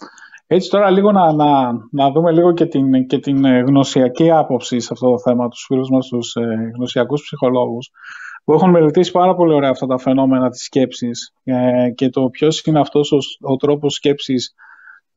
έτσι 0.53 0.69
τώρα 0.69 0.89
λίγο 0.89 1.11
να, 1.11 1.33
να, 1.33 1.71
να 1.91 2.11
δούμε 2.11 2.31
λίγο 2.31 2.53
και 2.53 2.65
την, 2.65 3.05
και 3.05 3.19
την 3.19 3.45
ε, 3.45 3.59
γνωσιακή 3.59 4.31
άποψη 4.31 4.79
σε 4.79 4.89
αυτό 4.91 5.09
το 5.09 5.19
θέμα, 5.19 5.47
τους 5.47 5.65
φίλους 5.67 5.89
μας, 5.89 6.07
τους 6.07 6.35
ε, 6.35 6.71
γνωσιακούς 6.75 7.21
ψυχολόγους, 7.21 7.89
που 8.43 8.53
έχουν 8.53 8.69
μελετήσει 8.69 9.11
πάρα 9.11 9.35
πολύ 9.35 9.53
ωραία 9.53 9.69
αυτά 9.69 9.85
τα 9.85 9.97
φαινόμενα 9.97 10.49
της 10.49 10.63
σκέψης 10.63 11.33
ε, 11.43 11.89
και 11.95 12.09
το 12.09 12.29
ποιος 12.29 12.61
είναι 12.61 12.79
αυτός 12.79 13.11
ο, 13.11 13.17
ο 13.51 13.55
τρόπος 13.55 13.93
σκέψης 13.93 14.53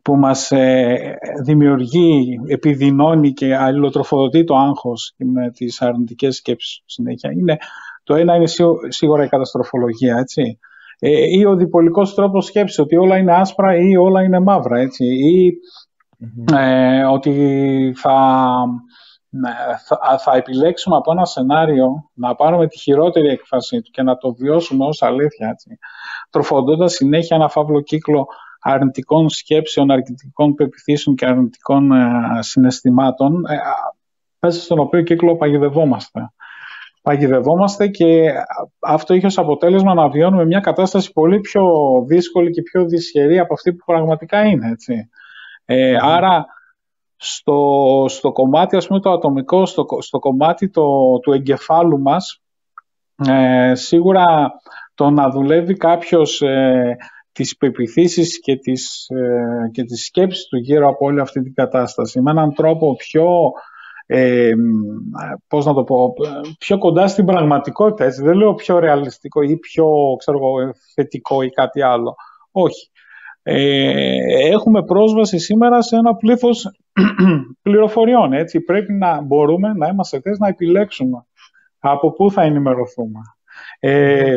που 0.02 0.16
μας 0.16 0.50
ε, 0.52 1.14
δημιουργεί, 1.44 2.40
επιδεινώνει 2.46 3.32
και 3.32 3.56
αλληλοτροφοδοτεί 3.56 4.44
το 4.44 4.56
άγχος 4.56 5.14
με 5.16 5.50
τις 5.50 5.82
αρνητικές 5.82 6.36
σκέψεις 6.36 6.82
συνέχεια. 6.84 7.30
Είναι, 7.32 7.56
το 8.04 8.14
ένα 8.14 8.34
είναι 8.34 8.46
σίγουρα 8.88 9.24
η 9.24 9.28
καταστροφολογία, 9.28 10.16
έτσι 10.16 10.58
ε, 10.98 11.38
ή 11.38 11.44
ο 11.44 11.56
διπολικός 11.56 12.14
τρόπος 12.14 12.44
σκέψης, 12.44 12.78
ότι 12.78 12.96
όλα 12.96 13.16
είναι 13.16 13.34
άσπρα 13.34 13.76
ή 13.76 13.96
όλα 13.96 14.22
είναι 14.22 14.40
μαύρα, 14.40 14.78
έτσι, 14.78 15.04
ή 15.04 15.52
ε, 16.54 17.04
ότι 17.04 17.92
θα, 17.96 18.66
θα, 19.86 20.18
θα, 20.18 20.36
επιλέξουμε 20.36 20.96
από 20.96 21.12
ένα 21.12 21.24
σενάριο 21.24 22.10
να 22.14 22.34
πάρουμε 22.34 22.66
τη 22.66 22.78
χειρότερη 22.78 23.28
έκφραση 23.28 23.82
του 23.82 23.90
και 23.90 24.02
να 24.02 24.16
το 24.16 24.34
βιώσουμε 24.34 24.86
ως 24.86 25.02
αλήθεια, 25.02 25.48
έτσι, 25.48 25.78
τροφοδόντας 26.30 26.92
συνέχεια 26.92 27.36
ένα 27.36 27.48
φαύλο 27.48 27.80
κύκλο 27.80 28.26
αρνητικών 28.60 29.28
σκέψεων, 29.28 29.90
αρνητικών 29.90 30.54
πεπιθήσεων 30.54 31.16
και 31.16 31.26
αρνητικών 31.26 31.92
ε, 31.92 32.38
συναισθημάτων, 32.38 33.44
ε, 33.48 33.56
μέσα 34.38 34.60
στον 34.60 34.78
οποίο 34.78 35.02
κύκλο 35.02 35.36
παγιδευόμαστε 35.36 36.30
παγιδευόμαστε 37.04 37.88
και 37.88 38.32
αυτό 38.80 39.14
είχε 39.14 39.26
ως 39.26 39.38
αποτέλεσμα 39.38 39.94
να 39.94 40.08
βιώνουμε 40.08 40.44
μια 40.44 40.60
κατάσταση 40.60 41.12
πολύ 41.12 41.40
πιο 41.40 41.64
δύσκολη 42.06 42.50
και 42.50 42.62
πιο 42.62 42.84
δυσχερή 42.84 43.38
από 43.38 43.54
αυτή 43.54 43.72
που 43.72 43.84
πραγματικά 43.84 44.44
είναι. 44.44 44.68
Έτσι. 44.70 45.08
Ε, 45.64 45.96
άρα 46.00 46.46
στο, 47.16 48.04
στο 48.08 48.32
κομμάτι 48.32 48.76
ας 48.76 48.86
πούμε, 48.86 49.00
το 49.00 49.10
ατομικό, 49.10 49.66
στο, 49.66 49.86
στο 49.98 50.18
κομμάτι 50.18 50.70
το, 50.70 51.18
του 51.18 51.32
εγκεφάλου 51.32 52.00
μας, 52.00 52.42
ε, 53.28 53.74
σίγουρα 53.74 54.52
το 54.94 55.10
να 55.10 55.30
δουλεύει 55.30 55.74
κάποιος 55.76 56.42
ε, 56.42 56.96
τις 57.32 57.56
πεπιθήσεις 57.56 58.40
και 58.40 58.56
τις, 58.56 59.08
ε, 59.08 59.70
και 59.72 59.82
τις 59.82 60.04
σκέψεις 60.04 60.46
του 60.46 60.56
γύρω 60.56 60.88
από 60.88 61.06
όλη 61.06 61.20
αυτή 61.20 61.42
την 61.42 61.54
κατάσταση 61.54 62.20
με 62.20 62.30
έναν 62.30 62.54
τρόπο 62.54 62.94
πιο 62.94 63.52
ε, 64.06 64.52
πώς 65.48 65.64
να 65.64 65.74
το 65.74 65.84
πω, 65.84 66.12
πιο 66.58 66.78
κοντά 66.78 67.06
στην 67.06 67.24
πραγματικότητα. 67.24 68.08
Δεν 68.22 68.34
λέω 68.36 68.54
πιο 68.54 68.78
ρεαλιστικό 68.78 69.42
ή 69.42 69.56
πιο 69.56 69.86
ξέρω, 70.18 70.38
θετικό 70.94 71.42
ή 71.42 71.50
κάτι 71.50 71.82
άλλο. 71.82 72.14
Όχι. 72.52 72.90
ε, 73.42 74.48
έχουμε 74.52 74.84
πρόσβαση 74.84 75.38
σήμερα 75.38 75.82
σε 75.82 75.96
ένα 75.96 76.14
πλήθος 76.16 76.70
πληροφοριών. 77.62 78.32
Έτσι. 78.32 78.60
Πρέπει 78.60 78.92
να 78.92 79.20
μπορούμε 79.20 79.72
να 79.72 79.88
είμαστε 79.88 80.20
θέσει 80.20 80.40
να 80.40 80.48
επιλέξουμε 80.48 81.26
από 81.78 82.12
πού 82.12 82.30
θα 82.30 82.42
ενημερωθούμε. 82.42 83.20
Ε, 83.80 84.36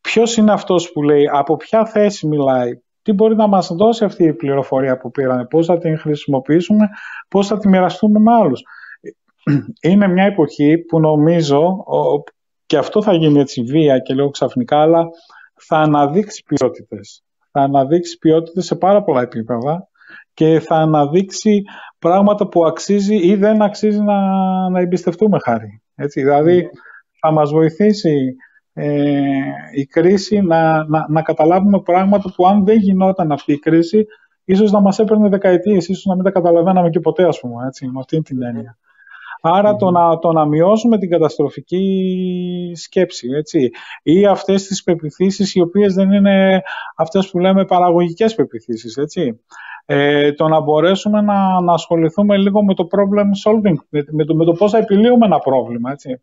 ποιος 0.00 0.36
είναι 0.36 0.52
αυτός 0.52 0.92
που 0.92 1.02
λέει, 1.02 1.28
από 1.32 1.56
ποια 1.56 1.86
θέση 1.86 2.26
μιλάει, 2.26 2.80
τι 3.02 3.12
μπορεί 3.12 3.36
να 3.36 3.46
μας 3.46 3.68
δώσει 3.74 4.04
αυτή 4.04 4.24
η 4.24 4.34
πληροφορία 4.34 4.98
που 4.98 5.10
πήραμε, 5.10 5.46
πώς 5.46 5.66
θα 5.66 5.78
την 5.78 5.98
χρησιμοποιήσουμε, 5.98 6.88
πώς 7.28 7.46
θα 7.46 7.58
τη 7.58 7.68
μοιραστούμε 7.68 8.18
με 8.18 8.34
άλλους. 8.34 8.62
Είναι 9.82 10.08
μια 10.08 10.24
εποχή 10.24 10.78
που 10.78 11.00
νομίζω, 11.00 11.84
και 12.66 12.76
αυτό 12.76 13.02
θα 13.02 13.12
γίνει 13.12 13.40
έτσι 13.40 13.62
βία 13.62 13.98
και 13.98 14.14
λέω 14.14 14.30
ξαφνικά, 14.30 14.80
αλλά 14.80 15.08
θα 15.54 15.76
αναδείξει 15.76 16.42
ποιότητες. 16.42 17.22
Θα 17.50 17.60
αναδείξει 17.60 18.18
ποιότητες 18.18 18.64
σε 18.64 18.76
πάρα 18.76 19.02
πολλά 19.02 19.20
επίπεδα 19.20 19.88
και 20.34 20.60
θα 20.60 20.76
αναδείξει 20.76 21.62
πράγματα 21.98 22.48
που 22.48 22.66
αξίζει 22.66 23.16
ή 23.16 23.34
δεν 23.34 23.62
αξίζει 23.62 24.00
να, 24.00 24.18
να 24.68 24.80
εμπιστευτούμε 24.80 25.38
χάρη. 25.44 25.82
Έτσι, 25.94 26.20
δηλαδή 26.22 26.56
ναι. 26.56 26.68
θα 27.20 27.32
μας 27.32 27.50
βοηθήσει 27.50 28.36
ε, 28.72 29.20
η 29.74 29.86
κρίση 29.86 30.40
να, 30.40 30.84
να, 30.84 31.06
να 31.08 31.22
καταλάβουμε 31.22 31.80
πράγματα 31.80 32.32
που 32.36 32.46
αν 32.46 32.64
δεν 32.64 32.78
γινόταν 32.78 33.32
αυτή 33.32 33.52
η 33.52 33.58
κρίση 33.58 34.06
ίσως 34.44 34.70
να 34.70 34.80
μας 34.80 34.98
έπαιρνε 34.98 35.28
δεκαετίες, 35.28 35.88
ίσως 35.88 36.04
να 36.04 36.14
μην 36.14 36.24
τα 36.24 36.30
καταλαβαίναμε 36.30 36.90
και 36.90 37.00
ποτέ 37.00 37.24
ας 37.24 37.40
πούμε, 37.40 37.66
έτσι, 37.66 37.86
με 37.86 37.98
αυτή 37.98 38.20
την 38.20 38.42
έννοια. 38.42 38.78
Άρα 39.40 39.76
το, 39.76 39.90
να, 39.90 40.18
το 40.18 40.32
να 40.32 40.46
μειώσουμε 40.46 40.98
την 40.98 41.10
καταστροφική 41.10 42.72
σκέψη 42.74 43.28
έτσι, 43.36 43.70
ή 44.02 44.26
αυτές 44.26 44.66
τις 44.66 44.82
πεπιθήσεις 44.82 45.54
οι 45.54 45.60
οποίες 45.60 45.94
δεν 45.94 46.12
είναι 46.12 46.62
αυτές 46.96 47.30
που 47.30 47.38
λέμε 47.38 47.64
παραγωγικές 47.64 48.34
πεπιθήσεις. 48.34 48.96
Έτσι. 48.96 49.40
Ε, 49.90 50.32
το 50.32 50.48
να 50.48 50.60
μπορέσουμε 50.60 51.20
να, 51.20 51.60
να 51.60 51.72
ασχοληθούμε 51.72 52.36
λίγο 52.36 52.64
με 52.64 52.74
το 52.74 52.86
problem 52.90 53.50
solving, 53.50 53.74
με, 53.88 54.24
το, 54.24 54.34
με 54.34 54.44
το 54.44 54.52
πώς 54.52 54.70
θα 54.70 54.78
επιλύουμε 54.78 55.26
ένα 55.26 55.38
πρόβλημα. 55.38 55.90
Έτσι. 55.90 56.22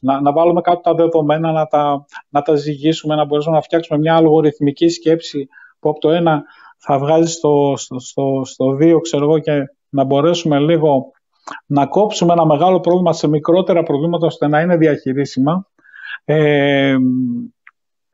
Να, 0.00 0.20
να 0.20 0.32
βάλουμε 0.32 0.60
κάτω 0.60 0.80
τα 0.80 0.94
δεδομένα, 0.94 1.52
να 1.52 1.66
τα, 1.66 2.04
να 2.28 2.42
τα 2.42 2.54
ζυγίσουμε, 2.54 3.14
να 3.14 3.24
μπορέσουμε 3.24 3.56
να 3.56 3.62
φτιάξουμε 3.62 3.98
μια 3.98 4.16
αλγοριθμική 4.16 4.88
σκέψη 4.88 5.48
που 5.78 5.88
από 5.88 6.00
το 6.00 6.10
ένα 6.10 6.42
θα 6.78 6.98
βγάζει 6.98 7.32
στο, 7.32 7.74
στο, 7.76 7.98
στο, 7.98 8.40
στο 8.44 8.74
δύο, 8.74 9.00
ξέρω 9.00 9.24
εγώ, 9.24 9.38
και 9.38 9.52
να 9.88 10.04
μπορέσουμε 10.04 10.58
λίγο 10.58 11.10
να 11.66 11.86
κόψουμε 11.86 12.32
ένα 12.32 12.46
μεγάλο 12.46 12.80
πρόβλημα 12.80 13.12
σε 13.12 13.28
μικρότερα 13.28 13.82
προβλήματα 13.82 14.26
ώστε 14.26 14.48
να 14.48 14.60
είναι 14.60 14.76
διαχειρίσιμα. 14.76 15.66
Ε, 16.24 16.96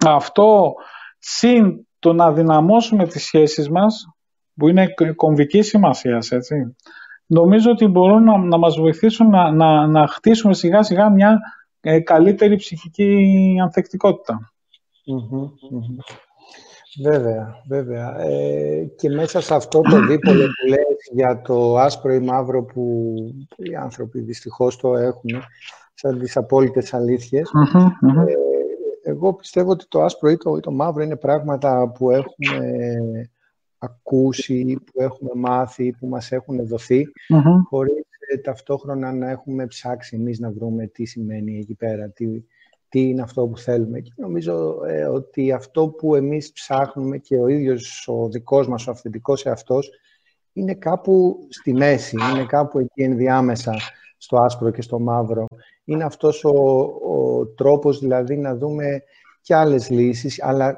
αυτό 0.06 0.74
συν 1.18 1.86
το 1.98 2.12
να 2.12 2.32
δυναμώσουμε 2.32 3.06
τις 3.06 3.24
σχέσεις 3.24 3.70
μας 3.70 4.08
που 4.54 4.68
είναι 4.68 4.94
κομβική 5.16 5.62
σημασίας, 5.62 6.30
έτσι. 6.30 6.76
Νομίζω 7.26 7.70
ότι 7.70 7.86
μπορούν 7.86 8.24
να, 8.24 8.38
να 8.38 8.58
μας 8.58 8.76
βοηθήσουν 8.76 9.28
να, 9.28 9.50
να, 9.50 9.86
να 9.86 10.06
χτίσουμε 10.06 10.54
σιγά 10.54 10.82
σιγά 10.82 11.10
μια 11.10 11.38
ε, 11.80 12.00
καλύτερη 12.00 12.56
ψυχική 12.56 13.56
Βέβαια, 16.96 17.62
βέβαια. 17.66 18.20
Ε, 18.20 18.84
και 18.96 19.10
μέσα 19.10 19.40
σε 19.40 19.54
αυτό 19.54 19.80
το 19.80 20.06
δίπολο 20.06 20.44
που 20.44 20.68
λες 20.68 21.08
για 21.12 21.40
το 21.40 21.76
άσπρο 21.76 22.12
ή 22.12 22.18
μαύρο 22.18 22.64
που 22.64 23.14
οι 23.56 23.74
άνθρωποι 23.74 24.20
δυστυχώς 24.20 24.76
το 24.76 24.96
έχουν, 24.96 25.30
σαν 25.94 26.18
τις 26.18 26.36
απόλυτες 26.36 26.92
ε, 28.26 28.34
εγώ 29.02 29.34
πιστεύω 29.34 29.70
ότι 29.70 29.86
το 29.88 30.02
άσπρο 30.02 30.30
ή 30.30 30.36
το, 30.36 30.56
ή 30.56 30.60
το 30.60 30.70
μαύρο 30.70 31.02
είναι 31.02 31.16
πράγματα 31.16 31.92
που 31.98 32.10
έχουμε 32.10 33.30
ακούσει, 33.78 34.78
που 34.84 35.02
έχουμε 35.02 35.30
μάθει, 35.34 35.92
που 35.92 36.06
μας 36.06 36.32
έχουν 36.32 36.66
δοθεί, 36.66 37.04
mm-hmm. 37.32 37.62
χωρίς 37.68 38.04
ε, 38.32 38.38
ταυτόχρονα 38.38 39.12
να 39.12 39.30
έχουμε 39.30 39.66
ψάξει 39.66 40.16
εμείς 40.16 40.38
να 40.38 40.50
βρούμε 40.50 40.86
τι 40.86 41.04
σημαίνει 41.04 41.58
εκεί 41.58 41.74
πέρα, 41.74 42.08
τι, 42.10 42.26
τι 42.88 43.00
είναι 43.00 43.22
αυτό 43.22 43.46
που 43.46 43.58
θέλουμε. 43.58 44.00
Και 44.00 44.12
νομίζω 44.16 44.84
ε, 44.86 45.04
ότι 45.04 45.52
αυτό 45.52 45.88
που 45.88 46.14
εμείς 46.14 46.52
ψάχνουμε 46.52 47.18
και 47.18 47.36
ο 47.36 47.46
ίδιος 47.46 48.08
ο 48.08 48.28
δικός 48.28 48.68
μας, 48.68 48.86
ο 48.86 48.90
αυθεντικός 48.90 49.46
εαυτός, 49.46 49.90
είναι 50.52 50.74
κάπου 50.74 51.46
στη 51.48 51.72
μέση, 51.72 52.16
είναι 52.32 52.44
κάπου 52.44 52.78
εκεί 52.78 53.02
ενδιάμεσα 53.02 53.74
στο 54.16 54.36
άσπρο 54.36 54.70
και 54.70 54.82
στο 54.82 54.98
μαύρο. 54.98 55.46
Είναι 55.84 56.04
αυτός 56.04 56.44
ο, 56.44 56.50
ο 57.08 57.46
τρόπος 57.46 57.98
δηλαδή 57.98 58.36
να 58.36 58.56
δούμε 58.56 59.02
και 59.40 59.54
άλλες 59.54 59.90
λύσεις, 59.90 60.42
αλλά 60.42 60.76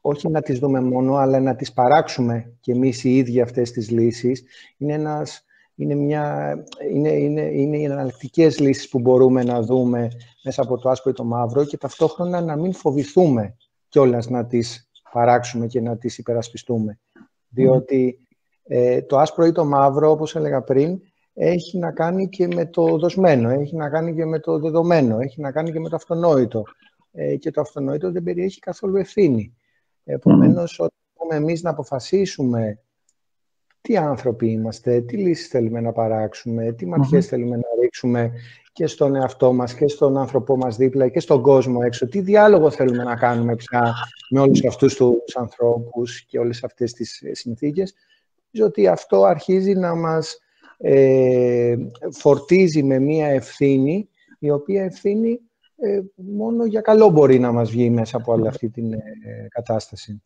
όχι 0.00 0.28
να 0.28 0.42
τις 0.42 0.58
δούμε 0.58 0.80
μόνο, 0.80 1.14
αλλά 1.14 1.40
να 1.40 1.56
τις 1.56 1.72
παράξουμε 1.72 2.52
και 2.60 2.72
εμείς 2.72 3.04
οι 3.04 3.16
ίδιοι 3.16 3.40
αυτές 3.40 3.70
τις 3.70 3.90
λύσεις. 3.90 4.44
Είναι, 4.76 4.92
ένας, 4.92 5.44
είναι, 5.78 5.94
μια, 5.94 6.54
είναι, 6.92 7.10
είναι, 7.10 7.40
είναι 7.40 7.76
οι 7.76 7.84
εναλλακτικές 7.84 8.58
λύσεις 8.58 8.88
που 8.88 8.98
μπορούμε 8.98 9.44
να 9.44 9.62
δούμε 9.62 10.08
μέσα 10.44 10.62
από 10.62 10.78
το 10.78 10.90
άσπρο 10.90 11.10
ή 11.10 11.14
το 11.14 11.24
μαύρο 11.24 11.64
και 11.64 11.76
ταυτόχρονα 11.76 12.40
να 12.40 12.56
μην 12.56 12.72
φοβηθούμε 12.72 13.56
κιόλας 13.88 14.28
να 14.28 14.46
τις 14.46 14.90
παράξουμε 15.12 15.66
και 15.66 15.80
να 15.80 15.98
τις 15.98 16.18
υπερασπιστούμε. 16.18 16.98
Διότι 17.48 18.26
ε, 18.62 19.02
το 19.02 19.18
άσπρο 19.18 19.44
ή 19.44 19.52
το 19.52 19.64
μαύρο, 19.64 20.10
όπως 20.10 20.36
έλεγα 20.36 20.62
πριν, 20.62 21.00
έχει 21.34 21.78
να 21.78 21.92
κάνει 21.92 22.28
και 22.28 22.46
με 22.46 22.66
το 22.66 22.98
δοσμένο, 22.98 23.48
έχει 23.48 23.76
να 23.76 23.88
κάνει 23.88 24.14
και 24.14 24.24
με 24.24 24.38
το 24.38 24.58
δεδομένο, 24.58 25.18
έχει 25.18 25.40
να 25.40 25.52
κάνει 25.52 25.72
και 25.72 25.80
με 25.80 25.88
το 25.88 25.96
αυτονόητο. 25.96 26.62
Ε, 27.12 27.36
και 27.36 27.50
το 27.50 27.60
αυτονόητο 27.60 28.12
δεν 28.12 28.22
περιέχει 28.22 28.58
καθόλου 28.58 28.96
ευθύνη. 28.96 29.56
Επομένως, 30.04 30.78
όταν 30.78 30.98
μπορούμε 31.14 31.44
εμείς 31.44 31.62
να 31.62 31.70
αποφασίσουμε 31.70 32.78
τι 33.80 33.96
άνθρωποι 33.96 34.50
είμαστε, 34.50 35.00
τι 35.00 35.16
λύσεις 35.16 35.48
θέλουμε 35.48 35.80
να 35.80 35.92
παράξουμε, 35.92 36.72
τι 36.72 36.86
ματιές 36.86 37.26
θέλουμε 37.26 37.56
να 37.56 37.82
ρίξουμε 37.82 38.32
και 38.72 38.86
στον 38.86 39.14
εαυτό 39.14 39.52
μας 39.52 39.74
και 39.74 39.88
στον 39.88 40.16
άνθρωπό 40.16 40.56
μας 40.56 40.76
δίπλα 40.76 41.08
και 41.08 41.20
στον 41.20 41.42
κόσμο 41.42 41.80
έξω, 41.84 42.08
τι 42.08 42.20
διάλογο 42.20 42.70
θέλουμε 42.70 43.04
να 43.04 43.16
κάνουμε 43.16 43.56
πια 43.56 43.94
με 44.30 44.40
όλους 44.40 44.64
αυτούς 44.64 44.94
τους 44.96 45.36
ανθρώπους 45.36 46.24
και 46.24 46.38
όλες 46.38 46.64
αυτές 46.64 46.92
τις 46.92 47.22
ε, 47.22 47.34
συνθήκες, 47.34 47.94
νομίζω 48.50 48.72
ότι 48.72 48.86
αυτό 48.86 49.24
αρχίζει 49.24 49.74
να 49.74 49.94
μας 49.94 50.38
ε, 50.78 51.76
φορτίζει 52.10 52.82
με 52.82 52.98
μία 52.98 53.26
ευθύνη, 53.26 54.08
η 54.38 54.50
οποία 54.50 54.84
ευθύνη 54.84 55.40
ε, 55.76 56.00
μόνο 56.14 56.64
για 56.64 56.80
καλό 56.80 57.08
μπορεί 57.08 57.38
να 57.38 57.52
μας 57.52 57.70
βγει 57.70 57.90
μέσα 57.90 58.16
από 58.16 58.32
όλη 58.32 58.48
αυτή 58.48 58.70
την 58.70 58.92
ε, 58.92 58.98
κατασταση 59.48 60.22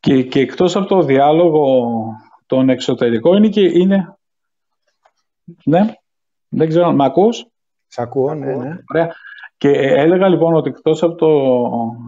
Και, 0.00 0.22
και 0.22 0.40
εκτός 0.40 0.76
από 0.76 0.86
το 0.86 1.02
διάλογο 1.02 1.86
τον 2.48 2.68
εξωτερικό 2.68 3.36
είναι 3.36 3.48
και 3.48 3.60
είναι... 3.60 4.18
Ναι, 5.64 5.94
δεν 6.48 6.68
ξέρω, 6.68 6.92
με 6.92 7.04
ακούς; 7.04 7.46
Σ' 7.86 7.98
ακούω, 7.98 8.34
ναι, 8.34 8.54
ναι. 8.54 8.78
Ωραία. 8.94 9.12
Και 9.56 9.68
έλεγα 9.78 10.28
λοιπόν 10.28 10.54
ότι 10.54 10.68
εκτός 10.68 11.02
από, 11.02 11.14
το, 11.14 11.28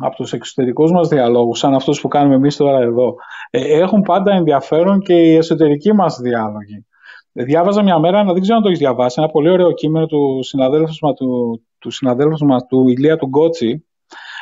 από 0.06 0.16
τους 0.16 0.32
εξωτερικούς 0.32 0.92
μας 0.92 1.08
διαλόγους, 1.08 1.58
σαν 1.58 1.74
αυτούς 1.74 2.00
που 2.00 2.08
κάνουμε 2.08 2.34
εμείς 2.34 2.56
τώρα 2.56 2.78
εδώ, 2.78 3.14
ε, 3.50 3.80
έχουν 3.80 4.02
πάντα 4.02 4.32
ενδιαφέρον 4.32 5.00
και 5.00 5.14
οι 5.14 5.36
εσωτερικοί 5.36 5.92
μας 5.92 6.18
διάλογοι. 6.20 6.86
Διάβαζα 7.32 7.82
μια 7.82 7.98
μέρα, 7.98 8.24
δεν 8.24 8.40
ξέρω 8.40 8.56
αν 8.56 8.62
το 8.62 8.68
έχεις 8.68 8.80
διαβάσει, 8.80 9.20
ένα 9.20 9.30
πολύ 9.30 9.50
ωραίο 9.50 9.72
κείμενο 9.72 10.06
του 10.06 10.38
συναδέλφου 10.42 10.92
μας 11.02 11.14
του, 11.14 11.62
του, 11.78 11.90
συναδέλφου 11.90 12.46
μας, 12.46 12.66
του 12.66 12.88
Ηλία 12.88 13.16
του 13.16 13.26
Γκότσι 13.26 13.86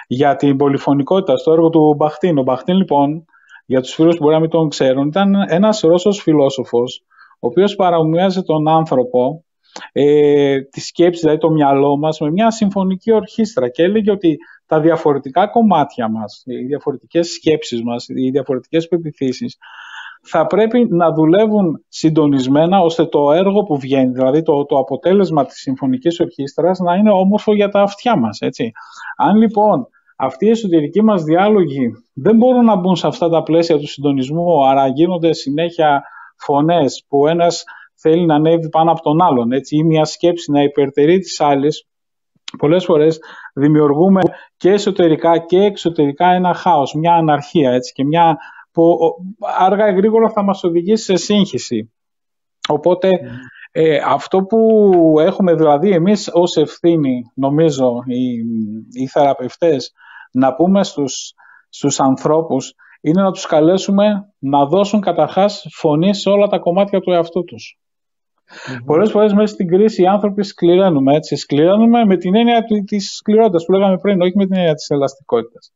για 0.06 0.36
την 0.36 0.56
πολυφωνικότητα 0.56 1.36
στο 1.36 1.52
έργο 1.52 1.70
του 1.70 1.94
Μπαχτίν. 1.96 2.38
Ο 2.38 2.42
Μπαχτίν, 2.42 2.76
λοιπόν, 2.76 3.24
για 3.68 3.80
τους 3.80 3.94
φίλους 3.94 4.16
που 4.16 4.22
μπορεί 4.22 4.34
να 4.34 4.40
μην 4.40 4.50
τον 4.50 4.68
ξέρουν, 4.68 5.06
ήταν 5.06 5.34
ένας 5.48 5.80
Ρώσος 5.80 6.22
φιλόσοφος, 6.22 7.02
ο 7.32 7.46
οποίος 7.46 7.74
παραμοιάζει 7.74 8.42
τον 8.42 8.68
άνθρωπο, 8.68 9.44
ε, 9.92 10.60
τη 10.60 10.80
σκέψη, 10.80 11.20
δηλαδή 11.20 11.38
το 11.38 11.50
μυαλό 11.50 11.96
μας, 11.96 12.20
με 12.20 12.30
μια 12.30 12.50
συμφωνική 12.50 13.12
ορχήστρα 13.12 13.68
και 13.68 13.82
έλεγε 13.82 14.10
ότι 14.10 14.36
τα 14.66 14.80
διαφορετικά 14.80 15.46
κομμάτια 15.46 16.08
μας, 16.08 16.42
οι 16.44 16.64
διαφορετικές 16.64 17.28
σκέψεις 17.28 17.82
μας, 17.82 18.08
οι 18.08 18.30
διαφορετικές 18.30 18.88
πεπιθήσεις 18.88 19.56
θα 20.22 20.46
πρέπει 20.46 20.86
να 20.90 21.12
δουλεύουν 21.12 21.84
συντονισμένα 21.88 22.80
ώστε 22.80 23.06
το 23.06 23.32
έργο 23.32 23.62
που 23.62 23.78
βγαίνει, 23.78 24.12
δηλαδή 24.12 24.42
το, 24.42 24.64
το 24.64 24.78
αποτέλεσμα 24.78 25.44
της 25.44 25.56
συμφωνικής 25.56 26.20
ορχήστρας 26.20 26.78
να 26.78 26.94
είναι 26.94 27.10
όμορφο 27.10 27.54
για 27.54 27.68
τα 27.68 27.80
αυτιά 27.80 28.16
μας. 28.16 28.40
Έτσι. 28.40 28.72
Αν 29.16 29.36
λοιπόν 29.36 29.88
αυτοί 30.20 30.46
οι 30.46 30.50
εσωτερικοί 30.50 31.02
μας 31.02 31.22
διάλογοι 31.22 31.90
δεν 32.14 32.36
μπορούν 32.36 32.64
να 32.64 32.76
μπουν 32.76 32.96
σε 32.96 33.06
αυτά 33.06 33.28
τα 33.28 33.42
πλαίσια 33.42 33.78
του 33.78 33.86
συντονισμού, 33.86 34.66
άρα 34.66 34.86
γίνονται 34.86 35.32
συνέχεια 35.32 36.02
φωνές 36.36 37.04
που 37.08 37.26
ένας 37.26 37.64
θέλει 37.94 38.26
να 38.26 38.34
ανέβει 38.34 38.68
πάνω 38.68 38.90
από 38.90 39.00
τον 39.02 39.22
άλλον 39.22 39.52
έτσι, 39.52 39.76
ή 39.76 39.82
μια 39.82 40.04
σκέψη 40.04 40.50
να 40.50 40.62
υπερτερεί 40.62 41.18
της 41.18 41.40
άλλης, 41.40 41.86
πολλές 42.58 42.84
φορές 42.84 43.18
δημιουργούμε 43.54 44.20
και 44.56 44.70
εσωτερικά 44.70 45.38
και 45.38 45.58
εξωτερικά 45.58 46.30
ένα 46.30 46.54
χάος, 46.54 46.94
μια 46.94 47.12
αναρχία 47.12 47.70
έτσι, 47.70 47.92
και 47.92 48.04
μια 48.04 48.36
που 48.72 48.98
άργα 49.58 49.88
ή 49.88 49.94
γρήγορα 49.94 50.30
θα 50.30 50.42
μας 50.42 50.64
οδηγήσει 50.64 51.04
σε 51.04 51.16
σύγχυση. 51.16 51.92
Οπότε 52.68 53.08
ναι. 53.08 53.30
ε, 53.70 54.00
αυτό 54.06 54.42
που 54.42 54.58
έχουμε 55.20 55.54
δηλαδή 55.54 55.90
εμείς 55.90 56.30
ως 56.32 56.56
ευθύνη, 56.56 57.22
νομίζω, 57.34 58.02
οι, 58.06 58.44
οι 59.02 59.06
θεραπευτές, 59.06 59.92
να 60.32 60.54
πούμε 60.54 60.84
στους, 60.84 61.32
στους 61.68 62.00
ανθρώπους 62.00 62.74
είναι 63.00 63.22
να 63.22 63.30
τους 63.30 63.46
καλέσουμε 63.46 64.32
να 64.38 64.66
δώσουν 64.66 65.00
καταρχάς 65.00 65.66
φωνή 65.70 66.14
σε 66.14 66.28
όλα 66.28 66.46
τα 66.46 66.58
κομμάτια 66.58 67.00
του 67.00 67.10
εαυτού 67.10 67.44
τους. 67.44 67.78
Mm-hmm. 68.48 68.82
Πολλές 68.84 69.10
φορές 69.10 69.32
μέσα 69.32 69.54
στην 69.54 69.68
κρίση 69.68 70.02
οι 70.02 70.06
άνθρωποι 70.06 70.42
σκληραίνουμε. 70.42 71.14
Έτσι. 71.14 71.36
Σκληραίνουμε 71.36 72.04
με 72.04 72.16
την 72.16 72.34
έννοια 72.34 72.64
της 72.86 73.14
σκληρότητας 73.14 73.64
που 73.64 73.72
λέγαμε 73.72 73.98
πριν, 73.98 74.20
όχι 74.20 74.32
με 74.36 74.46
την 74.46 74.56
έννοια 74.56 74.74
της 74.74 74.90
ελαστικότητας. 74.90 75.72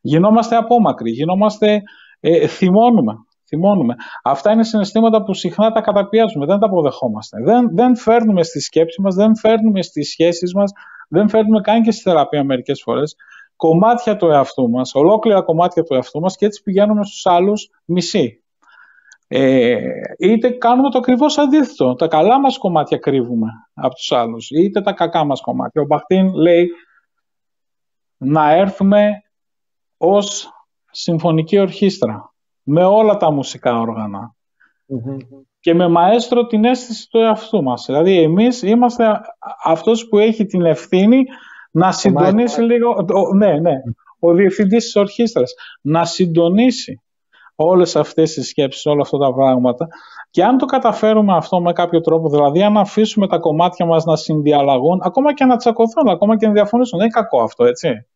Γινόμαστε 0.00 0.56
απόμακροι, 0.56 1.10
γινόμαστε. 1.10 1.82
Ε, 2.20 2.46
θυμώνουμε. 2.46 3.12
θυμώνουμε. 3.48 3.94
Αυτά 4.22 4.52
είναι 4.52 4.64
συναισθήματα 4.64 5.22
που 5.22 5.34
συχνά 5.34 5.72
τα 5.72 5.80
καταπιάζουμε, 5.80 6.46
δεν 6.46 6.58
τα 6.58 6.66
αποδεχόμαστε. 6.66 7.42
Δεν, 7.42 7.68
δεν 7.74 7.96
φέρνουμε 7.96 8.42
στη 8.42 8.60
σκέψη 8.60 9.00
μας, 9.00 9.14
δεν 9.14 9.36
φέρνουμε 9.36 9.82
στις 9.82 10.10
σχέσεις 10.10 10.54
μας, 10.54 10.72
δεν 11.08 11.28
φέρνουμε 11.28 11.60
καν 11.60 11.82
και 11.82 11.90
στη 11.90 12.02
θεραπεία 12.02 12.44
μερικές 12.44 12.82
φορές 12.82 13.16
κομμάτια 13.56 14.16
του 14.16 14.26
εαυτού 14.26 14.70
μας, 14.70 14.94
ολόκληρα 14.94 15.42
κομμάτια 15.42 15.82
του 15.82 15.94
εαυτού 15.94 16.20
μας 16.20 16.36
και 16.36 16.46
έτσι 16.46 16.62
πηγαίνουμε 16.62 17.04
στους 17.04 17.26
άλλους 17.26 17.70
μισή. 17.84 18.40
Ε, 19.28 19.78
είτε 20.18 20.50
κάνουμε 20.50 20.90
το 20.90 20.98
ακριβώς 20.98 21.38
αντίθετο. 21.38 21.94
Τα 21.94 22.08
καλά 22.08 22.40
μας 22.40 22.58
κομμάτια 22.58 22.98
κρύβουμε 22.98 23.48
από 23.74 23.94
τους 23.94 24.12
άλλους, 24.12 24.50
είτε 24.50 24.80
τα 24.80 24.92
κακά 24.92 25.24
μας 25.24 25.40
κομμάτια. 25.40 25.82
Ο 25.82 25.84
Μπαχτίν 25.84 26.34
λέει 26.34 26.68
να 28.16 28.52
έρθουμε 28.52 29.22
ως 29.96 30.50
συμφωνική 30.90 31.58
ορχήστρα 31.58 32.34
με 32.62 32.84
όλα 32.84 33.16
τα 33.16 33.32
μουσικά 33.32 33.84
και 35.60 35.74
με 35.74 35.88
μαέστρο 35.88 36.46
την 36.46 36.64
αίσθηση 36.64 37.08
του 37.10 37.18
εαυτού 37.18 37.62
μας. 37.62 37.84
Δηλαδή 37.86 38.22
εμείς 38.22 38.62
είμαστε 38.62 39.20
αυτός 39.64 40.08
που 40.08 40.18
έχει 40.18 40.46
την 40.46 40.64
ευθύνη 40.64 41.24
να 41.76 41.92
συντονίσει 41.92 42.60
λίγο, 42.60 43.06
ναι, 43.36 43.60
ναι, 43.60 43.74
ο 44.18 44.32
διευθυντής 44.32 44.84
της 44.84 44.96
ορχήστρας, 44.96 45.54
να 45.80 46.04
συντονίσει 46.04 47.02
όλες 47.54 47.96
αυτές 47.96 48.32
τις 48.32 48.48
σκέψεις, 48.48 48.86
όλα 48.86 49.00
αυτά 49.00 49.18
τα 49.18 49.34
πράγματα. 49.34 49.86
Και 50.30 50.44
αν 50.44 50.58
το 50.58 50.66
καταφέρουμε 50.66 51.36
αυτό 51.36 51.60
με 51.60 51.72
κάποιο 51.72 52.00
τρόπο, 52.00 52.28
δηλαδή 52.28 52.62
αν 52.62 52.76
αφήσουμε 52.76 53.28
τα 53.28 53.38
κομμάτια 53.38 53.86
μας 53.86 54.04
να 54.04 54.16
συνδιαλλαγούν, 54.16 55.00
ακόμα 55.02 55.34
και 55.34 55.44
να 55.44 55.56
τσακωθούν, 55.56 56.08
ακόμα 56.08 56.36
και 56.36 56.46
να 56.46 56.52
διαφωνήσουν, 56.52 56.98
δεν 56.98 57.08
είναι 57.08 57.22
κακό 57.22 57.42
αυτό, 57.42 57.64
έτσι. 57.64 58.06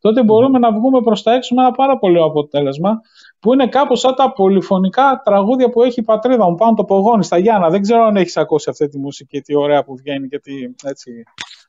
Τότε 0.00 0.22
μπορούμε 0.22 0.58
να 0.58 0.72
βγούμε 0.72 1.00
προς 1.00 1.22
τα 1.22 1.32
έξω 1.34 1.54
με 1.54 1.62
ένα 1.62 1.70
πάρα 1.70 1.98
πολύ 1.98 2.22
αποτέλεσμα, 2.22 3.00
που 3.40 3.52
είναι 3.52 3.66
κάπως 3.66 4.00
σαν 4.00 4.14
τα 4.14 4.32
πολυφωνικά 4.32 5.20
τραγούδια 5.24 5.70
που 5.70 5.82
έχει 5.82 6.00
η 6.00 6.04
πατρίδα 6.04 6.48
μου, 6.48 6.54
πάνω 6.54 6.74
το 6.74 6.84
πογόνι, 6.84 7.24
στα 7.24 7.38
Γιάννα. 7.38 7.68
Δεν 7.68 7.80
ξέρω 7.80 8.04
αν 8.04 8.16
έχεις 8.16 8.36
ακούσει 8.36 8.70
αυτή 8.70 8.88
τη 8.88 8.98
μουσική, 8.98 9.40
τι 9.40 9.56
ωραία 9.56 9.84
που 9.84 9.96
βγαίνει 9.96 10.28
και 10.28 10.38
τι 10.38 10.52
έτσι, 10.84 11.10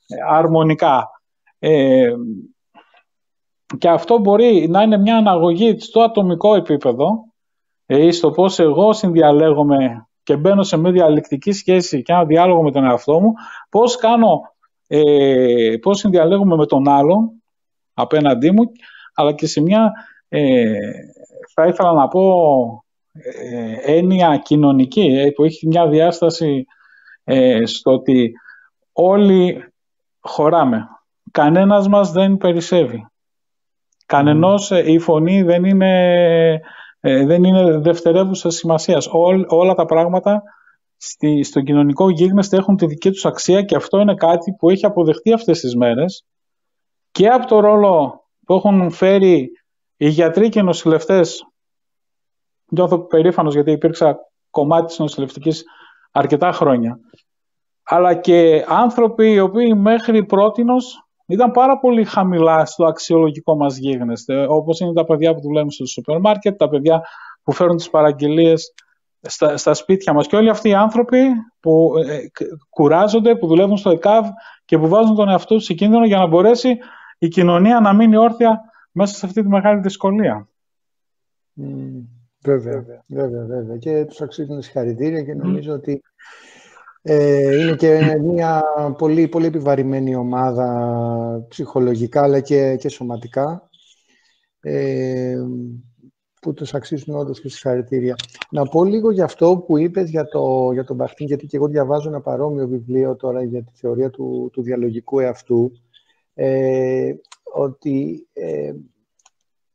ε, 0.08 0.16
αρμονικά. 0.36 1.17
Ε, 1.60 2.14
και 3.78 3.90
αυτό 3.90 4.18
μπορεί 4.18 4.68
να 4.70 4.82
είναι 4.82 4.98
μια 4.98 5.18
αναγωγή 5.18 5.80
στο 5.80 6.02
ατομικό 6.02 6.56
επίπεδο 6.56 7.34
ή 7.86 8.12
στο 8.12 8.32
πώς 8.32 8.60
εγώ 8.60 8.94
συνδιαλέγομαι 8.94 10.08
και 10.24 10.38
μπαίνω 10.38 10.64
σε 10.64 10.78
μια 10.78 10.92
διαλεκτική 10.92 11.52
σχέση 11.52 12.02
και 12.02 12.12
ένα 12.12 12.26
διάλογο 12.26 12.64
με 12.64 12.72
τον 12.72 12.84
εαυτό 12.84 13.20
μου, 13.20 13.34
πώς 13.70 13.96
κάνω, 13.96 14.42
ε, 14.88 15.76
πώς 15.82 16.00
συνδιαλέγομαι 16.00 16.56
με 16.56 16.66
τον 16.66 16.90
άλλον 16.90 17.32
απέναντί 17.94 18.52
μου, 18.52 18.72
αλλά 19.14 19.32
και 19.32 19.48
σε 19.48 19.62
μια, 19.62 19.92
ε, 20.28 20.74
θα 21.54 21.68
ήθελα 21.68 21.94
να 21.94 22.08
πω, 22.08 22.24
ε, 23.14 23.96
έννοια 23.96 24.38
κοινωνική, 24.38 25.02
ε, 25.02 25.32
που 25.32 25.44
έχει 25.44 25.68
μια 25.68 25.88
διάσταση 25.88 26.66
ε, 27.24 27.66
στο 27.66 27.92
ότι 27.92 28.32
όλοι 28.92 29.74
χωράμε. 30.20 30.88
Κανένας 31.32 31.88
μας 31.88 32.12
δεν 32.12 32.38
περισσεύει. 32.38 33.08
Κανενός 34.06 34.72
ε, 34.72 34.92
η 34.92 35.00
φωνή 35.00 35.42
δεν 35.42 35.64
είναι, 35.64 36.62
ε, 37.00 37.26
δεν 37.26 37.44
είναι 37.44 37.78
δευτερεύουσα 37.78 38.50
σημασίας. 38.50 39.08
όλα 39.48 39.74
τα 39.74 39.86
πράγματα 39.86 40.44
στη, 40.98 41.44
στο 41.44 41.62
κοινωνικό 41.62 42.10
γίγνεσθε 42.10 42.58
έχουν 42.58 42.76
τη 42.76 42.86
δική 42.86 43.12
τους 43.12 43.26
αξία 43.26 43.62
και 43.62 43.76
αυτό 43.76 44.00
είναι 44.00 44.16
κάτι 44.16 44.52
που 44.52 44.70
έχει 44.70 44.86
αποδεχτεί 44.86 45.34
αυτές 45.34 45.60
τις 45.60 45.76
μέρες 45.76 46.26
και 47.12 47.28
από 47.28 47.48
το 47.48 47.60
ρόλο 47.60 48.24
που 48.46 48.54
έχουν 48.54 48.92
φέρει 48.92 49.50
οι 49.98 50.08
γιατροί 50.08 50.50
και 50.50 50.60
οι 50.60 50.64
νοσηλευτές 50.64 51.44
νιώθω 52.72 53.00
περήφανος 53.00 53.54
γιατί 53.54 53.72
υπήρξα 53.72 54.18
κομμάτι 54.50 54.86
της 54.86 55.00
νοσηλευτικής 55.00 55.64
αρκετά 56.12 56.52
χρόνια 56.52 57.00
αλλά 57.84 58.16
και 58.16 58.66
άνθρωποι 58.68 59.32
οι 59.32 59.40
οποίοι 59.40 59.74
μέχρι 59.76 60.26
πρότινος 60.26 61.07
ήταν 61.28 61.52
πάρα 61.52 61.80
πολύ 61.80 62.04
χαμηλά 62.04 62.66
στο 62.66 62.86
αξιολογικό 62.86 63.56
μας 63.56 63.78
γίγνεσθε, 63.78 64.46
όπως 64.50 64.80
είναι 64.80 64.94
τα 64.94 65.06
παιδιά 65.06 65.34
που 65.34 65.42
δουλεύουν 65.42 65.72
στο 65.72 65.86
σούπερ 65.86 66.20
μάρκετ, 66.20 66.58
τα 66.58 66.70
παιδιά 66.70 67.02
που 67.44 67.52
φέρουν 67.52 67.78
τις 67.78 67.90
παραγγελίες 67.90 68.74
στα, 69.22 69.58
στα 69.58 69.74
σπίτια 69.74 70.14
μας. 70.14 70.28
Και 70.28 70.36
όλοι 70.36 70.50
αυτοί 70.50 70.70
οι 70.70 70.74
άνθρωποι 70.74 71.20
που 71.60 71.94
ε, 72.08 72.18
κουράζονται, 72.70 73.36
που 73.36 73.48
δουλεύουν 73.48 73.78
στο 73.78 73.90
ΕΚΑΒ 73.90 74.28
και 74.66 74.78
που 74.78 74.88
βάζουν 74.88 75.16
τον 75.16 75.30
εαυτό 75.30 75.56
τους 75.56 75.64
σε 75.64 75.74
κίνδυνο 75.74 76.06
για 76.06 76.18
να 76.18 76.28
μπορέσει 76.28 76.78
η 77.18 77.28
κοινωνία 77.28 77.80
να 77.80 77.94
μείνει 77.94 78.18
όρθια 78.18 78.62
μέσα 78.92 79.16
σε 79.16 79.26
αυτή 79.26 79.42
τη 79.42 79.48
μεγάλη 79.48 79.82
δυσκολία. 79.82 80.48
Mm, 81.62 82.06
βέβαια, 82.44 83.04
βέβαια, 83.08 83.46
βέβαια. 83.46 83.78
Και 83.78 84.06
τους 84.06 84.22
αξίζουν 84.22 84.62
συγχαρητήρια 84.62 85.24
και 85.24 85.34
νομίζω 85.34 85.74
ότι 85.74 86.02
ε, 87.02 87.58
είναι 87.58 87.76
και 87.76 88.18
μια 88.22 88.64
πολύ, 88.98 89.28
πολύ 89.28 89.46
επιβαρημένη 89.46 90.16
ομάδα 90.16 91.46
ψυχολογικά 91.48 92.24
αλλά 92.24 92.40
και, 92.40 92.76
και 92.76 92.90
σωματικά 92.90 93.70
ε, 94.60 95.38
που 96.42 96.54
τους 96.54 96.74
αξίζουν 96.74 97.16
όντως 97.16 97.42
και 97.42 97.50
συγχαρητήρια. 97.50 98.16
Να 98.52 98.66
πω 98.66 98.84
λίγο 98.84 99.12
για 99.12 99.24
αυτό 99.24 99.64
που 99.68 99.78
είπες 99.78 100.10
για, 100.10 100.26
το, 100.26 100.72
για 100.74 100.84
τον 100.84 100.96
Μπαχτίν, 100.96 101.28
γιατί 101.28 101.46
και 101.46 101.58
εγώ 101.58 101.68
διαβάζω 101.68 102.10
ένα 102.10 102.22
παρόμοιο 102.22 102.68
βιβλίο 102.68 103.16
τώρα 103.16 103.44
για 103.44 103.64
τη 103.64 103.72
θεωρία 103.76 104.10
του, 104.10 104.50
του 104.54 104.62
διαλογικού 104.62 105.20
εαυτού, 105.20 105.72
ε, 106.34 107.14
ότι 107.54 108.28
ε, 108.34 108.74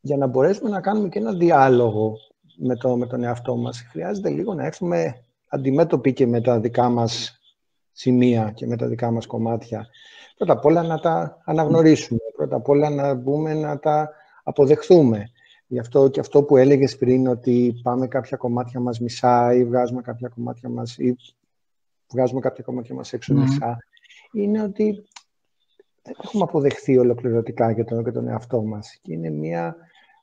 για 0.01 0.17
να 0.17 0.27
μπορέσουμε 0.27 0.71
να 0.71 0.81
κάνουμε 0.81 1.09
και 1.09 1.19
ένα 1.19 1.33
διάλογο 1.33 2.17
με, 2.57 2.77
το, 2.77 2.97
με 2.97 3.07
τον 3.07 3.23
εαυτό 3.23 3.57
μας, 3.57 3.81
χρειάζεται 3.91 4.29
λίγο 4.29 4.55
να 4.55 4.65
έρθουμε 4.65 5.25
αντιμέτωποι 5.53 6.13
και 6.13 6.27
με 6.27 6.41
τα 6.41 6.61
δικά 6.61 6.89
μας 6.89 7.41
σημεία 7.93 8.53
και 8.55 8.67
με 8.67 8.77
τα 8.77 8.87
δικά 8.87 9.11
μας 9.11 9.27
κομμάτια. 9.27 9.87
Πρώτα 10.37 10.53
απ' 10.53 10.65
όλα 10.65 10.83
να 10.83 10.99
τα 10.99 11.43
αναγνωρίσουμε, 11.45 12.21
πρώτα 12.37 12.57
απ' 12.57 12.69
όλα 12.69 12.91
να 12.91 13.15
μπούμε 13.15 13.55
να 13.55 13.79
τα 13.79 14.11
αποδεχθούμε. 14.43 15.31
Γι' 15.67 15.79
αυτό 15.79 16.09
και 16.09 16.21
αυτό 16.21 16.43
που 16.43 16.57
έλεγες 16.57 16.97
πριν, 16.97 17.27
ότι 17.27 17.81
πάμε 17.83 18.07
κάποια 18.07 18.37
κομμάτια 18.37 18.81
μας 18.81 19.01
μισά 19.01 19.55
ή 19.55 19.65
βγάζουμε 19.65 20.03
κάποια 20.03 20.29
κομμάτια 20.29 20.69
μας 20.69 20.99
ή 20.99 21.17
βγάζουμε 22.13 22.41
κάποια 22.41 22.65
κομμάτια 22.65 22.95
μας 22.95 23.13
έξω 23.13 23.35
μισά, 23.35 23.79
είναι 24.33 24.63
ότι 24.63 25.05
δεν 26.03 26.15
έχουμε 26.25 26.43
αποδεχθεί 26.43 26.99
ολοκληρωτικά 26.99 27.71
για 27.71 27.85
τον, 27.85 28.01
για 28.03 28.13
τον 28.13 28.29
εαυτό 28.29 28.63
μας. 28.63 28.99
Και 29.03 29.13
είναι 29.13 29.31
μια 29.31 29.77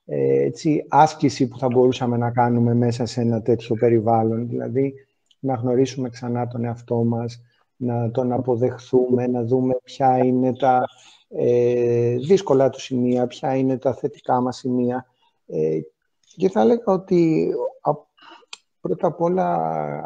ε, 0.04 0.42
έτσι, 0.42 0.84
άσκηση 0.88 1.48
που 1.48 1.58
θα 1.58 1.68
μπορούσαμε 1.68 2.16
να 2.16 2.30
κάνουμε 2.30 2.74
μέσα 2.74 3.06
σε 3.06 3.20
ένα 3.20 3.42
τέτοιο 3.42 3.74
περιβάλλον. 3.74 4.48
Δηλαδή, 4.48 4.94
να 5.40 5.54
γνωρίσουμε 5.54 6.08
ξανά 6.08 6.46
τον 6.46 6.64
εαυτό 6.64 7.04
μας, 7.04 7.42
να 7.76 8.10
τον 8.10 8.32
αποδεχθούμε, 8.32 9.26
να 9.26 9.44
δούμε 9.44 9.74
ποια 9.84 10.18
είναι 10.18 10.56
τα 10.56 10.84
ε, 11.28 12.16
δύσκολα 12.16 12.70
του 12.70 12.80
σημεία, 12.80 13.26
ποια 13.26 13.56
είναι 13.56 13.78
τα 13.78 13.94
θετικά 13.94 14.40
μας 14.40 14.56
σημεία. 14.56 15.06
Ε, 15.46 15.78
και 16.36 16.48
θα 16.48 16.60
έλεγα 16.60 16.82
ότι 16.84 17.50
πρώτα 18.80 19.06
απ' 19.06 19.20
όλα 19.20 19.56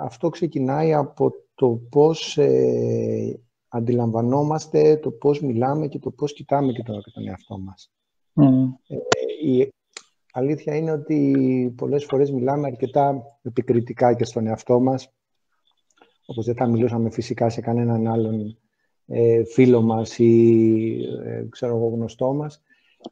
αυτό 0.01 0.29
ξεκινάει 0.29 0.95
από 0.95 1.33
το 1.55 1.81
πώς 1.91 2.39
ε, 2.39 3.41
αντιλαμβανόμαστε, 3.69 4.97
το 4.97 5.11
πώς 5.11 5.41
μιλάμε 5.41 5.89
και 5.89 5.99
το 5.99 6.11
πώς 6.11 6.33
κοιτάμε 6.33 6.73
και 6.73 6.83
τον, 6.83 7.03
τον 7.15 7.29
εαυτό 7.29 7.59
μας. 7.59 7.93
Ε, 8.87 8.97
η 9.49 9.73
αλήθεια 10.33 10.77
είναι 10.77 10.93
ότι 10.93 11.75
πολλές 11.77 12.05
φορές 12.05 12.31
μιλάμε 12.31 12.67
αρκετά 12.67 13.23
επικριτικά 13.43 14.15
και 14.15 14.25
στον 14.25 14.47
εαυτό 14.47 14.81
μας 14.81 15.13
όπως 16.27 16.45
δεν 16.45 16.55
θα 16.55 16.67
μιλούσαμε 16.67 17.11
φυσικά 17.11 17.49
σε 17.49 17.61
κανέναν 17.61 18.07
άλλον 18.07 18.59
ε, 19.07 19.45
φίλο 19.45 19.83
μας 19.83 20.19
ή 20.19 20.97
ε, 21.25 21.45
ξέρω 21.51 21.77
εγώ 21.77 21.89
γνωστό 21.89 22.33
μας. 22.33 22.63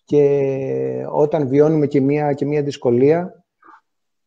Και 0.05 1.07
όταν 1.13 1.49
βιώνουμε 1.49 1.87
και 1.87 2.01
μία, 2.01 2.33
και 2.33 2.45
μία 2.45 2.63
δυσκολία, 2.63 3.45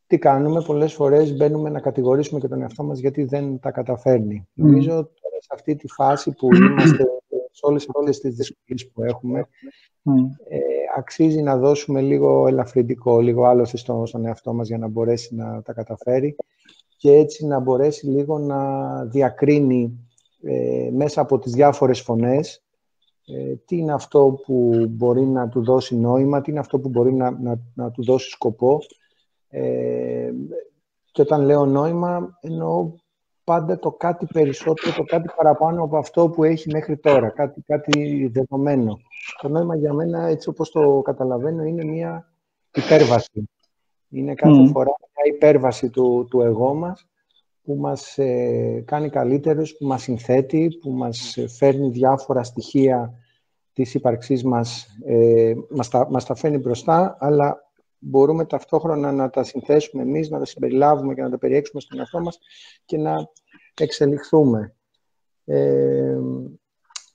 τι 0.08 0.18
κάνουμε, 0.18 0.62
πολλές 0.62 0.94
φορές 0.94 1.36
μπαίνουμε 1.36 1.70
να 1.70 1.80
κατηγορήσουμε 1.80 2.40
και 2.40 2.48
τον 2.48 2.62
εαυτό 2.62 2.84
μας 2.84 3.00
γιατί 3.00 3.24
δεν 3.24 3.60
τα 3.60 3.72
καταφέρνει. 3.72 4.48
Νομίζω 4.54 4.92
τώρα 4.94 5.38
σε 5.40 5.50
αυτή 5.54 5.76
τη 5.76 5.88
φάση 5.88 6.32
που 6.32 6.56
είμαστε 6.56 7.04
σε 7.52 7.62
όλες, 7.66 7.88
όλες 7.92 8.20
τις 8.20 8.36
δυσκολίες 8.36 8.92
που 8.94 9.04
έχουμε, 9.04 9.40
ε, 10.50 10.60
αξίζει 10.98 11.42
να 11.42 11.58
δώσουμε 11.58 12.02
λίγο 12.02 12.48
ελαφρυντικό, 12.48 13.20
λίγο 13.20 13.46
άλλωση 13.46 13.78
στο, 13.78 14.04
στον 14.06 14.26
εαυτό 14.26 14.54
μας 14.54 14.68
για 14.68 14.78
να 14.78 14.88
μπορέσει 14.88 15.36
να 15.36 15.62
τα 15.62 15.74
καταφέρει 15.74 16.36
και 17.06 17.14
έτσι 17.14 17.46
να 17.46 17.60
μπορέσει 17.60 18.08
λίγο 18.08 18.40
να 18.40 19.04
διακρίνει 19.06 20.08
ε, 20.42 20.90
μέσα 20.94 21.22
από 21.22 21.40
τις 21.40 21.52
διάφορες 21.52 22.02
φωνές 22.02 22.64
ε, 23.26 23.56
τι 23.66 23.78
είναι 23.78 23.94
αυτό 23.94 24.40
που 24.46 24.86
μπορεί 24.90 25.22
να 25.22 25.50
του 25.50 25.64
δώσει 25.64 25.96
νόημα, 25.96 26.42
τι 26.42 26.52
είναι 26.52 26.60
αυτό 26.60 26.80
που 26.80 26.90
μπορεί 26.90 27.14
να, 27.14 27.32
να, 27.32 27.60
να 27.74 27.92
του 27.92 28.04
δώσει 28.04 28.30
σκοπό. 28.30 28.80
Ε, 29.50 30.32
και 31.12 31.22
όταν 31.22 31.42
λέω 31.42 31.66
νόημα, 31.66 32.38
εννοώ 32.42 32.92
πάντα 33.44 33.80
το 33.80 33.92
κάτι 33.92 34.26
περισσότερο, 34.26 34.96
το 34.96 35.04
κάτι 35.04 35.30
παραπάνω 35.36 35.84
από 35.84 35.98
αυτό 35.98 36.30
που 36.30 36.44
έχει 36.44 36.70
μέχρι 36.72 36.98
τώρα, 36.98 37.30
κάτι, 37.30 37.62
κάτι 37.62 38.28
δεδομένο. 38.34 39.00
Το 39.42 39.48
νόημα 39.48 39.76
για 39.76 39.94
μένα, 39.94 40.28
έτσι 40.28 40.50
όπως 40.50 40.72
το 40.72 41.02
καταλαβαίνω, 41.02 41.64
είναι 41.64 41.84
μια 41.84 42.32
υπέρβαση. 42.74 43.50
Είναι 44.16 44.34
κάθε 44.34 44.68
φορά 44.68 44.92
μια 45.00 45.36
υπέρβαση 45.36 45.90
του, 45.90 46.28
του 46.30 46.42
εγώ 46.42 46.74
μας, 46.74 47.08
που 47.64 47.76
μας 47.76 48.18
ε, 48.18 48.84
κάνει 48.86 49.10
καλύτερους, 49.10 49.76
που 49.78 49.86
μας 49.86 50.02
συνθέτει, 50.02 50.78
που 50.82 50.92
μας 50.92 51.38
φέρνει 51.58 51.90
διάφορα 51.90 52.44
στοιχεία 52.44 53.14
της 53.74 53.94
ύπαρξής 53.94 54.44
μας, 54.44 54.88
ε, 55.06 55.54
μας, 55.70 55.90
τα, 55.90 56.08
μας 56.10 56.26
τα 56.26 56.36
φέρνει 56.36 56.58
μπροστά, 56.58 57.18
αλλά 57.20 57.70
μπορούμε 58.00 58.46
ταυτόχρονα 58.46 59.12
να 59.12 59.30
τα 59.30 59.44
συνθέσουμε 59.44 60.04
εμείς, 60.04 60.30
να 60.30 60.40
τα 60.40 60.46
συμπεριλάβουμε 60.46 61.14
και 61.14 61.22
να 61.22 61.30
τα 61.30 61.38
περιέξουμε 61.38 61.82
στον 61.82 62.00
εαυτό 62.00 62.20
μας 62.20 62.40
και 62.86 62.98
να 62.98 63.30
εξελιχθούμε. 63.82 64.76
Ε, 65.46 66.18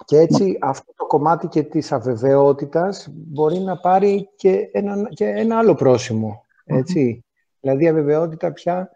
και 0.05 0.19
έτσι 0.19 0.59
αυτό 0.61 0.93
το 0.97 1.07
κομμάτι 1.07 1.49
και 1.49 1.63
της 1.63 1.93
αβεβαιότητας 1.93 3.09
μπορεί 3.11 3.59
να 3.59 3.77
πάρει 3.77 4.29
και 4.37 4.69
ένα, 4.73 5.09
και 5.09 5.25
ένα 5.25 5.59
άλλο 5.59 5.75
πρόσημο. 5.75 6.45
Έτσι. 6.77 7.25
Δηλαδή 7.61 7.85
η 7.85 7.89
αβεβαιότητα 7.89 8.53
πια 8.53 8.91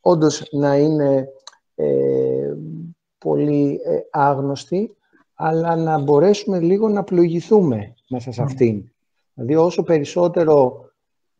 όντως 0.00 0.48
να 0.50 0.76
είναι 0.76 1.28
ε, 1.74 2.54
πολύ 3.18 3.80
ε, 3.84 3.98
άγνωστη, 4.10 4.96
αλλά 5.34 5.76
να 5.76 5.98
μπορέσουμε 5.98 6.60
λίγο 6.60 6.88
να 6.88 7.04
πλοηγηθούμε 7.04 7.94
μέσα 8.08 8.32
σε 8.32 8.42
αυτήν. 8.42 8.90
Δηλαδή 9.34 9.54
όσο 9.54 9.82
περισσότερο 9.82 10.84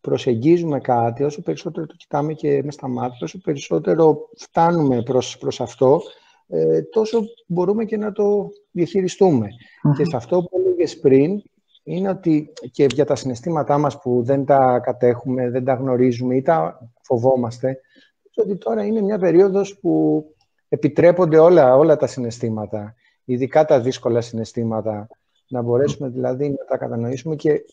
προσεγγίζουμε 0.01 0.81
κάτι, 0.81 1.23
όσο 1.23 1.43
περισσότερο 1.43 1.87
το 1.87 1.95
κοιτάμε 1.97 2.33
και 2.33 2.63
με 2.65 2.71
στα 2.71 2.89
μάτια, 2.89 3.19
όσο 3.21 3.41
περισσότερο 3.41 4.29
φτάνουμε 4.37 5.03
προς, 5.03 5.39
προς 5.39 5.61
αυτό, 5.61 6.01
ε, 6.49 6.83
τόσο 6.83 7.23
μπορούμε 7.47 7.85
και 7.85 7.97
να 7.97 8.13
το 8.13 8.49
διαχειριστούμε. 8.71 9.49
Και 9.97 10.05
σε 10.05 10.17
αυτό 10.17 10.43
που 10.43 10.59
έλεγες 10.59 10.99
πριν, 10.99 11.43
είναι 11.83 12.09
ότι 12.09 12.53
και 12.71 12.87
για 12.91 13.05
τα 13.05 13.15
συναισθήματά 13.15 13.79
μας 13.79 13.99
που 14.01 14.23
δεν 14.23 14.45
τα 14.45 14.79
κατέχουμε, 14.79 15.51
δεν 15.51 15.65
τα 15.65 15.75
γνωρίζουμε 15.75 16.37
ή 16.37 16.43
τα 16.43 16.89
φοβόμαστε, 17.03 17.81
ότι 18.37 18.57
τώρα 18.57 18.85
είναι 18.85 19.01
μια 19.01 19.19
περίοδος 19.19 19.79
που 19.79 20.25
επιτρέπονται 20.69 21.39
όλα, 21.39 21.77
όλα 21.77 21.97
τα 21.97 22.07
συναισθήματα, 22.07 22.95
ειδικά 23.25 23.65
τα 23.65 23.81
δύσκολα 23.81 24.21
συναισθήματα, 24.21 25.09
να 25.49 25.63
μπορέσουμε 25.63 26.09
δηλαδή 26.09 26.51
να 26.51 26.65
τα 26.65 26.77
κατανοήσουμε 26.77 27.37
και 27.37 27.65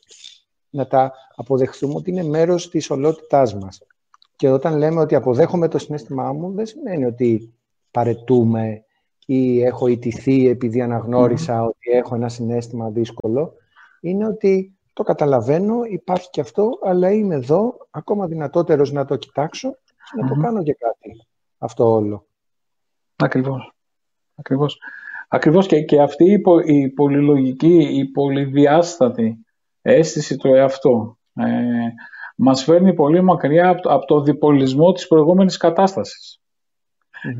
να 0.69 0.87
τα 0.87 1.13
αποδεχθούμε 1.35 1.93
ότι 1.95 2.11
είναι 2.11 2.23
μέρος 2.23 2.69
της 2.69 2.89
ολότητάς 2.89 3.55
μας. 3.55 3.81
Και 4.35 4.49
όταν 4.49 4.77
λέμε 4.77 4.99
ότι 4.99 5.15
αποδέχομαι 5.15 5.67
το 5.67 5.77
συνέστημά 5.77 6.33
μου, 6.33 6.51
δεν 6.51 6.65
σημαίνει 6.65 7.05
ότι 7.05 7.53
παρετούμε 7.91 8.83
ή 9.25 9.63
έχω 9.63 9.87
ιτηθεί 9.87 10.47
επειδή 10.47 10.81
ότι 10.81 11.91
έχω 11.91 12.15
ένα 12.15 12.29
συνέστημα 12.29 12.89
δύσκολο. 12.89 13.53
Είναι 14.09 14.25
ότι 14.25 14.77
το 14.93 15.03
καταλαβαίνω, 15.03 15.83
υπάρχει 15.83 16.29
και 16.29 16.41
αυτό, 16.41 16.79
αλλά 16.83 17.11
είμαι 17.11 17.35
εδώ, 17.35 17.77
ακόμα 17.91 18.27
δυνατότερος 18.27 18.91
να 18.91 19.05
το 19.05 19.15
κοιτάξω 19.15 19.69
και 19.71 20.21
να 20.21 20.27
το 20.27 20.41
κάνω 20.41 20.63
και 20.63 20.73
κάτι 20.73 21.27
αυτό 21.57 21.91
όλο. 21.91 22.27
Ακριβώς. 23.15 23.73
Ακριβώς. 24.35 24.77
Ακριβώς 25.27 25.67
και, 25.67 25.81
και 25.81 26.01
αυτή 26.01 26.31
η, 26.31 26.39
πο, 26.39 26.59
η 26.59 26.89
πολυλογική, 26.89 27.77
η 27.77 28.05
πολυδιάστατη 28.05 29.45
αίσθηση 29.81 30.37
του 30.37 30.47
εαυτού. 30.47 31.17
Ε, 31.33 31.45
μας 32.35 32.63
φέρνει 32.63 32.93
πολύ 32.93 33.21
μακριά 33.21 33.69
από 33.83 34.05
το, 34.05 34.21
διπολισμό 34.21 34.91
της 34.91 35.07
προηγούμενης 35.07 35.57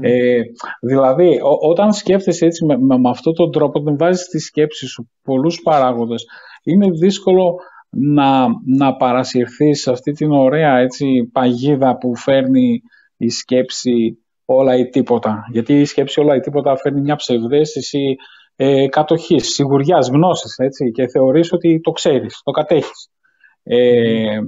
Ε, 0.02 0.42
δηλαδή, 0.82 1.40
όταν 1.62 1.94
σκέφτεσαι 1.94 2.46
έτσι 2.46 2.66
με, 2.66 2.78
με, 2.78 2.98
με 2.98 3.10
αυτόν 3.10 3.34
τον 3.34 3.52
τρόπο, 3.52 3.80
όταν 3.80 3.98
βάζεις 3.98 4.26
στη 4.26 4.40
σκέψη 4.40 4.88
σου 4.88 5.10
πολλούς 5.24 5.62
παράγοντες, 5.62 6.26
είναι 6.64 6.90
δύσκολο 6.90 7.56
να, 7.90 8.48
να 8.66 8.96
παρασυρθείς 8.96 9.82
σε 9.82 9.92
αυτή 9.92 10.12
την 10.12 10.32
ωραία 10.32 10.78
έτσι, 10.78 11.30
παγίδα 11.32 11.98
που 11.98 12.16
φέρνει 12.16 12.82
η 13.18 13.30
σκέψη 13.30 14.18
όλα 14.46 14.78
ή 14.78 14.90
τίποτα. 14.90 15.44
Γιατί 15.52 15.80
η 15.80 15.86
σκέψη 15.86 16.20
όλα 16.20 16.36
ή 16.36 16.40
τίποτα 16.40 16.78
φέρνει 16.78 17.02
μια 17.02 17.16
ψευδέστηση 17.16 18.16
ε, 18.56 18.88
κατοχής, 18.88 19.54
σιγουριάς, 19.54 20.10
γνώσης, 20.10 20.58
έτσι, 20.58 20.92
και 20.92 21.08
θεωρείς 21.08 21.54
ότι 21.54 21.80
το 21.84 21.92
ξέρεις, 21.92 22.42
το 22.44 22.52
κατέχεις. 22.52 23.10
Ε, 23.64 24.40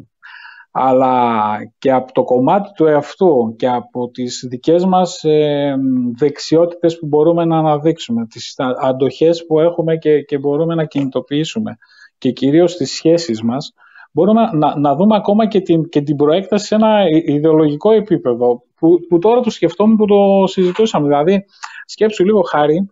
αλλά 0.72 1.57
και 1.80 1.91
από 1.91 2.11
το 2.11 2.24
κομμάτι 2.24 2.72
του 2.76 2.86
εαυτού 2.86 3.55
και 3.57 3.67
από 3.67 4.09
τις 4.09 4.45
δικές 4.49 4.86
μας 4.86 5.24
ε, 5.24 5.76
δεξιότητες 6.17 6.99
που 6.99 7.07
μπορούμε 7.07 7.45
να 7.45 7.57
αναδείξουμε, 7.57 8.26
τις 8.26 8.55
αντοχές 8.82 9.45
που 9.45 9.59
έχουμε 9.59 9.95
και, 9.95 10.22
και 10.22 10.38
μπορούμε 10.38 10.76
να 10.76 10.86
κινητοποιήσουμε 10.86 11.78
και 12.17 12.32
κυρίως 12.32 12.76
τις 12.76 12.91
σχέσεις 12.91 13.41
μας, 13.41 13.74
μπορούμε 14.11 14.49
να, 14.53 14.80
να 14.80 14.95
δούμε 14.95 15.15
ακόμα 15.15 15.47
και 15.47 15.61
την, 15.61 15.89
και 15.89 16.01
την 16.01 16.15
προέκταση 16.15 16.65
σε 16.65 16.76
ένα 16.76 17.03
ιδεολογικό 17.26 17.91
επίπεδο, 17.91 18.63
που, 18.76 18.99
που 19.09 19.20
τώρα 19.20 19.39
το 19.39 19.49
σκεφτόμουν 19.49 19.95
που 19.95 20.05
το 20.05 20.43
συζητούσαμε. 20.47 21.07
Δηλαδή, 21.07 21.45
σκέψου 21.86 22.26
λίγο 22.26 22.41
χάρη, 22.41 22.89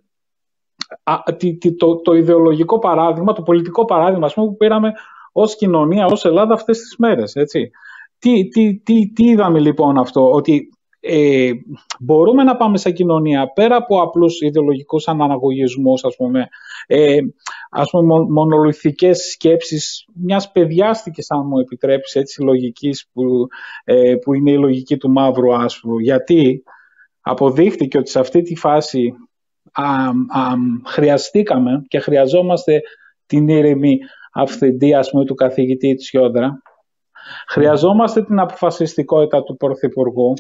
το, 1.78 1.96
το 1.96 2.14
ιδεολογικό 2.14 2.80
παράδειγμα, 2.80 3.34
το 3.34 3.42
πολιτικό 3.42 3.86
παράδειγμα 3.86 4.32
πούμε, 4.36 4.48
που 4.48 4.58
πήραμε 4.58 4.94
ως 5.40 5.56
κοινωνία, 5.56 6.06
ως 6.06 6.26
Ελλάδα 6.26 6.54
αυτές 6.54 6.78
τις 6.78 6.96
μέρες. 6.98 7.36
Έτσι. 7.36 7.72
Τι, 8.20 8.48
τι, 8.48 8.78
τι, 8.78 9.12
τι 9.12 9.26
είδαμε 9.26 9.60
λοιπόν 9.60 9.98
αυτό, 9.98 10.32
ότι 10.32 10.70
ε, 11.00 11.52
μπορούμε 12.00 12.44
να 12.44 12.56
πάμε 12.56 12.78
σε 12.78 12.92
κοινωνία 12.92 13.52
πέρα 13.54 13.76
από 13.76 14.02
απλούς 14.02 14.42
ιδεολογικούς 14.42 15.08
αναγωγισμούς, 15.08 16.04
ας 16.04 16.16
πούμε, 16.16 16.48
ε, 16.88 17.18
ας 17.70 17.90
πούμε 17.90 18.20
μονολυθικές 18.30 19.18
σκέψεις 19.18 20.06
μιας 20.14 20.52
παιδιάστικης, 20.52 21.32
αν 21.32 21.46
μου 21.48 21.60
επιτρέπεις, 21.60 22.16
έτσι, 22.16 22.42
λογικής 22.42 23.08
που, 23.14 23.48
ε, 23.84 24.16
που 24.16 24.34
είναι 24.34 24.52
η 24.52 24.58
λογική 24.58 24.98
του 24.98 25.12
μαύρου 25.12 25.56
άσπρου. 25.56 26.00
Γιατί 26.00 26.64
αποδείχτηκε 27.22 27.98
ότι 27.98 28.10
σε 28.10 28.20
αυτή 28.20 28.42
τη 28.42 28.56
φάση 28.56 29.14
χρειαστήκαμε 30.86 31.86
και 31.88 32.00
χρειαζόμαστε 32.00 32.82
την 33.26 33.48
ήρεμη 33.48 33.98
αυθεντία 34.38 35.02
του 35.26 35.36
καθηγητή 35.36 35.96
Τσιόδρα. 35.96 36.62
Χρειαζόμαστε 37.48 38.24
την 38.24 38.40
αποφασιστικότητα 38.40 39.44
του 39.44 39.56
Πρωθυπουργού 39.56 40.34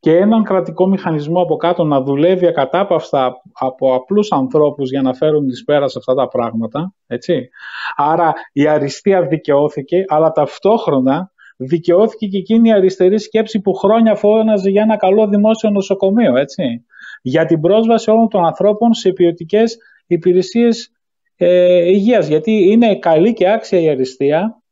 και 0.00 0.16
έναν 0.16 0.42
κρατικό 0.42 0.86
μηχανισμό 0.86 1.40
από 1.42 1.56
κάτω 1.56 1.84
να 1.84 2.00
δουλεύει 2.02 2.46
ακατάπαυστα 2.46 3.32
από 3.52 3.94
απλούς 3.94 4.32
ανθρώπους 4.32 4.90
για 4.90 5.02
να 5.02 5.14
φέρουν 5.14 5.48
εις 5.48 5.64
πέρας 5.64 5.92
σε 5.92 5.98
αυτά 5.98 6.14
τα 6.14 6.28
πράγματα. 6.28 6.94
Έτσι. 7.06 7.48
Άρα 7.96 8.32
η 8.52 8.66
αριστεία 8.66 9.22
δικαιώθηκε, 9.22 10.04
αλλά 10.08 10.30
ταυτόχρονα 10.30 11.30
δικαιώθηκε 11.56 12.26
και 12.26 12.38
εκείνη 12.38 12.68
η 12.68 12.72
αριστερή 12.72 13.18
σκέψη 13.18 13.60
που 13.60 13.74
χρόνια 13.74 14.14
φώναζε 14.14 14.70
για 14.70 14.82
ένα 14.82 14.96
καλό 14.96 15.26
δημόσιο 15.26 15.70
νοσοκομείο. 15.70 16.36
Έτσι 16.36 16.84
για 17.22 17.44
την 17.46 17.60
πρόσβαση 17.60 18.10
όλων 18.10 18.28
των 18.28 18.44
ανθρώπων 18.44 18.94
σε 18.94 19.12
ποιοτικές 19.12 19.76
υπηρεσίες 20.06 20.90
ε, 21.36 21.88
υγείας. 21.88 22.28
Γιατί 22.28 22.52
είναι 22.52 22.98
καλή 22.98 23.32
και 23.32 23.50
άξια 23.50 23.80
η 23.80 23.88
αριστεία, 23.88 24.62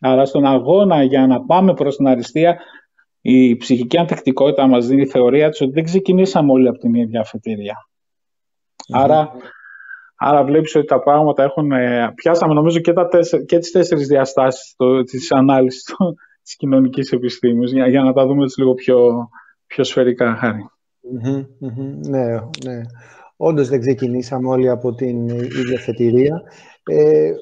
αλλά 0.00 0.24
στον 0.24 0.46
αγώνα 0.46 1.02
για 1.02 1.26
να 1.26 1.44
πάμε 1.44 1.74
προς 1.74 1.96
την 1.96 2.06
αριστεία, 2.06 2.60
η 3.20 3.56
ψυχική 3.56 3.98
ανθεκτικότητα 3.98 4.66
μας 4.66 4.86
δίνει 4.86 5.02
η 5.02 5.06
θεωρία 5.06 5.48
της 5.48 5.60
ότι 5.60 5.72
δεν 5.72 5.84
ξεκινήσαμε 5.84 6.52
όλοι 6.52 6.68
από 6.68 6.78
την 6.78 6.94
ίδια 6.94 7.24
Άρα, 8.92 9.30
άρα 10.16 10.44
βλέπεις 10.44 10.74
ότι 10.74 10.86
τα 10.86 11.00
πράγματα 11.00 11.42
έχουν... 11.42 11.72
Ε, 11.72 12.12
πιάσαμε 12.14 12.54
νομίζω 12.54 12.78
και, 12.78 12.92
τα 12.92 13.08
τέσσερι, 13.08 13.44
και 13.44 13.58
τις 13.58 13.70
τέσσερις 13.70 14.06
διαστάσεις 14.06 14.74
το, 14.76 15.02
της 15.02 15.32
ανάλυσης 15.32 15.84
το, 15.84 16.14
της 16.42 16.56
κοινωνικής 16.56 17.12
επιστήμης 17.12 17.72
για, 17.72 17.88
για 17.88 18.02
να 18.02 18.12
τα 18.12 18.26
δούμε 18.26 18.44
λίγο 18.56 18.74
πιο, 18.74 19.28
πιο 19.66 19.84
σφαιρικά, 19.84 20.36
Χάρη. 20.36 20.70
Ναι, 22.08 22.26
ναι. 22.64 22.80
Όντως 23.42 23.68
δεν 23.68 23.80
ξεκινήσαμε 23.80 24.48
όλοι 24.48 24.68
από 24.68 24.94
την 24.94 25.28
ίδια 25.28 25.78
θετηρία. 25.78 26.42
Ε, 26.84 27.32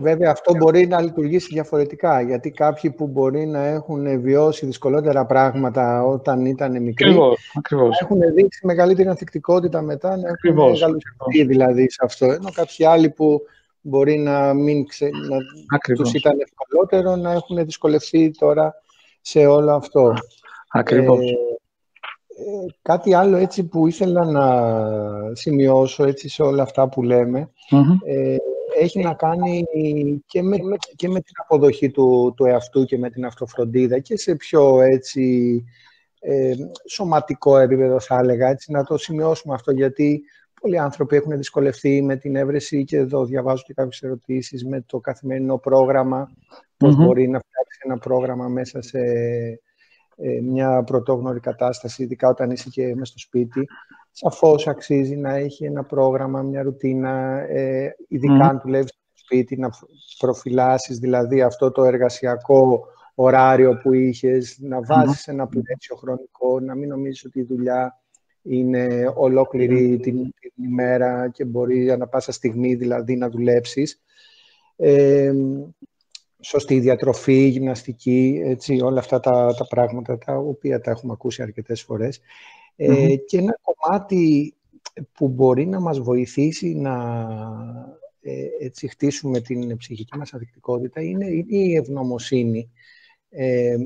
βέβαια 0.00 0.30
αυτό 0.30 0.56
μπορεί 0.56 0.86
να 0.86 1.00
λειτουργήσει 1.00 1.48
διαφορετικά, 1.52 2.20
γιατί 2.20 2.50
κάποιοι 2.50 2.90
που 2.90 3.06
μπορεί 3.06 3.46
να 3.46 3.66
έχουν 3.66 4.20
βιώσει 4.20 4.66
δυσκολότερα 4.66 5.26
πράγματα 5.26 6.04
όταν 6.04 6.44
ήταν 6.46 6.82
μικροί, 6.82 7.08
ακριβώς, 7.08 7.52
ακριβώς. 7.54 8.00
έχουν 8.00 8.18
δείξει 8.34 8.66
μεγαλύτερη 8.66 9.08
ανθεκτικότητα 9.08 9.82
μετά, 9.82 10.08
να 10.08 10.14
έχουν 10.14 10.30
ακριβώς, 10.30 10.84
δηλαδή 11.46 11.90
σε 11.90 12.00
αυτό. 12.04 12.26
Ενώ 12.26 12.50
κάποιοι 12.54 12.84
άλλοι 12.84 13.10
που 13.10 13.40
μπορεί 13.80 14.18
να 14.18 14.54
μην 14.54 14.86
ξε... 14.86 15.10
να 15.70 15.94
τους 15.94 16.12
ήταν 16.12 16.32
ευκολότερο, 16.40 17.16
να 17.16 17.32
έχουν 17.32 17.64
δυσκολευτεί 17.64 18.30
τώρα 18.38 18.74
σε 19.20 19.46
όλο 19.46 19.72
αυτό. 19.72 20.12
Ακριβώς. 20.68 21.18
Ε, 21.18 21.34
κάτι 22.82 23.14
άλλο 23.14 23.36
έτσι 23.36 23.64
που 23.64 23.86
ήθελα 23.86 24.24
να 24.24 24.46
σημειώσω 25.34 26.04
έτσι 26.04 26.28
σε 26.28 26.42
όλα 26.42 26.62
αυτά 26.62 26.88
που 26.88 27.02
λέμε 27.02 27.50
ε, 28.04 28.36
έχει 28.78 29.00
να 29.00 29.14
κάνει 29.14 29.64
και 30.26 30.42
με, 30.42 30.56
και 30.96 31.08
με 31.08 31.20
την 31.20 31.34
αποδοχή 31.44 31.90
του, 31.90 32.34
του 32.36 32.44
εαυτού 32.44 32.84
και 32.84 32.98
με 32.98 33.10
την 33.10 33.24
αυτοφροντίδα 33.24 33.98
και 33.98 34.16
σε 34.16 34.34
πιο 34.34 34.80
έτσι 34.80 35.64
ε, 36.20 36.52
σωματικό 36.88 37.58
επίπεδο 37.58 38.00
θα 38.00 38.18
έλεγα 38.18 38.48
έτσι, 38.48 38.72
να 38.72 38.84
το 38.84 38.96
σημειώσουμε 38.96 39.54
αυτό 39.54 39.72
γιατί 39.72 40.22
πολλοί 40.60 40.78
άνθρωποι 40.78 41.16
έχουν 41.16 41.36
δυσκολευτεί 41.36 42.02
με 42.02 42.16
την 42.16 42.36
έβρεση 42.36 42.84
και 42.84 42.96
εδώ 42.96 43.24
διαβάζω 43.24 43.62
και 43.66 43.74
κάποιες 43.74 44.02
ερωτήσεις 44.02 44.64
με 44.64 44.80
το 44.80 44.98
καθημερινό 44.98 45.58
πρόγραμμα 45.58 46.30
πώς 46.76 46.96
μπορεί 46.96 47.28
να 47.28 47.38
φτιάξει 47.38 47.80
ένα 47.84 47.98
πρόγραμμα 47.98 48.48
μέσα 48.48 48.82
σε 48.82 48.98
ε, 48.98 49.60
μια 50.42 50.82
πρωτόγνωρη 50.82 51.40
κατάσταση, 51.40 52.02
ειδικά 52.02 52.28
όταν 52.28 52.50
είσαι 52.50 52.68
και 52.68 52.86
μέσα 52.86 53.04
στο 53.04 53.18
σπίτι. 53.18 53.68
Σαφώς 54.12 54.66
αξίζει 54.66 55.16
να 55.16 55.34
έχει 55.34 55.64
ένα 55.64 55.84
πρόγραμμα, 55.84 56.42
μια 56.42 56.62
ρουτίνα, 56.62 57.44
ε, 57.48 57.96
ειδικά 58.08 58.44
αν 58.48 58.60
δουλεύεις 58.64 58.90
στο 58.90 59.24
σπίτι, 59.24 59.56
να 59.56 59.70
προφυλάσεις 60.18 60.98
δηλαδή 60.98 61.42
αυτό 61.42 61.70
το 61.70 61.84
εργασιακό 61.84 62.86
ωράριο 63.14 63.78
που 63.82 63.92
είχες, 63.92 64.58
να 64.60 64.80
βάζεις 64.82 65.26
ένα 65.26 65.46
πλαίσιο 65.46 65.96
χρονικό, 65.96 66.60
να 66.60 66.74
μην 66.74 66.88
νομίζεις 66.88 67.24
ότι 67.24 67.40
η 67.40 67.44
δουλειά 67.44 68.00
είναι 68.42 69.12
ολόκληρη 69.14 69.98
την, 69.98 70.22
την 70.22 70.64
ημέρα 70.64 71.28
και 71.28 71.44
μπορεί 71.44 71.90
ανα 71.90 72.06
πάσα 72.06 72.32
στιγμή 72.32 72.74
δηλαδή 72.74 73.16
να 73.16 73.30
δουλέψεις. 73.30 74.02
Ε, 74.76 75.32
σωστή 76.40 76.80
διατροφή, 76.80 77.48
γυμναστική, 77.48 78.40
έτσι, 78.44 78.80
όλα 78.80 78.98
αυτά 78.98 79.20
τα, 79.20 79.54
τα 79.54 79.66
πράγματα 79.66 80.18
τα 80.18 80.36
οποία 80.36 80.80
τα 80.80 80.90
έχουμε 80.90 81.12
ακούσει 81.12 81.42
αρκετές 81.42 81.82
φορές. 81.82 82.20
Ε, 82.76 83.16
και 83.16 83.38
ένα 83.38 83.58
κομμάτι 83.62 84.54
που 85.12 85.28
μπορεί 85.28 85.66
να 85.66 85.80
μας 85.80 85.98
βοηθήσει 85.98 86.74
να 86.74 86.94
ε, 88.20 88.64
έτσι, 88.64 88.88
χτίσουμε 88.88 89.40
την 89.40 89.76
ψυχική 89.76 90.16
μας 90.16 90.34
αδεικτικότητα 90.34 91.00
είναι, 91.00 91.26
η 91.46 91.74
ευγνωμοσύνη. 91.74 92.70
Ε, 93.28 93.76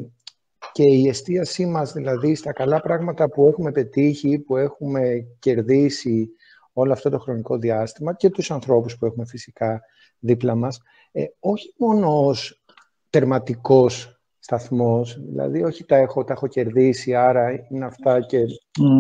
και 0.73 0.83
η 0.83 1.09
εστίασή 1.09 1.67
μας 1.67 1.93
δηλαδή 1.93 2.35
στα 2.35 2.53
καλά 2.53 2.81
πράγματα 2.81 3.29
που 3.29 3.47
έχουμε 3.47 3.73
πετύχει, 3.73 4.39
που 4.39 4.57
έχουμε 4.57 5.27
κερδίσει 5.39 6.29
όλο 6.73 6.93
αυτό 6.93 7.11
το 7.11 7.19
χρονικό 7.19 7.59
διάστημα 7.59 8.15
και 8.15 8.31
τους 8.31 8.51
ανθρώπους 8.51 8.99
που 8.99 9.07
έχουμε 9.07 9.27
φυσικά 9.27 9.81
δίπλα 10.19 10.55
μας, 10.55 10.81
ε, 11.17 11.25
όχι 11.41 11.75
μόνο 11.79 12.27
ως 12.27 12.65
τερματικός 13.11 14.21
σταθμός, 14.39 15.21
δηλαδή 15.21 15.63
όχι 15.63 15.85
τα 15.85 15.97
έχω, 15.97 16.25
τα 16.25 16.33
έχω 16.33 16.47
κερδίσει, 16.47 17.15
άρα 17.15 17.67
είναι 17.71 17.85
αυτά 17.85 18.21
και 18.21 18.45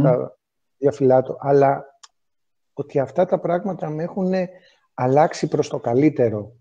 τα 0.03 0.39
διαφυλάτω, 0.79 1.37
αλλά 1.41 1.85
ότι 2.73 2.99
αυτά 2.99 3.25
τα 3.25 3.41
πράγματα 3.41 3.89
με 3.89 4.03
έχουν 4.03 4.33
αλλάξει 4.95 5.49
προς 5.49 5.69
το 5.69 5.81
καλύτερο. 5.81 6.53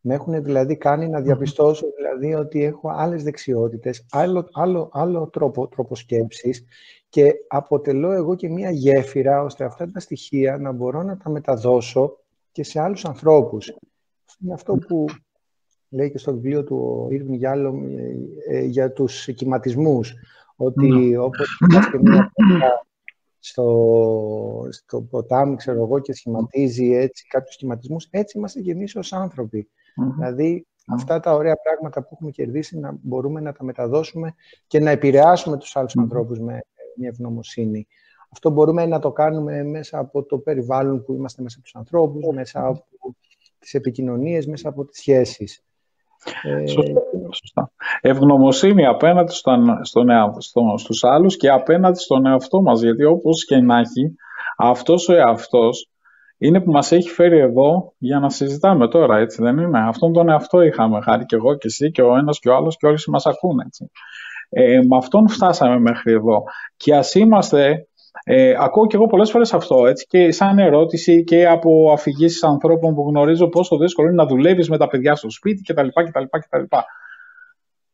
Με 0.00 0.14
έχουν 0.14 0.42
δηλαδή 0.42 0.76
κάνει 0.76 1.08
να 1.08 1.20
διαπιστώσω 1.20 1.86
δηλαδή 1.96 2.34
ότι 2.34 2.64
έχω 2.64 2.88
άλλες 2.88 3.22
δεξιότητες, 3.22 4.06
άλλο, 4.10 4.48
άλλο, 4.52 4.88
άλλο 4.92 5.28
τρόπο, 5.28 5.68
τρόπο 5.68 5.94
σκέψης 5.94 6.64
και 7.08 7.34
αποτελώ 7.48 8.12
εγώ 8.12 8.34
και 8.34 8.48
μία 8.48 8.70
γέφυρα 8.70 9.42
ώστε 9.42 9.64
αυτά 9.64 9.90
τα 9.90 10.00
στοιχεία 10.00 10.56
να 10.56 10.72
μπορώ 10.72 11.02
να 11.02 11.16
τα 11.16 11.30
μεταδώσω 11.30 12.18
και 12.52 12.64
σε 12.64 12.80
άλλους 12.80 13.04
ανθρώπους. 13.04 13.74
Είναι 14.42 14.52
αυτό 14.52 14.74
που 14.74 15.04
λέει 15.88 16.10
και 16.10 16.18
στο 16.18 16.32
βιβλίο 16.32 16.64
του 16.64 16.76
ο 16.76 17.12
Ήρβιν 17.12 17.34
Γιάλο 17.34 17.82
ε, 18.48 18.58
ε, 18.58 18.64
για 18.64 18.92
τους 18.92 19.24
κυματισμούς, 19.34 20.14
ότι 20.56 21.14
mm. 21.16 21.22
όπως 21.24 21.58
και 21.90 21.98
μία 21.98 22.32
στο, 23.38 24.66
στο 24.70 25.02
ποτάμι, 25.02 25.56
ξέρω 25.56 25.82
εγώ, 25.82 25.98
και 25.98 26.12
σχηματίζει 26.12 26.92
έτσι 26.92 27.26
κάποιους 27.26 27.54
σχηματισμούς, 27.54 28.08
έτσι 28.10 28.38
είμαστε 28.38 28.60
και 28.60 28.70
εμείς 28.70 28.96
ως 28.96 29.12
άνθρωποι. 29.12 29.70
Δηλαδή, 30.16 30.66
αυτά 30.86 31.20
τα 31.20 31.34
ωραία 31.34 31.56
πράγματα 31.62 32.02
που 32.02 32.08
έχουμε 32.12 32.30
κερδίσει 32.30 32.78
να 32.78 32.98
μπορούμε 33.02 33.40
να 33.40 33.52
τα 33.52 33.64
μεταδώσουμε 33.64 34.34
και 34.66 34.80
να 34.80 34.90
επηρεάσουμε 34.90 35.56
τους 35.56 35.76
άλλους 35.76 35.96
ανθρώπους 35.96 36.38
με 36.38 36.60
μια 36.96 37.08
ευγνωμοσύνη. 37.08 37.86
Αυτό 38.32 38.50
μπορούμε 38.50 38.86
να 38.86 38.98
το 38.98 39.12
κάνουμε 39.12 39.62
μέσα 39.62 39.98
από 39.98 40.22
το 40.22 40.38
περιβάλλον 40.38 41.04
που 41.04 41.12
είμαστε 41.12 41.42
μέσα 41.42 41.56
από 41.56 41.64
τους 41.64 41.74
ανθρώπους, 41.74 42.34
μέσα 42.34 42.66
από 42.66 43.16
τις 43.60 43.74
επικοινωνίες, 43.74 44.46
μέσα 44.46 44.68
από 44.68 44.84
τις 44.84 44.98
σχέσεις. 44.98 45.62
Ε, 46.42 46.66
σωστά, 47.32 47.72
Ευγνωμοσύνη 48.00 48.86
απέναντι 48.86 49.32
στον, 49.32 49.84
στον, 49.84 50.08
στο, 50.38 50.74
στους 50.76 51.04
άλλους 51.04 51.36
και 51.36 51.50
απέναντι 51.50 51.98
στον 51.98 52.26
εαυτό 52.26 52.62
μας, 52.62 52.82
γιατί 52.82 53.04
όπως 53.04 53.44
και 53.44 53.56
να 53.56 53.78
έχει, 53.78 54.14
αυτός 54.56 55.08
ο 55.08 55.14
εαυτός 55.14 55.90
είναι 56.38 56.60
που 56.60 56.70
μας 56.70 56.92
έχει 56.92 57.08
φέρει 57.08 57.38
εδώ 57.38 57.94
για 57.98 58.18
να 58.18 58.30
συζητάμε 58.30 58.88
τώρα, 58.88 59.18
έτσι 59.18 59.42
δεν 59.42 59.58
είναι; 59.58 59.78
Αυτόν 59.78 60.12
τον 60.12 60.28
εαυτό 60.28 60.60
είχαμε 60.60 61.00
χάρη 61.00 61.24
και 61.24 61.36
εγώ 61.36 61.54
και 61.54 61.66
εσύ 61.66 61.90
και 61.90 62.02
ο 62.02 62.16
ένας 62.16 62.38
και 62.38 62.48
ο 62.48 62.54
άλλος 62.56 62.76
και 62.76 62.86
όλοι 62.86 62.98
μας 63.06 63.26
ακούνε, 63.26 63.62
έτσι. 63.66 63.90
Ε, 64.48 64.80
με 64.88 64.96
αυτόν 64.96 65.28
φτάσαμε 65.28 65.78
μέχρι 65.78 66.12
εδώ. 66.12 66.42
Και 66.76 66.94
ας 66.94 67.14
είμαστε 67.14 67.88
ε, 68.24 68.54
ακούω 68.58 68.86
και 68.86 68.96
εγώ 68.96 69.06
πολλές 69.06 69.30
φορές 69.30 69.54
αυτό 69.54 69.86
έτσι, 69.86 70.06
και 70.06 70.32
σαν 70.32 70.58
ερώτηση 70.58 71.24
και 71.24 71.46
από 71.46 71.92
αφηγήσεις 71.92 72.42
ανθρώπων 72.42 72.94
που 72.94 73.08
γνωρίζω 73.08 73.48
πόσο 73.48 73.76
δύσκολο 73.76 74.08
είναι 74.08 74.22
να 74.22 74.28
δουλεύεις 74.28 74.68
με 74.68 74.78
τα 74.78 74.86
παιδιά 74.86 75.14
στο 75.14 75.30
σπίτι 75.30 75.62
κτλ. 75.62 75.86
κτλ, 75.86 76.24
κτλ. 76.30 76.76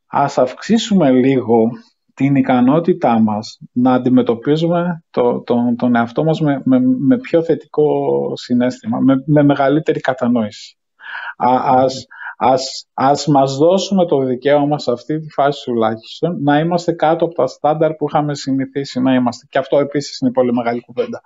Ας 0.06 0.38
αυξήσουμε 0.38 1.10
λίγο 1.10 1.68
την 2.14 2.34
ικανότητά 2.34 3.20
μας 3.20 3.58
να 3.72 3.92
αντιμετωπίζουμε 3.92 5.04
το, 5.10 5.40
τον, 5.40 5.76
τον 5.76 5.94
εαυτό 5.96 6.24
μας 6.24 6.40
με, 6.40 6.60
με, 6.64 6.80
με 6.80 7.18
πιο 7.18 7.42
θετικό 7.42 7.86
συνέστημα, 8.36 8.98
με, 8.98 9.22
με 9.26 9.42
μεγαλύτερη 9.42 10.00
κατανόηση. 10.00 10.78
Α, 11.36 11.60
ας, 11.64 12.06
Ας, 12.37 12.87
ας 12.95 13.26
μας 13.26 13.57
δώσουμε 13.57 14.07
το 14.07 14.18
δικαίωμα 14.18 14.78
σε 14.78 14.93
αυτή 14.93 15.18
τη 15.18 15.30
φάση 15.30 15.64
τουλάχιστον 15.64 16.43
να 16.43 16.59
είμαστε 16.59 16.93
κάτω 16.93 17.24
από 17.24 17.34
τα 17.34 17.47
στάνταρ 17.47 17.95
που 17.95 18.07
είχαμε 18.09 18.34
συνηθίσει 18.34 19.01
να 19.01 19.14
είμαστε. 19.14 19.47
Και 19.51 19.59
αυτό 19.59 19.78
επίσης 19.78 20.20
είναι 20.20 20.32
πολύ 20.32 20.53
μεγάλη 20.53 20.80
κουβέντα. 20.80 21.20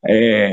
Ε, 0.00 0.48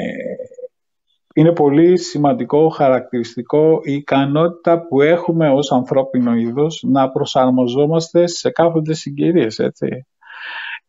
είναι 1.36 1.54
πολύ 1.54 1.98
σημαντικό, 1.98 2.70
χαρακτηριστικό 2.70 3.80
η 3.84 3.94
ικανότητα 3.94 4.88
που 4.88 5.02
έχουμε 5.02 5.50
ως 5.50 5.72
ανθρώπινο 5.72 6.36
είδος 6.36 6.84
να 6.88 7.10
προσαρμοζόμαστε 7.10 8.28
σε 8.28 8.50
κάθε 8.50 8.94
συγκυρίες, 8.94 9.60
έτσι. 9.60 10.08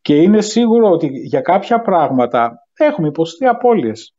Και 0.01 0.15
είναι 0.15 0.41
σίγουρο 0.41 0.89
ότι 0.89 1.07
για 1.07 1.41
κάποια 1.41 1.81
πράγματα 1.81 2.67
έχουμε 2.73 3.07
υποστεί 3.07 3.45
απώλειες. 3.45 4.13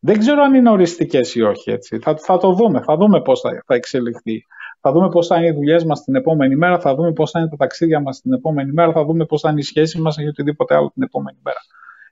Δεν 0.00 0.18
ξέρω 0.18 0.42
αν 0.42 0.54
είναι 0.54 0.70
οριστικές 0.70 1.34
ή 1.34 1.42
όχι. 1.42 1.70
Έτσι. 1.70 1.98
Θα, 1.98 2.16
θα 2.16 2.38
το 2.38 2.52
δούμε. 2.52 2.80
Θα 2.80 2.96
δούμε 2.96 3.22
πώς 3.22 3.40
θα, 3.40 3.62
θα 3.66 3.74
εξελιχθεί. 3.74 4.46
Θα 4.80 4.92
δούμε 4.92 5.08
πώς 5.08 5.26
θα 5.26 5.36
είναι 5.36 5.46
οι 5.46 5.52
δουλειές 5.52 5.84
μας 5.84 6.04
την 6.04 6.14
επόμενη 6.14 6.56
μέρα. 6.56 6.80
Θα 6.80 6.94
δούμε 6.94 7.12
πώς 7.12 7.30
θα 7.30 7.40
είναι 7.40 7.48
τα 7.48 7.56
ταξίδια 7.56 8.00
μας 8.00 8.20
την 8.20 8.32
επόμενη 8.32 8.72
μέρα. 8.72 8.92
Θα 8.92 9.04
δούμε 9.04 9.24
πώς 9.24 9.40
θα 9.40 9.50
είναι 9.50 9.60
η 9.60 9.62
σχέση 9.62 10.00
μας 10.00 10.16
ή 10.16 10.26
οτιδήποτε 10.26 10.74
άλλο 10.74 10.90
την 10.94 11.02
επόμενη 11.02 11.38
μέρα. 11.42 11.58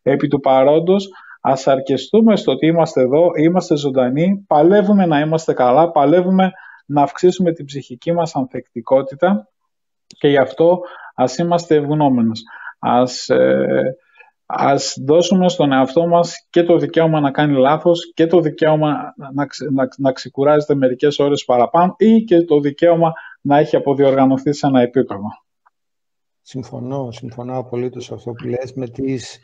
Επί 0.02 0.28
του 0.28 0.40
παρόντος, 0.40 1.08
ας 1.40 1.66
αρκεστούμε 1.66 2.36
στο 2.36 2.52
ότι 2.52 2.66
είμαστε 2.66 3.00
εδώ, 3.00 3.30
είμαστε 3.36 3.76
ζωντανοί, 3.76 4.44
παλεύουμε 4.46 5.06
να 5.06 5.20
είμαστε 5.20 5.52
καλά, 5.52 5.90
παλεύουμε 5.90 6.50
να 6.86 7.02
αυξήσουμε 7.02 7.52
την 7.52 7.64
ψυχική 7.64 8.12
μας 8.12 8.34
ανθεκτικότητα 8.34 9.48
και 10.06 10.28
γι' 10.28 10.38
αυτό 10.38 10.80
ας 11.14 11.38
είμαστε 11.38 11.74
ευγνώμενες. 11.74 12.42
Ας 12.78 13.28
ε, 13.28 13.96
ας 14.46 14.96
δώσουμε 15.04 15.48
στον 15.48 15.72
εαυτό 15.72 16.06
μας 16.06 16.46
και 16.50 16.62
το 16.62 16.76
δικαίωμα 16.78 17.20
να 17.20 17.30
κάνει 17.30 17.58
λάθος 17.58 18.12
και 18.14 18.26
το 18.26 18.40
δικαίωμα 18.40 19.14
να, 19.16 19.46
να, 19.72 19.88
να 19.96 20.12
ξεκουράζεται 20.12 20.74
μερικές 20.74 21.18
ώρες 21.18 21.44
παραπάνω 21.44 21.94
ή 21.98 22.24
και 22.24 22.42
το 22.42 22.60
δικαίωμα 22.60 23.12
να 23.40 23.58
έχει 23.58 23.76
αποδιοργανωθεί 23.76 24.52
σε 24.52 24.66
ένα 24.66 24.80
επίπεδο. 24.80 25.28
Συμφωνώ, 26.42 27.10
συμφωνώ 27.10 27.58
απολύτως 27.58 28.04
σε 28.04 28.14
αυτό 28.14 28.32
που 28.32 28.46
λες. 28.46 28.72
Με 28.74 28.88
τις, 28.88 29.38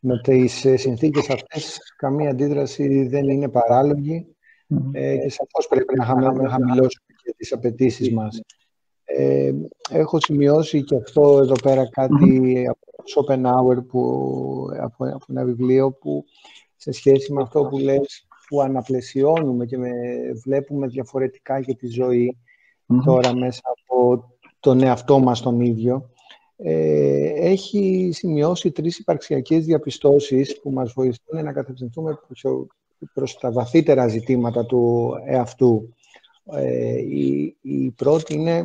με 0.00 0.20
τις 0.20 0.64
ε, 0.64 0.76
συνθήκες 0.76 1.30
αυτές 1.30 1.78
καμία 1.96 2.30
αντίδραση 2.30 3.06
δεν 3.08 3.28
είναι 3.28 3.50
ε, 4.92 5.16
και 5.16 5.30
σαφώς 5.30 5.66
πρέπει 5.68 5.94
να 5.94 6.04
χαμηλώσουμε 6.48 7.14
και 7.22 7.34
τις 7.36 7.52
απαιτήσεις 7.52 8.12
μας. 8.12 8.40
Ε, 9.10 9.52
έχω 9.90 10.20
σημειώσει 10.20 10.84
και 10.84 10.94
αυτό 10.94 11.38
εδώ 11.38 11.54
πέρα 11.62 11.88
κάτι 11.88 12.66
από 12.68 12.88
Schopenhauer 13.14 13.86
που, 13.88 14.02
από, 14.80 15.04
από 15.04 15.24
ένα 15.28 15.44
βιβλίο 15.44 15.92
που 15.92 16.24
σε 16.76 16.92
σχέση 16.92 17.32
με 17.32 17.42
αυτό 17.42 17.64
που 17.64 17.78
λες 17.78 18.26
που 18.48 18.60
αναπλαισιώνουμε 18.60 19.66
και 19.66 19.78
με, 19.78 19.90
βλέπουμε 20.44 20.86
διαφορετικά 20.86 21.58
για 21.58 21.74
τη 21.76 21.86
ζωη 21.86 22.38
τώρα 23.04 23.34
μέσα 23.34 23.60
από 23.64 24.24
τον 24.60 24.82
εαυτό 24.82 25.18
μας 25.18 25.40
τον 25.40 25.60
ίδιο. 25.60 26.10
Ε, 26.56 27.50
έχει 27.50 28.10
σημειώσει 28.12 28.70
τρεις 28.70 28.98
υπαρξιακές 28.98 29.64
διαπιστώσεις 29.64 30.60
που 30.60 30.70
μας 30.70 30.92
βοηθούν 30.92 31.44
να 31.44 31.52
κατευθυνθούμε 31.52 32.18
προς, 32.26 32.44
προς 33.12 33.38
τα 33.38 33.52
βαθύτερα 33.52 34.08
ζητήματα 34.08 34.66
του 34.66 35.12
εαυτού. 35.26 35.94
Ε, 36.52 36.98
η, 36.98 37.56
η 37.60 37.90
πρώτη 37.90 38.34
είναι 38.34 38.64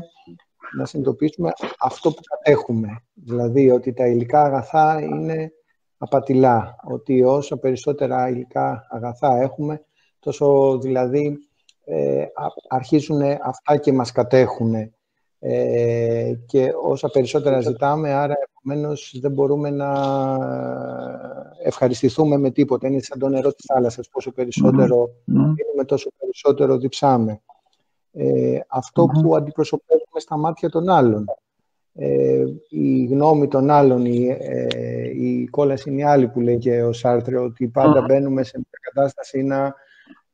να 0.77 0.85
συνειδητοποιήσουμε 0.85 1.51
αυτό 1.79 2.11
που 2.11 2.21
κατέχουμε. 2.21 3.03
Δηλαδή 3.13 3.71
ότι 3.71 3.93
τα 3.93 4.07
υλικά 4.07 4.41
αγαθά 4.41 5.01
είναι 5.01 5.51
απατηλά. 5.97 6.75
Ότι 6.83 7.23
όσο 7.23 7.57
περισσότερα 7.57 8.29
υλικά 8.29 8.87
αγαθά 8.89 9.41
έχουμε, 9.41 9.85
τόσο 10.19 10.77
δηλαδή 10.77 11.37
ε, 11.85 12.25
αρχίζουν 12.69 13.21
αυτά 13.21 13.77
και 13.77 13.93
μας 13.93 14.11
κατέχουν. 14.11 14.73
Ε, 15.39 16.33
και 16.45 16.71
όσα 16.83 17.09
περισσότερα 17.09 17.61
ζητάμε, 17.61 18.13
άρα 18.13 18.33
επομένως 18.49 19.17
δεν 19.21 19.31
μπορούμε 19.31 19.69
να 19.69 19.93
ευχαριστηθούμε 21.63 22.37
με 22.37 22.51
τίποτα. 22.51 22.87
Είναι 22.87 23.01
σαν 23.01 23.19
το 23.19 23.29
νερό 23.29 23.53
της 23.53 23.65
θάλασσας. 23.65 24.09
Πόσο 24.09 24.31
περισσότερο 24.31 25.09
mm. 25.27 25.85
τόσο 25.85 26.09
περισσότερο 26.19 26.77
διψάμε. 26.77 27.41
Ε, 28.15 28.59
αυτό 28.67 29.05
που 29.05 29.35
αντιπροσωπεύουμε 29.35 30.19
στα 30.19 30.37
μάτια 30.37 30.69
των 30.69 30.89
άλλων. 30.89 31.25
Ε, 31.95 32.43
η 32.69 33.05
γνώμη 33.05 33.47
των 33.47 33.69
άλλων, 33.69 34.05
η, 34.05 34.37
ε, 34.39 35.09
η 35.09 35.47
κόλαση 35.47 35.89
είναι 35.89 36.01
η 36.01 36.03
άλλη 36.03 36.27
που 36.27 36.39
λέει 36.39 36.57
και 36.57 36.83
ο 36.83 36.93
Σάρτρε, 36.93 37.37
ότι 37.37 37.67
πάντα 37.67 38.01
μπαίνουμε 38.01 38.43
σε 38.43 38.57
μια 38.57 38.79
κατάσταση 38.81 39.41
να, 39.41 39.75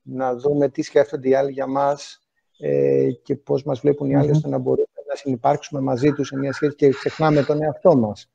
να 0.02 0.36
δούμε 0.36 0.70
τι 0.70 0.82
σκέφτονται 0.82 1.30
οι 1.30 1.34
άλλοι 1.36 1.52
για 1.52 1.68
μας 1.68 2.22
ε, 2.60 3.12
και 3.24 3.36
πώς 3.36 3.64
μας 3.64 3.80
βλέπουν 3.80 4.10
οι 4.10 4.16
άλλοι, 4.16 4.32
ώστε 4.32 4.50
να 4.50 4.58
μπορούμε 4.58 4.88
να 5.10 5.16
συνεπάρξουμε 5.16 5.82
μαζί 5.82 6.12
τους 6.12 6.28
σε 6.28 6.38
μια 6.38 6.54
σχέση 6.54 6.76
και 6.76 6.90
ξεχνάμε 6.90 7.44
τον 7.44 7.64
εαυτό 7.64 7.96
μας. 7.96 8.30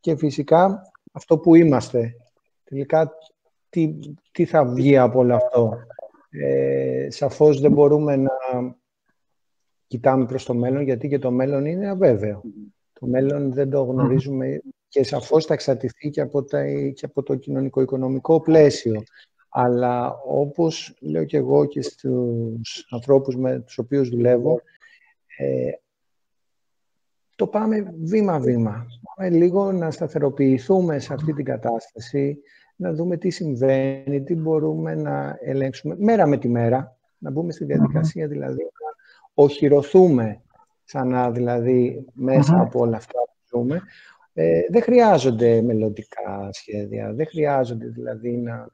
Και 0.00 0.16
φυσικά 0.16 0.82
αυτό 1.12 1.38
που 1.38 1.54
είμαστε. 1.54 2.14
Τελικά, 2.64 3.12
τι, 3.68 3.98
τι 4.32 4.44
θα 4.44 4.64
βγει 4.64 4.98
από 4.98 5.18
όλο 5.18 5.34
αυτό. 5.34 5.78
Ε, 6.30 7.10
σαφώς 7.10 7.60
δεν 7.60 7.72
μπορούμε 7.72 8.16
να 8.16 8.30
κοιτάμε 9.90 10.26
προς 10.26 10.44
το 10.44 10.54
μέλλον, 10.54 10.82
γιατί 10.82 11.08
και 11.08 11.18
το 11.18 11.30
μέλλον 11.30 11.64
είναι 11.64 11.88
αβέβαιο. 11.88 12.42
Το 12.92 13.06
μέλλον 13.06 13.52
δεν 13.52 13.70
το 13.70 13.82
γνωρίζουμε 13.82 14.60
και 14.88 15.04
σαφώς 15.04 15.44
θα 15.44 15.54
εξαρτηθεί 15.54 16.10
και 16.10 16.20
από, 16.20 16.42
τα, 16.44 16.64
και 16.94 17.04
από 17.04 17.22
το 17.22 17.34
κοινωνικό-οικονομικό 17.34 18.40
πλαίσιο. 18.40 19.02
Αλλά 19.48 20.20
όπως 20.26 20.96
λέω 21.00 21.24
και 21.24 21.36
εγώ 21.36 21.64
και 21.64 21.82
στους 21.82 22.86
ανθρώπους 22.90 23.36
με 23.36 23.60
τους 23.60 23.78
οποίους 23.78 24.08
δουλεύω, 24.08 24.60
ε, 25.36 25.70
το 27.36 27.46
πάμε 27.46 27.94
βήμα-βήμα. 28.02 28.86
Πάμε 29.14 29.30
λίγο 29.30 29.72
να 29.72 29.90
σταθεροποιηθούμε 29.90 30.98
σε 30.98 31.14
αυτή 31.14 31.32
την 31.32 31.44
κατάσταση, 31.44 32.38
να 32.76 32.92
δούμε 32.92 33.16
τι 33.16 33.30
συμβαίνει, 33.30 34.22
τι 34.22 34.34
μπορούμε 34.34 34.94
να 34.94 35.38
ελέγξουμε 35.40 35.96
μέρα 35.98 36.26
με 36.26 36.36
τη 36.36 36.48
μέρα, 36.48 36.96
να 37.18 37.30
μπούμε 37.30 37.52
στη 37.52 37.64
διαδικασία 37.64 38.28
δηλαδή 38.28 38.62
να 38.62 38.79
οχυρωθούμε 39.42 40.42
ξανά 40.84 41.30
δηλαδή 41.30 42.04
από 42.48 42.80
όλα 42.80 42.96
αυτά 42.96 43.18
που 43.18 43.56
ζούμε. 43.56 43.82
Ε, 44.32 44.60
δεν 44.70 44.82
χρειάζονται 44.82 45.62
μελλοντικά 45.62 46.48
σχέδια, 46.52 47.12
δεν 47.12 47.26
χρειάζονται 47.26 47.86
δηλαδή 47.86 48.36
να 48.36 48.68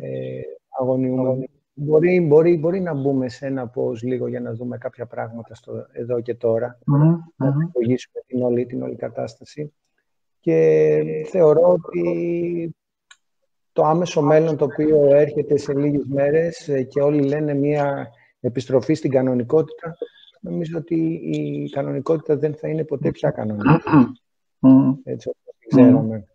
ε, 0.00 0.40
αγωνιούμε. 0.80 1.44
Μπορεί, 1.74 2.20
μπορεί, 2.20 2.56
μπορεί 2.56 2.80
να 2.80 2.94
μπούμε 2.94 3.28
σε 3.28 3.46
ένα 3.46 3.66
πώς 3.68 4.02
λίγο 4.02 4.26
για 4.26 4.40
να 4.40 4.52
δούμε 4.52 4.78
κάποια 4.78 5.06
πράγματα 5.06 5.54
στο 5.54 5.86
εδώ 5.92 6.20
και 6.20 6.34
τώρα, 6.34 6.78
να 7.36 7.54
υπογήσουμε 7.68 8.20
την 8.26 8.42
όλη, 8.42 8.66
την 8.66 8.82
όλη 8.82 8.96
κατάσταση. 8.96 9.72
Και 10.40 11.00
θεωρώ 11.30 11.68
ότι 11.68 12.76
το 13.72 13.84
άμεσο 13.84 14.22
μέλλον 14.22 14.56
το 14.56 14.64
οποίο 14.64 15.14
έρχεται 15.14 15.56
σε 15.56 15.74
λίγες 15.74 16.06
μέρες 16.06 16.68
ε, 16.68 16.82
και 16.82 17.00
όλοι 17.00 17.22
λένε 17.22 17.54
μια 17.54 18.08
επιστροφή 18.40 18.94
στην 18.94 19.10
κανονικότητα, 19.10 19.96
νομίζω 20.40 20.78
ότι 20.78 20.94
η 21.32 21.70
κανονικότητα 21.70 22.36
δεν 22.36 22.54
θα 22.54 22.68
είναι 22.68 22.84
ποτέ 22.84 23.10
πια 23.10 23.30
κανονική. 23.30 23.78
Έτσι 25.04 25.28
όπως 25.28 25.54
την 25.58 25.68
ξέραμε. 25.68 26.26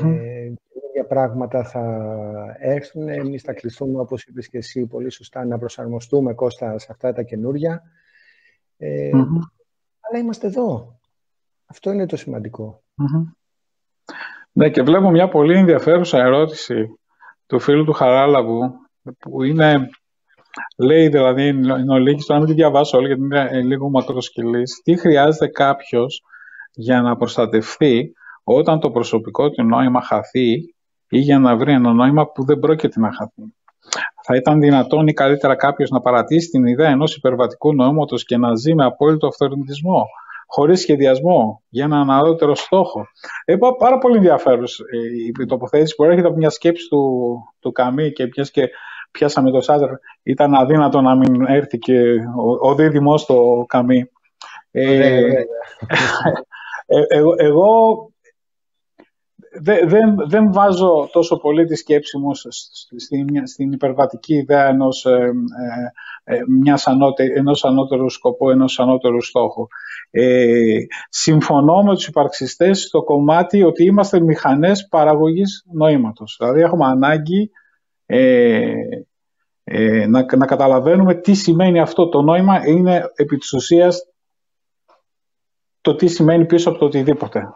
Ε, 0.00 0.52
για 0.92 1.06
πράγματα 1.06 1.64
θα 1.64 2.56
έρθουν. 2.58 3.08
Εμείς 3.08 3.42
θα 3.42 3.52
κληθούμε, 3.52 4.00
όπως 4.00 4.24
είπες 4.24 4.48
και 4.48 4.58
εσύ, 4.58 4.86
πολύ 4.86 5.10
σωστά, 5.10 5.44
να 5.44 5.58
προσαρμοστούμε, 5.58 6.34
Κώστα, 6.34 6.78
σε 6.78 6.86
αυτά 6.90 7.12
τα 7.12 7.22
καινούρια. 7.22 7.82
Ε, 8.76 9.10
Αλλά 10.00 10.18
είμαστε 10.18 10.46
εδώ. 10.46 10.98
Αυτό 11.66 11.92
είναι 11.92 12.06
το 12.06 12.16
σημαντικό. 12.16 12.82
Ναι, 14.52 14.70
και 14.70 14.82
βλέπω 14.82 15.10
μια 15.10 15.28
πολύ 15.28 15.56
ενδιαφέρουσα 15.56 16.18
ερώτηση 16.18 16.98
του 17.46 17.60
φίλου 17.60 17.84
του 17.84 17.92
Χαράλαβου, 17.92 18.72
που 19.18 19.42
είναι 19.42 19.88
Λέει 20.76 21.08
δηλαδή 21.08 21.48
είναι 21.48 21.92
ο 21.92 21.98
Λίκης, 21.98 22.26
τώρα 22.26 22.40
μην 22.40 22.48
τη 22.48 22.54
διαβάσω 22.54 22.98
όλη 22.98 23.06
γιατί 23.06 23.22
είναι 23.22 23.48
ε, 23.50 23.60
λίγο 23.60 23.90
μακροσκυλής. 23.90 24.80
Τι 24.84 24.96
χρειάζεται 24.96 25.46
κάποιος 25.46 26.22
για 26.72 27.02
να 27.02 27.16
προστατευτεί 27.16 28.12
όταν 28.44 28.80
το 28.80 28.90
προσωπικό 28.90 29.50
του 29.50 29.64
νόημα 29.64 30.02
χαθεί 30.02 30.52
ή 31.08 31.18
για 31.18 31.38
να 31.38 31.56
βρει 31.56 31.72
ένα 31.72 31.92
νόημα 31.92 32.26
που 32.26 32.44
δεν 32.44 32.58
πρόκειται 32.58 33.00
να 33.00 33.12
χαθεί; 33.12 33.42
Θα 34.24 34.36
ήταν 34.36 34.60
δυνατόν 34.60 35.06
ή 35.06 35.12
καλύτερα 35.12 35.54
κάποιος 35.54 35.90
να 35.90 36.00
παρατήσει 36.00 36.48
την 36.48 36.66
ιδέα 36.66 36.90
ενός 36.90 37.16
υπερβατικού 37.16 37.74
νοήματο 37.74 38.16
και 38.16 38.36
να 38.36 38.54
ζει 38.54 38.74
με 38.74 38.84
απόλυτο 38.84 39.26
αυθορμητισμό, 39.26 40.04
χωρίς 40.46 40.80
σχεδιασμό, 40.80 41.62
για 41.68 41.84
έναν 41.84 42.10
ανώτερο 42.10 42.54
στόχο; 42.54 43.06
Ε, 43.44 43.56
πάρα 43.78 43.98
πολύ 43.98 44.16
ενδιαφέρον 44.16 44.64
ε, 44.64 45.42
η 45.42 45.46
τοποθέτηση 45.46 45.94
που 45.94 46.04
έρχεται 46.04 46.26
από 46.26 46.36
μια 46.36 46.50
σκέψη 46.50 46.88
του, 46.88 47.38
του 47.60 47.72
Καμί 47.72 48.12
και 48.12 48.28
μια 48.36 48.44
και 48.52 48.68
πιάσαμε 49.10 49.50
το 49.50 49.60
Σάζερ, 49.60 49.90
ήταν 50.22 50.54
αδύνατο 50.54 51.00
να 51.00 51.16
μην 51.16 51.44
έρθει 51.46 51.78
και 51.78 52.00
ο, 52.36 52.68
ο 52.68 52.74
δίδυμος 52.74 53.20
στο 53.20 53.64
καμί. 53.68 54.10
Ε, 54.70 55.28
ε, 56.86 57.02
εγώ, 57.36 57.96
δεν, 59.86 60.16
δεν 60.28 60.52
βάζω 60.52 61.08
τόσο 61.12 61.36
πολύ 61.36 61.64
τη 61.64 61.76
σκέψη 61.76 62.18
μου 62.18 62.34
στην, 62.96 63.46
στην 63.46 63.72
υπερβατική 63.72 64.34
ιδέα 64.34 64.68
ενός, 64.68 65.06
ε, 65.06 65.32
ε, 66.24 66.38
μιας 66.48 66.86
ανώτε, 66.86 67.24
ενός 67.34 67.64
ανώτερου 67.64 68.10
σκοπού, 68.10 68.50
ενός 68.50 68.78
ανώτερου 68.78 69.22
στόχου. 69.22 69.66
Ε, 70.10 70.78
συμφωνώ 71.08 71.82
με 71.82 71.94
τους 71.94 72.06
υπαρξιστές 72.06 72.82
στο 72.82 73.02
κομμάτι 73.02 73.62
ότι 73.62 73.84
είμαστε 73.84 74.20
μηχανές 74.20 74.86
παραγωγής 74.88 75.64
νοήματος. 75.72 76.36
Δηλαδή 76.38 76.60
έχουμε 76.60 76.86
ανάγκη 76.86 77.50
ε, 78.10 78.72
ε, 79.64 80.06
να, 80.06 80.36
να 80.36 80.46
καταλαβαίνουμε 80.46 81.14
τι 81.14 81.34
σημαίνει 81.34 81.80
αυτό 81.80 82.08
το 82.08 82.22
νόημα 82.22 82.66
είναι 82.66 83.10
επί 83.14 83.36
της 83.36 83.52
ουσίας 83.52 84.02
το 85.80 85.94
τι 85.94 86.06
σημαίνει 86.06 86.46
πίσω 86.46 86.70
από 86.70 86.78
το 86.78 86.84
οτιδήποτε. 86.84 87.48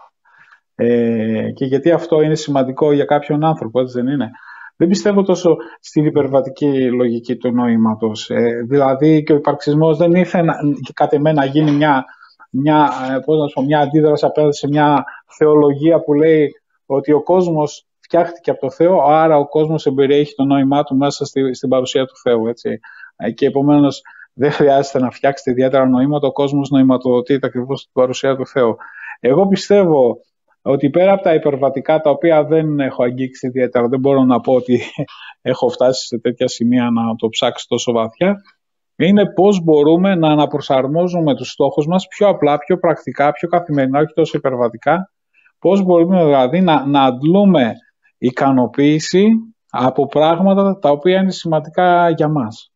Ε, 0.74 1.50
και 1.54 1.64
γιατί 1.64 1.90
αυτό 1.90 2.20
είναι 2.22 2.34
σημαντικό 2.34 2.92
για 2.92 3.04
κάποιον 3.04 3.44
άνθρωπο, 3.44 3.80
έτσι 3.80 4.00
δεν 4.00 4.12
είναι. 4.12 4.30
Δεν 4.76 4.88
πιστεύω 4.88 5.22
τόσο 5.22 5.56
στην 5.80 6.04
υπερβατική 6.04 6.90
λογική 6.90 7.36
του 7.36 7.52
νοήματος. 7.52 8.30
Ε, 8.30 8.62
δηλαδή 8.68 9.22
και 9.22 9.32
ο 9.32 9.36
υπαρξισμός 9.36 9.96
δεν 9.98 10.12
ήθελε 10.12 10.52
κατ' 10.94 11.12
εμέ 11.12 11.32
να 11.32 11.44
γίνει 11.44 11.70
μια, 11.70 12.04
μια, 12.50 12.90
ε, 13.14 13.18
πώς 13.18 13.38
να 13.38 13.46
πω, 13.46 13.62
μια 13.62 13.78
αντίδραση 13.78 14.24
απέναντι 14.24 14.56
σε 14.56 14.68
μια 14.68 15.04
θεολογία 15.26 16.00
που 16.00 16.12
λέει 16.14 16.52
ότι 16.86 17.12
ο 17.12 17.22
κόσμος 17.22 17.86
φτιάχτηκε 18.12 18.50
από 18.50 18.60
το 18.60 18.70
Θεό, 18.70 19.02
άρα 19.02 19.36
ο 19.38 19.48
κόσμος 19.48 19.86
εμπεριέχει 19.86 20.34
το 20.34 20.44
νόημά 20.44 20.82
του 20.82 20.96
μέσα 20.96 21.24
στη, 21.24 21.54
στην 21.54 21.68
παρουσία 21.68 22.06
του 22.06 22.16
Θεού. 22.22 22.46
Έτσι. 22.46 22.80
Ε, 23.16 23.30
και 23.30 23.46
επομένως 23.46 24.02
δεν 24.32 24.50
χρειάζεται 24.50 24.98
να 24.98 25.10
φτιάξετε 25.10 25.50
ιδιαίτερα 25.50 25.86
νοήματα, 25.86 26.26
ο 26.26 26.32
κόσμος 26.32 26.70
νοηματοδοτείται 26.70 27.46
ακριβώς 27.46 27.80
στην 27.80 27.92
παρουσία 27.92 28.36
του 28.36 28.46
Θεού. 28.46 28.76
Εγώ 29.20 29.46
πιστεύω 29.46 30.16
ότι 30.62 30.90
πέρα 30.90 31.12
από 31.12 31.22
τα 31.22 31.34
υπερβατικά 31.34 32.00
τα 32.00 32.10
οποία 32.10 32.44
δεν 32.44 32.80
έχω 32.80 33.02
αγγίξει 33.02 33.46
ιδιαίτερα, 33.46 33.88
δεν 33.88 34.00
μπορώ 34.00 34.24
να 34.24 34.40
πω 34.40 34.52
ότι 34.52 34.80
έχω 35.52 35.68
φτάσει 35.68 36.06
σε 36.06 36.18
τέτοια 36.18 36.48
σημεία 36.48 36.90
να 36.90 37.14
το 37.16 37.28
ψάξει 37.28 37.66
τόσο 37.68 37.92
βαθιά, 37.92 38.42
είναι 38.96 39.32
πώς 39.32 39.62
μπορούμε 39.62 40.14
να 40.14 40.28
αναπροσαρμόζουμε 40.28 41.34
τους 41.34 41.50
στόχους 41.50 41.86
μας 41.86 42.06
πιο 42.06 42.28
απλά, 42.28 42.58
πιο 42.58 42.78
πρακτικά, 42.78 43.32
πιο 43.32 43.48
καθημερινά, 43.48 44.00
όχι 44.00 44.12
τόσο 44.14 44.38
υπερβατικά, 44.38 45.10
πώς 45.58 45.82
μπορούμε 45.82 46.24
δηλαδή 46.24 46.60
να, 46.60 46.86
να 46.86 47.02
αντλούμε 47.02 47.74
ικανοποίηση 48.22 49.28
από 49.70 50.06
πράγματα 50.06 50.78
τα 50.78 50.90
οποία 50.90 51.20
είναι 51.20 51.30
σημαντικά 51.30 52.10
για 52.10 52.28
μας. 52.28 52.72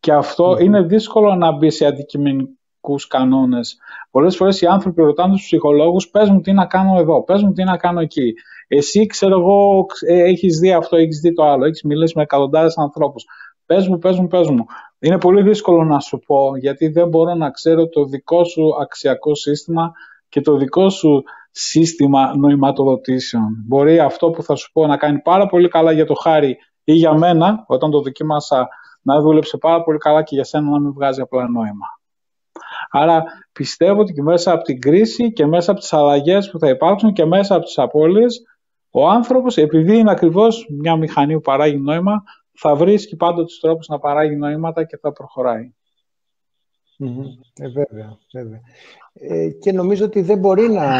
Και 0.00 0.12
αυτό 0.12 0.56
είναι 0.60 0.82
δύσκολο 0.82 1.34
να 1.34 1.52
μπει 1.52 1.70
σε 1.70 1.86
αντικειμενικούς 1.86 3.06
κανόνες. 3.06 3.76
Πολλές 4.10 4.36
φορές 4.36 4.60
οι 4.60 4.66
άνθρωποι 4.66 5.02
ρωτάνε 5.02 5.32
τους 5.32 5.42
ψυχολόγους 5.42 6.08
πες 6.08 6.30
μου 6.30 6.40
τι 6.40 6.52
να 6.52 6.66
κάνω 6.66 6.98
εδώ, 6.98 7.24
πες 7.24 7.42
μου 7.42 7.52
τι 7.52 7.64
να 7.64 7.76
κάνω 7.76 8.00
εκεί. 8.00 8.32
Εσύ 8.68 9.06
ξέρω 9.06 9.38
εγώ 9.38 9.86
ε, 10.06 10.22
έχεις 10.22 10.58
δει 10.58 10.72
αυτό, 10.72 10.96
έχεις 10.96 11.20
δει 11.20 11.32
το 11.32 11.44
άλλο, 11.44 11.64
έχεις 11.64 11.82
μιλήσει 11.82 12.12
με 12.16 12.22
εκατοντάδες 12.22 12.76
ανθρώπους. 12.76 13.24
Πες 13.66 13.88
μου, 13.88 13.98
πες 13.98 14.18
μου, 14.18 14.26
πες 14.26 14.48
μου. 14.48 14.64
Είναι 14.98 15.18
πολύ 15.18 15.42
δύσκολο 15.42 15.84
να 15.84 16.00
σου 16.00 16.18
πω 16.18 16.56
γιατί 16.56 16.88
δεν 16.88 17.08
μπορώ 17.08 17.34
να 17.34 17.50
ξέρω 17.50 17.88
το 17.88 18.04
δικό 18.04 18.44
σου 18.44 18.62
αξιακό 18.80 19.34
σύστημα 19.34 19.92
και 20.28 20.40
το 20.40 20.56
δικό 20.56 20.88
σου 20.90 21.22
σύστημα 21.56 22.36
νοηματοδοτήσεων. 22.36 23.64
Μπορεί 23.66 23.98
αυτό 23.98 24.30
που 24.30 24.42
θα 24.42 24.54
σου 24.54 24.72
πω 24.72 24.86
να 24.86 24.96
κάνει 24.96 25.20
πάρα 25.20 25.46
πολύ 25.46 25.68
καλά 25.68 25.92
για 25.92 26.06
το 26.06 26.14
χάρη 26.14 26.56
ή 26.84 26.92
για 26.92 27.14
μένα, 27.18 27.64
όταν 27.66 27.90
το 27.90 28.00
δοκίμασα 28.00 28.68
να 29.02 29.20
δούλεψε 29.20 29.56
πάρα 29.56 29.82
πολύ 29.82 29.98
καλά 29.98 30.22
και 30.22 30.34
για 30.34 30.44
σένα 30.44 30.70
να 30.70 30.80
μην 30.80 30.92
βγάζει 30.92 31.20
απλά 31.20 31.48
νόημα. 31.48 31.86
Άρα 32.90 33.24
πιστεύω 33.52 34.00
ότι 34.00 34.12
και 34.12 34.22
μέσα 34.22 34.52
από 34.52 34.62
την 34.62 34.80
κρίση 34.80 35.32
και 35.32 35.46
μέσα 35.46 35.70
από 35.70 35.80
τις 35.80 35.92
αλλαγές 35.92 36.50
που 36.50 36.58
θα 36.58 36.68
υπάρξουν 36.68 37.12
και 37.12 37.24
μέσα 37.24 37.54
από 37.54 37.64
τις 37.64 37.78
απώλειες, 37.78 38.42
ο 38.90 39.08
άνθρωπος, 39.08 39.56
επειδή 39.56 39.96
είναι 39.96 40.10
ακριβώς 40.10 40.66
μια 40.70 40.96
μηχανή 40.96 41.34
που 41.34 41.40
παράγει 41.40 41.78
νόημα, 41.78 42.22
θα 42.52 42.74
βρίσκει 42.74 43.16
πάντα 43.16 43.44
τους 43.44 43.60
τρόπους 43.60 43.88
να 43.88 43.98
παράγει 43.98 44.36
νοήματα 44.36 44.84
και 44.84 44.96
θα 44.96 45.12
προχωράει. 45.12 45.74
Ε, 47.58 47.68
βέβαια, 47.68 48.18
βέβαια. 48.32 48.60
Ε, 49.12 49.48
και 49.48 49.72
νομίζω 49.72 50.04
ότι 50.04 50.20
δεν 50.20 50.38
μπορεί 50.38 50.68
να 50.68 50.98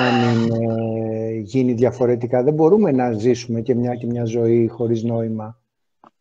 γίνει 1.42 1.72
διαφορετικά. 1.72 2.42
Δεν 2.42 2.54
μπορούμε 2.54 2.92
να 2.92 3.12
ζήσουμε 3.12 3.60
και 3.60 3.74
μια, 3.74 3.94
και 3.94 4.06
μια 4.06 4.24
ζωή 4.24 4.66
χωρίς 4.66 5.02
νόημα. 5.02 5.60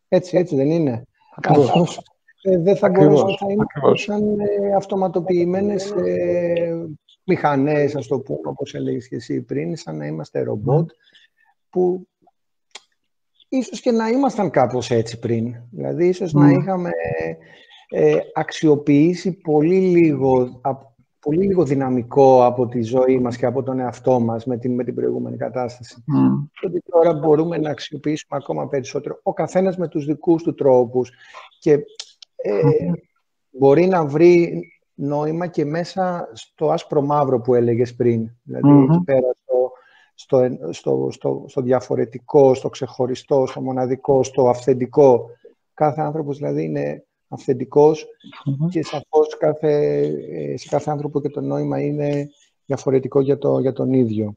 Έτσι, 0.08 0.36
έτσι 0.36 0.56
δεν 0.56 0.70
είναι; 0.70 1.04
Καθώς 1.40 2.02
ε, 2.42 2.58
δεν 2.58 2.76
θα 2.76 2.88
μπορούσαμε 2.88 3.34
να 3.40 3.52
είμαστε 3.52 3.96
σαν 3.96 4.40
ε, 4.40 4.74
αυτοματοποιημένες 4.74 5.90
ε, 5.90 6.86
μηχανές, 7.24 7.96
ας 7.96 8.06
το 8.06 8.18
πούμε, 8.18 8.40
όπως 8.48 8.74
έλεγες 8.74 9.08
και 9.08 9.16
εσύ 9.16 9.42
πριν, 9.42 9.76
σαν 9.76 9.96
να 9.96 10.06
είμαστε 10.06 10.42
ρομπότ, 10.42 10.90
που 11.70 12.06
ίσως 13.48 13.80
και 13.80 13.90
να 13.90 14.08
ήμασταν 14.08 14.50
κάπως 14.50 14.90
έτσι 14.90 15.18
πριν. 15.18 15.54
Δηλαδή, 15.70 16.08
ίσως 16.08 16.32
να 16.32 16.50
είχαμε 16.50 16.90
ε, 17.88 18.16
αξιοποιήσει 18.34 19.32
πολύ 19.32 19.78
λίγο, 19.78 20.60
πολύ 21.20 21.46
λίγο 21.46 21.64
δυναμικό 21.64 22.44
από 22.44 22.66
τη 22.66 22.82
ζωή 22.82 23.18
μας 23.18 23.36
και 23.36 23.46
από 23.46 23.62
τον 23.62 23.78
εαυτό 23.78 24.20
μας 24.20 24.44
με 24.44 24.58
την, 24.58 24.74
με 24.74 24.84
την 24.84 24.94
προηγούμενη 24.94 25.36
κατάσταση. 25.36 25.94
Mm. 25.98 26.48
Και 26.60 26.66
ότι 26.66 26.82
τώρα 26.90 27.12
μπορούμε 27.12 27.58
να 27.58 27.70
αξιοποιήσουμε 27.70 28.40
ακόμα 28.42 28.68
περισσότερο 28.68 29.20
ο 29.22 29.32
καθένας 29.32 29.76
με 29.76 29.88
τους 29.88 30.04
δικούς 30.04 30.42
του 30.42 30.54
τρόπους 30.54 31.10
και 31.58 31.72
ε, 32.36 32.60
μπορεί 33.50 33.86
να 33.86 34.06
βρει 34.06 34.68
νόημα 34.94 35.46
και 35.46 35.64
μέσα 35.64 36.28
στο 36.32 36.70
άσπρο 36.70 37.02
μαύρο 37.02 37.40
που 37.40 37.54
έλεγες 37.54 37.94
πριν. 37.94 38.30
Δηλαδή 38.42 38.82
εκεί 38.82 39.04
πέρα 39.04 39.34
στο, 40.14 40.58
στο, 40.70 41.08
στο, 41.10 41.44
στο, 41.48 41.60
διαφορετικό, 41.60 42.54
στο 42.54 42.68
ξεχωριστό, 42.68 43.46
στο 43.46 43.60
μοναδικό, 43.60 44.22
στο 44.22 44.48
αυθεντικό. 44.48 45.26
Κάθε 45.74 46.00
άνθρωπος 46.00 46.36
δηλαδή 46.36 46.64
είναι 46.64 47.04
αυθεντικος 47.34 48.06
και 48.70 48.84
σαφώς 48.84 49.36
κάθε, 49.38 50.02
ε, 50.30 50.56
σε 50.56 50.68
κάθε 50.68 50.90
άνθρωπο 50.90 51.20
και 51.20 51.28
το 51.28 51.40
νόημα 51.40 51.80
είναι 51.80 52.30
διαφορετικό 52.66 53.20
για, 53.20 53.38
το, 53.38 53.58
για 53.58 53.72
τον 53.72 53.92
ίδιο. 53.92 54.36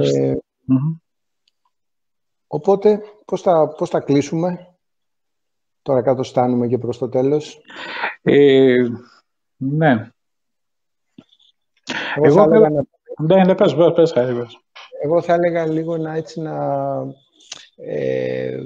Ε, 0.00 0.34
οπότε, 2.46 3.00
πώς 3.24 3.42
θα, 3.42 3.68
πώς 3.68 3.90
θα 3.90 4.00
κλείσουμε, 4.00 4.76
τώρα 5.82 6.02
κάτω 6.02 6.22
στάνουμε 6.22 6.68
και 6.68 6.78
προς 6.78 6.98
το 6.98 7.08
τέλος. 7.08 7.60
Ε, 8.22 8.76
ναι. 9.56 10.10
Εγώ, 12.14 12.26
Εγώ 12.26 12.34
θα 12.34 12.42
έλεγα 12.42 12.70
να... 12.70 12.82
Ναι, 13.18 13.44
ναι, 13.44 13.54
πες, 13.54 13.74
πες, 13.74 14.12
πες, 14.12 14.12
Εγώ 15.02 15.22
θα 15.22 15.32
έλεγα 15.32 15.66
λίγο 15.66 15.96
να 15.96 16.14
έτσι 16.14 16.40
να... 16.40 16.56
Ε, 17.76 18.58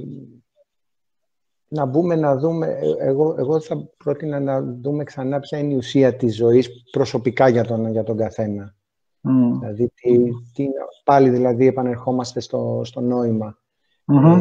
να 1.68 1.84
μπούμε 1.84 2.16
να 2.16 2.36
δούμε, 2.36 2.66
ε, 2.66 3.06
εγώ, 3.08 3.34
εγώ 3.38 3.60
θα 3.60 3.88
πρότεινα 3.96 4.40
να 4.40 4.62
δούμε 4.62 5.04
ξανά 5.04 5.40
ποια 5.40 5.58
είναι 5.58 5.72
η 5.72 5.76
ουσία 5.76 6.16
της 6.16 6.36
ζωής 6.36 6.70
προσωπικά 6.90 7.48
για 7.48 7.64
τον, 7.64 7.90
για 7.90 8.02
τον 8.02 8.16
καθένα. 8.16 8.74
Mm. 9.22 9.58
Δηλαδή, 9.60 9.92
τι, 9.94 10.18
τι, 10.52 10.66
πάλι 11.04 11.28
δηλαδή 11.28 11.66
επανερχόμαστε 11.66 12.40
στο, 12.40 12.80
στο 12.84 13.00
νοημα 13.00 13.58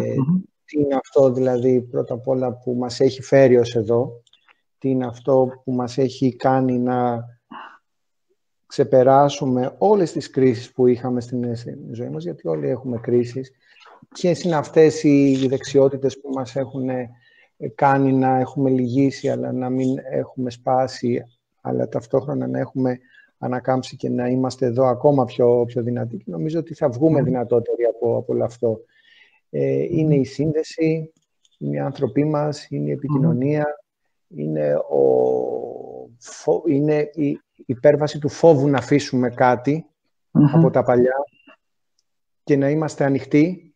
Ε, 0.02 0.14
τι 0.66 0.80
είναι 0.80 0.96
αυτό 0.96 1.32
δηλαδή 1.32 1.82
πρώτα 1.82 2.14
απ' 2.14 2.28
όλα 2.28 2.54
που 2.54 2.74
μας 2.74 3.00
έχει 3.00 3.22
φέρει 3.22 3.58
ως 3.58 3.76
εδώ, 3.76 4.22
τι 4.78 4.90
είναι 4.90 5.06
αυτό 5.06 5.50
που 5.64 5.72
μας 5.72 5.98
έχει 5.98 6.36
κάνει 6.36 6.80
να 6.80 7.26
ξεπεράσουμε 8.66 9.76
όλες 9.78 10.12
τις 10.12 10.30
κρίσεις 10.30 10.72
που 10.72 10.88
είχαμε 10.88 11.22
στην 11.22 11.56
ζωή 11.92 12.10
μας, 12.10 12.24
γιατί 12.24 12.48
όλοι 12.48 12.68
έχουμε 12.68 12.98
κρίσεις 12.98 13.52
ποιες 14.10 14.44
είναι 14.44 14.56
αυτές 14.56 15.04
οι 15.04 15.48
δεξιότητες 15.48 16.20
που 16.20 16.30
μας 16.34 16.56
έχουν 16.56 16.90
ε, 16.90 17.10
κάνει 17.76 18.14
να 18.14 18.40
έχουμε 18.40 18.70
λυγίσει, 18.70 19.30
αλλά 19.30 19.52
να 19.52 19.70
μην 19.70 19.98
έχουμε 20.12 20.50
σπάσει, 20.50 21.24
αλλά 21.62 21.88
ταυτόχρονα 21.88 22.48
να 22.48 22.60
έχουμε 22.60 23.00
ανακάμψει 23.38 23.96
και 23.96 24.10
να 24.10 24.28
είμαστε 24.28 24.66
εδώ 24.66 24.86
ακόμα 24.86 25.26
πιο, 25.26 25.66
πιο 25.66 25.84
δυνατοί. 25.84 26.18
Και 26.18 26.32
νομίζω 26.32 26.60
ότι 26.60 26.74
θα 26.74 26.90
βγούμε 26.90 27.22
δυνατότεροι 27.22 27.84
από, 27.84 28.18
από 28.18 28.34
όλο 28.34 28.44
αυτό. 28.44 28.80
Ε, 29.50 29.84
είναι 29.90 30.16
η 30.16 30.24
σύνδεση, 30.24 31.14
είναι 31.58 31.76
οι 31.76 31.80
άνθρωποι 31.80 32.26
μας, 32.26 32.68
είναι 32.70 32.90
η 32.90 32.92
επικοινωνία, 32.92 33.66
είναι, 34.28 34.76
ο, 34.76 35.02
είναι 36.68 37.10
η 37.14 37.40
υπέρβαση 37.66 38.20
του 38.20 38.30
φόβου 38.30 38.68
να 38.68 38.78
αφήσουμε 38.78 39.34
από 40.32 40.70
τα 40.70 40.84
παλιά 40.84 41.16
και 42.44 42.56
να 42.56 42.70
είμαστε 42.70 43.06
ανοιχτοί 43.06 43.67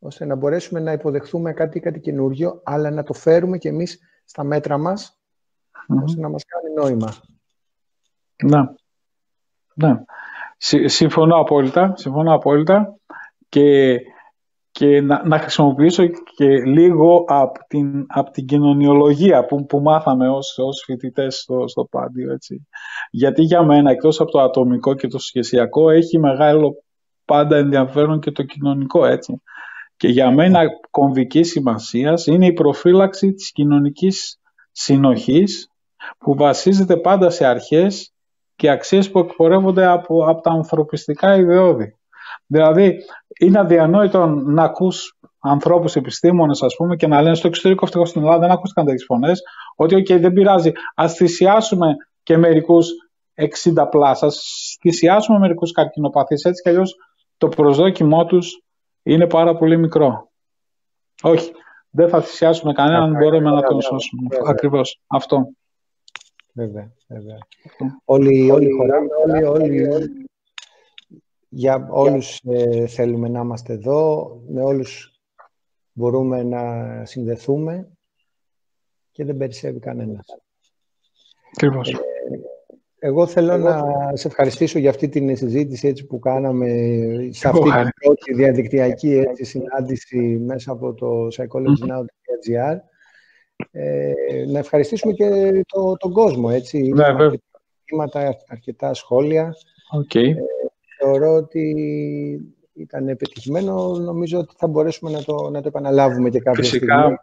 ώστε 0.00 0.24
να 0.24 0.34
μπορέσουμε 0.34 0.80
να 0.80 0.92
υποδεχθούμε 0.92 1.52
κάτι, 1.52 1.80
κάτι 1.80 2.00
καινούριο, 2.00 2.60
αλλά 2.64 2.90
να 2.90 3.02
το 3.02 3.12
φέρουμε 3.12 3.58
κι 3.58 3.68
εμείς 3.68 3.98
στα 4.24 4.44
μέτρα 4.44 4.78
μας, 4.78 5.20
ώστε 6.04 6.20
να 6.20 6.28
μας 6.28 6.44
κάνει 6.44 6.74
νόημα. 6.74 7.14
Ναι. 8.44 8.60
ναι. 9.74 10.02
Συμφωνώ 10.88 11.36
απόλυτα, 11.36 11.92
συμφωνώ 11.96 12.34
απόλυτα 12.34 12.94
και, 13.48 13.98
και 14.70 15.00
να, 15.00 15.26
να 15.26 15.38
χρησιμοποιήσω 15.38 16.06
και 16.06 16.46
λίγο 16.64 17.24
από 17.28 17.58
την, 17.66 18.04
από 18.08 18.30
την 18.30 18.46
κοινωνιολογία 18.46 19.44
που, 19.44 19.66
που 19.66 19.80
μάθαμε 19.80 20.28
ως, 20.28 20.58
ως 20.58 20.82
φοιτητές 20.86 21.40
στο, 21.40 21.68
στο 21.68 21.84
πάντιο. 21.84 22.32
Έτσι. 22.32 22.68
Γιατί 23.10 23.42
για 23.42 23.62
μένα, 23.62 23.90
εκτός 23.90 24.20
από 24.20 24.30
το 24.30 24.40
ατομικό 24.40 24.94
και 24.94 25.08
το 25.08 25.18
σχεσιακό, 25.18 25.90
έχει 25.90 26.18
μεγάλο 26.18 26.84
πάντα 27.24 27.56
ενδιαφέρον 27.56 28.20
και 28.20 28.30
το 28.30 28.42
κοινωνικό, 28.42 29.04
έτσι. 29.04 29.42
Και 30.00 30.08
για 30.08 30.30
μένα 30.30 30.60
κομβικής 30.90 31.50
σημασίας 31.50 32.26
είναι 32.26 32.46
η 32.46 32.52
προφύλαξη 32.52 33.32
της 33.32 33.52
κοινωνικής 33.52 34.40
συνοχής 34.72 35.70
που 36.18 36.34
βασίζεται 36.34 36.96
πάντα 36.96 37.30
σε 37.30 37.44
αρχές 37.46 38.12
και 38.56 38.70
αξίες 38.70 39.10
που 39.10 39.18
εκπορεύονται 39.18 39.86
από, 39.86 40.24
από 40.28 40.40
τα 40.40 40.50
ανθρωπιστικά 40.50 41.36
ιδεώδη. 41.36 41.98
Δηλαδή, 42.46 42.96
είναι 43.40 43.58
αδιανόητο 43.58 44.26
να 44.26 44.62
ακούς 44.62 45.18
ανθρώπους 45.38 45.96
επιστήμονες, 45.96 46.62
ας 46.62 46.76
πούμε, 46.76 46.96
και 46.96 47.06
να 47.06 47.22
λένε 47.22 47.34
στο 47.34 47.48
εξωτερικό 47.48 47.86
φτωχό 47.86 48.04
στην 48.04 48.20
Ελλάδα, 48.20 48.38
δεν 48.38 48.50
ακούστηκαν 48.50 48.84
τέτοιες 48.84 49.04
φωνές, 49.04 49.42
ότι 49.76 49.94
okay, 49.96 50.20
δεν 50.20 50.32
πειράζει, 50.32 50.72
ας 50.94 51.14
θυσιάσουμε 51.14 51.96
και 52.22 52.36
μερικούς 52.36 52.88
60 53.34 53.88
πλάσας, 53.90 54.36
ας 54.36 54.76
θυσιάσουμε 54.80 55.38
μερικούς 55.38 55.72
καρκινοπαθείς, 55.72 56.44
έτσι 56.44 56.62
κι 56.62 56.68
αλλιώς 56.68 56.96
το 57.36 57.48
προσδόκιμό 57.48 58.24
τους 58.24 58.62
είναι 59.02 59.26
πάρα 59.26 59.56
πολύ 59.56 59.76
μικρό. 59.76 60.30
Όχι, 61.22 61.52
δεν 61.90 62.08
θα 62.08 62.20
θυσιάσουμε 62.22 62.72
κανέναν, 62.72 63.12
μπορούμε 63.12 63.50
να 63.50 63.62
τον 63.62 63.80
σώσουμε. 63.80 64.28
Ακριβώς, 64.46 65.00
αυτό. 65.06 65.50
Βέβαια, 66.52 66.92
βέβαια. 67.08 67.38
Όλοι, 68.04 68.50
όλοι 68.50 68.70
χωράμε, 68.70 69.08
όλοι, 69.24 69.44
όλοι, 69.44 69.88
για 71.48 71.88
όλους 71.90 72.40
ε, 72.44 72.86
θέλουμε 72.86 73.28
να 73.28 73.40
είμαστε 73.40 73.72
εδώ, 73.72 74.30
με 74.48 74.62
όλους 74.62 75.20
μπορούμε 75.92 76.42
να 76.42 77.04
συνδεθούμε 77.04 77.88
και 79.12 79.24
δεν 79.24 79.36
περισσεύει 79.36 79.78
κανένας. 79.78 80.26
Ακριβώς. 81.52 81.90
Ε, 81.90 81.98
εγώ 83.02 83.26
θέλω 83.26 83.56
να 83.56 83.82
σε 84.12 84.28
ευχαριστήσω 84.28 84.78
για 84.78 84.90
αυτή 84.90 85.08
την 85.08 85.36
συζήτηση 85.36 85.88
έτσι, 85.88 86.06
που 86.06 86.18
κάναμε 86.18 86.68
σε 87.30 87.48
αυτή 87.48 87.62
την 87.62 87.90
πρώτη 88.00 88.34
διαδικτυακή 88.34 89.12
έτσι, 89.12 89.44
συνάντηση 89.44 90.42
μέσα 90.46 90.72
από 90.72 90.94
το 90.94 91.26
psychologynow.gr. 91.26 92.76
Ε, 93.70 94.12
να 94.48 94.58
ευχαριστήσουμε 94.58 95.12
και 95.12 95.60
το, 95.66 95.96
τον 95.96 96.12
κόσμο, 96.12 96.48
έτσι. 96.52 96.92
Ναι, 96.94 97.04
αρκετά, 97.04 98.36
αρκετά 98.48 98.94
σχόλια. 98.94 99.54
Okay. 100.00 100.28
Ε, 100.28 100.34
θεωρώ 100.98 101.34
ότι 101.34 101.74
ήταν 102.72 103.08
επιτυχημένο. 103.08 103.98
Νομίζω 103.98 104.38
ότι 104.38 104.54
θα 104.58 104.66
μπορέσουμε 104.66 105.10
να 105.10 105.22
το, 105.22 105.50
να 105.50 105.60
το 105.60 105.68
επαναλάβουμε 105.68 106.30
και 106.30 106.40
κάποια 106.40 106.62
Φυσικά. 106.62 106.98
στιγμή. 106.98 107.16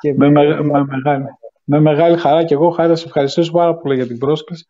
Και 0.00 0.14
με, 0.14 0.30
με, 0.30 0.62
με, 0.62 0.84
μεγάλη, 0.84 1.24
με 1.64 1.80
μεγάλη 1.80 2.16
χαρά 2.16 2.44
και 2.44 2.54
εγώ 2.54 2.70
χάρη 2.70 2.96
σε 2.96 3.06
ευχαριστήσω 3.06 3.52
πάρα 3.52 3.76
πολύ 3.76 3.94
για 3.94 4.06
την 4.06 4.18
πρόσκληση 4.18 4.66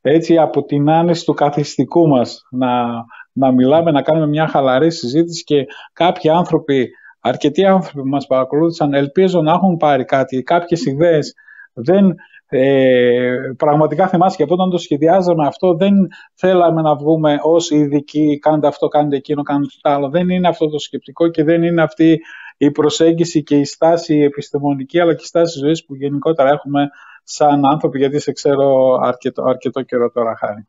έτσι 0.00 0.38
από 0.38 0.64
την 0.64 0.90
άνεση 0.90 1.24
του 1.24 1.34
καθιστικού 1.34 2.08
μας 2.08 2.46
να, 2.50 2.86
να 3.32 3.52
μιλάμε, 3.52 3.90
να 3.90 4.02
κάνουμε 4.02 4.26
μια 4.26 4.46
χαλαρή 4.46 4.90
συζήτηση 4.90 5.44
και 5.44 5.64
κάποιοι 5.92 6.30
άνθρωποι, 6.30 6.90
αρκετοί 7.20 7.64
άνθρωποι 7.64 8.00
που 8.00 8.08
μας 8.08 8.26
παρακολούθησαν, 8.26 8.94
ελπίζω 8.94 9.42
να 9.42 9.52
έχουν 9.52 9.76
πάρει 9.76 10.04
κάτι, 10.04 10.42
κάποιες 10.42 10.84
ιδέες. 10.84 11.34
Δεν, 11.72 12.14
ε, 12.46 13.36
πραγματικά 13.56 14.08
θυμάσαι 14.08 14.36
και 14.36 14.42
από 14.42 14.54
όταν 14.54 14.70
το 14.70 14.78
σχεδιάζαμε 14.78 15.46
αυτό 15.46 15.74
δεν 15.74 15.94
θέλαμε 16.34 16.82
να 16.82 16.96
βγούμε 16.96 17.38
ως 17.42 17.70
ειδικοί, 17.70 18.38
κάντε 18.38 18.66
αυτό, 18.66 18.88
κάντε 18.88 19.16
εκείνο, 19.16 19.42
κάντε 19.42 19.66
το 19.80 19.90
άλλο. 19.90 20.08
Δεν 20.08 20.28
είναι 20.28 20.48
αυτό 20.48 20.68
το 20.68 20.78
σκεπτικό 20.78 21.28
και 21.28 21.44
δεν 21.44 21.62
είναι 21.62 21.82
αυτή 21.82 22.20
η 22.56 22.70
προσέγγιση 22.70 23.42
και 23.42 23.56
η 23.56 23.64
στάση 23.64 24.18
επιστημονική 24.18 25.00
αλλά 25.00 25.14
και 25.14 25.22
η 25.22 25.26
στάση 25.26 25.58
ζωής 25.58 25.84
που 25.84 25.94
γενικότερα 25.94 26.50
έχουμε 26.50 26.88
σαν 27.30 27.66
άνθρωπο, 27.72 27.96
γιατί 27.96 28.18
σε 28.18 28.32
ξέρω 28.32 28.98
αρκετό, 29.02 29.42
αρκετό 29.44 29.82
καιρό 29.82 30.10
τώρα, 30.10 30.36
Χάρη. 30.36 30.68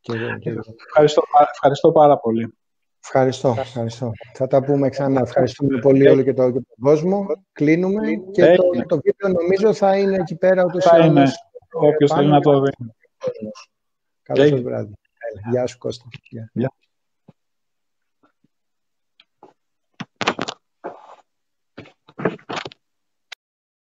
Και 0.00 0.12
εγώ, 0.16 0.38
και 0.38 0.50
εγώ. 0.50 0.60
Ευχαριστώ, 0.86 1.22
ευχαριστώ 1.52 1.92
πάρα 1.92 2.18
πολύ. 2.18 2.54
Ευχαριστώ, 3.02 3.54
ευχαριστώ. 3.58 4.12
Θα 4.34 4.46
τα 4.46 4.62
πούμε 4.64 4.88
ξανά. 4.88 5.20
Ευχαριστούμε 5.20 5.78
πολύ 5.78 6.08
όλο 6.08 6.22
και, 6.22 6.34
το, 6.34 6.50
και 6.50 6.52
τον 6.52 6.76
κόσμο. 6.80 7.26
Κλείνουμε 7.52 8.08
και 8.32 8.54
το, 8.54 8.84
το 8.86 9.00
βίντεο 9.04 9.40
νομίζω 9.40 9.72
θα 9.72 9.98
είναι 9.98 10.16
εκεί 10.16 10.36
πέρα 10.36 10.64
ούτως 10.64 10.84
Θα 10.84 10.98
είναι, 10.98 11.24
όποιος 11.72 12.12
θέλει 12.12 12.28
να 12.28 12.40
το 12.40 12.60
δει. 12.60 12.70
Καλό 14.22 14.46
σας 14.46 14.60
βράδυ. 14.60 14.92
Γεια 15.50 15.66
σου 15.66 15.78
Κώστα. 15.78 16.04
Γεια. 16.52 16.72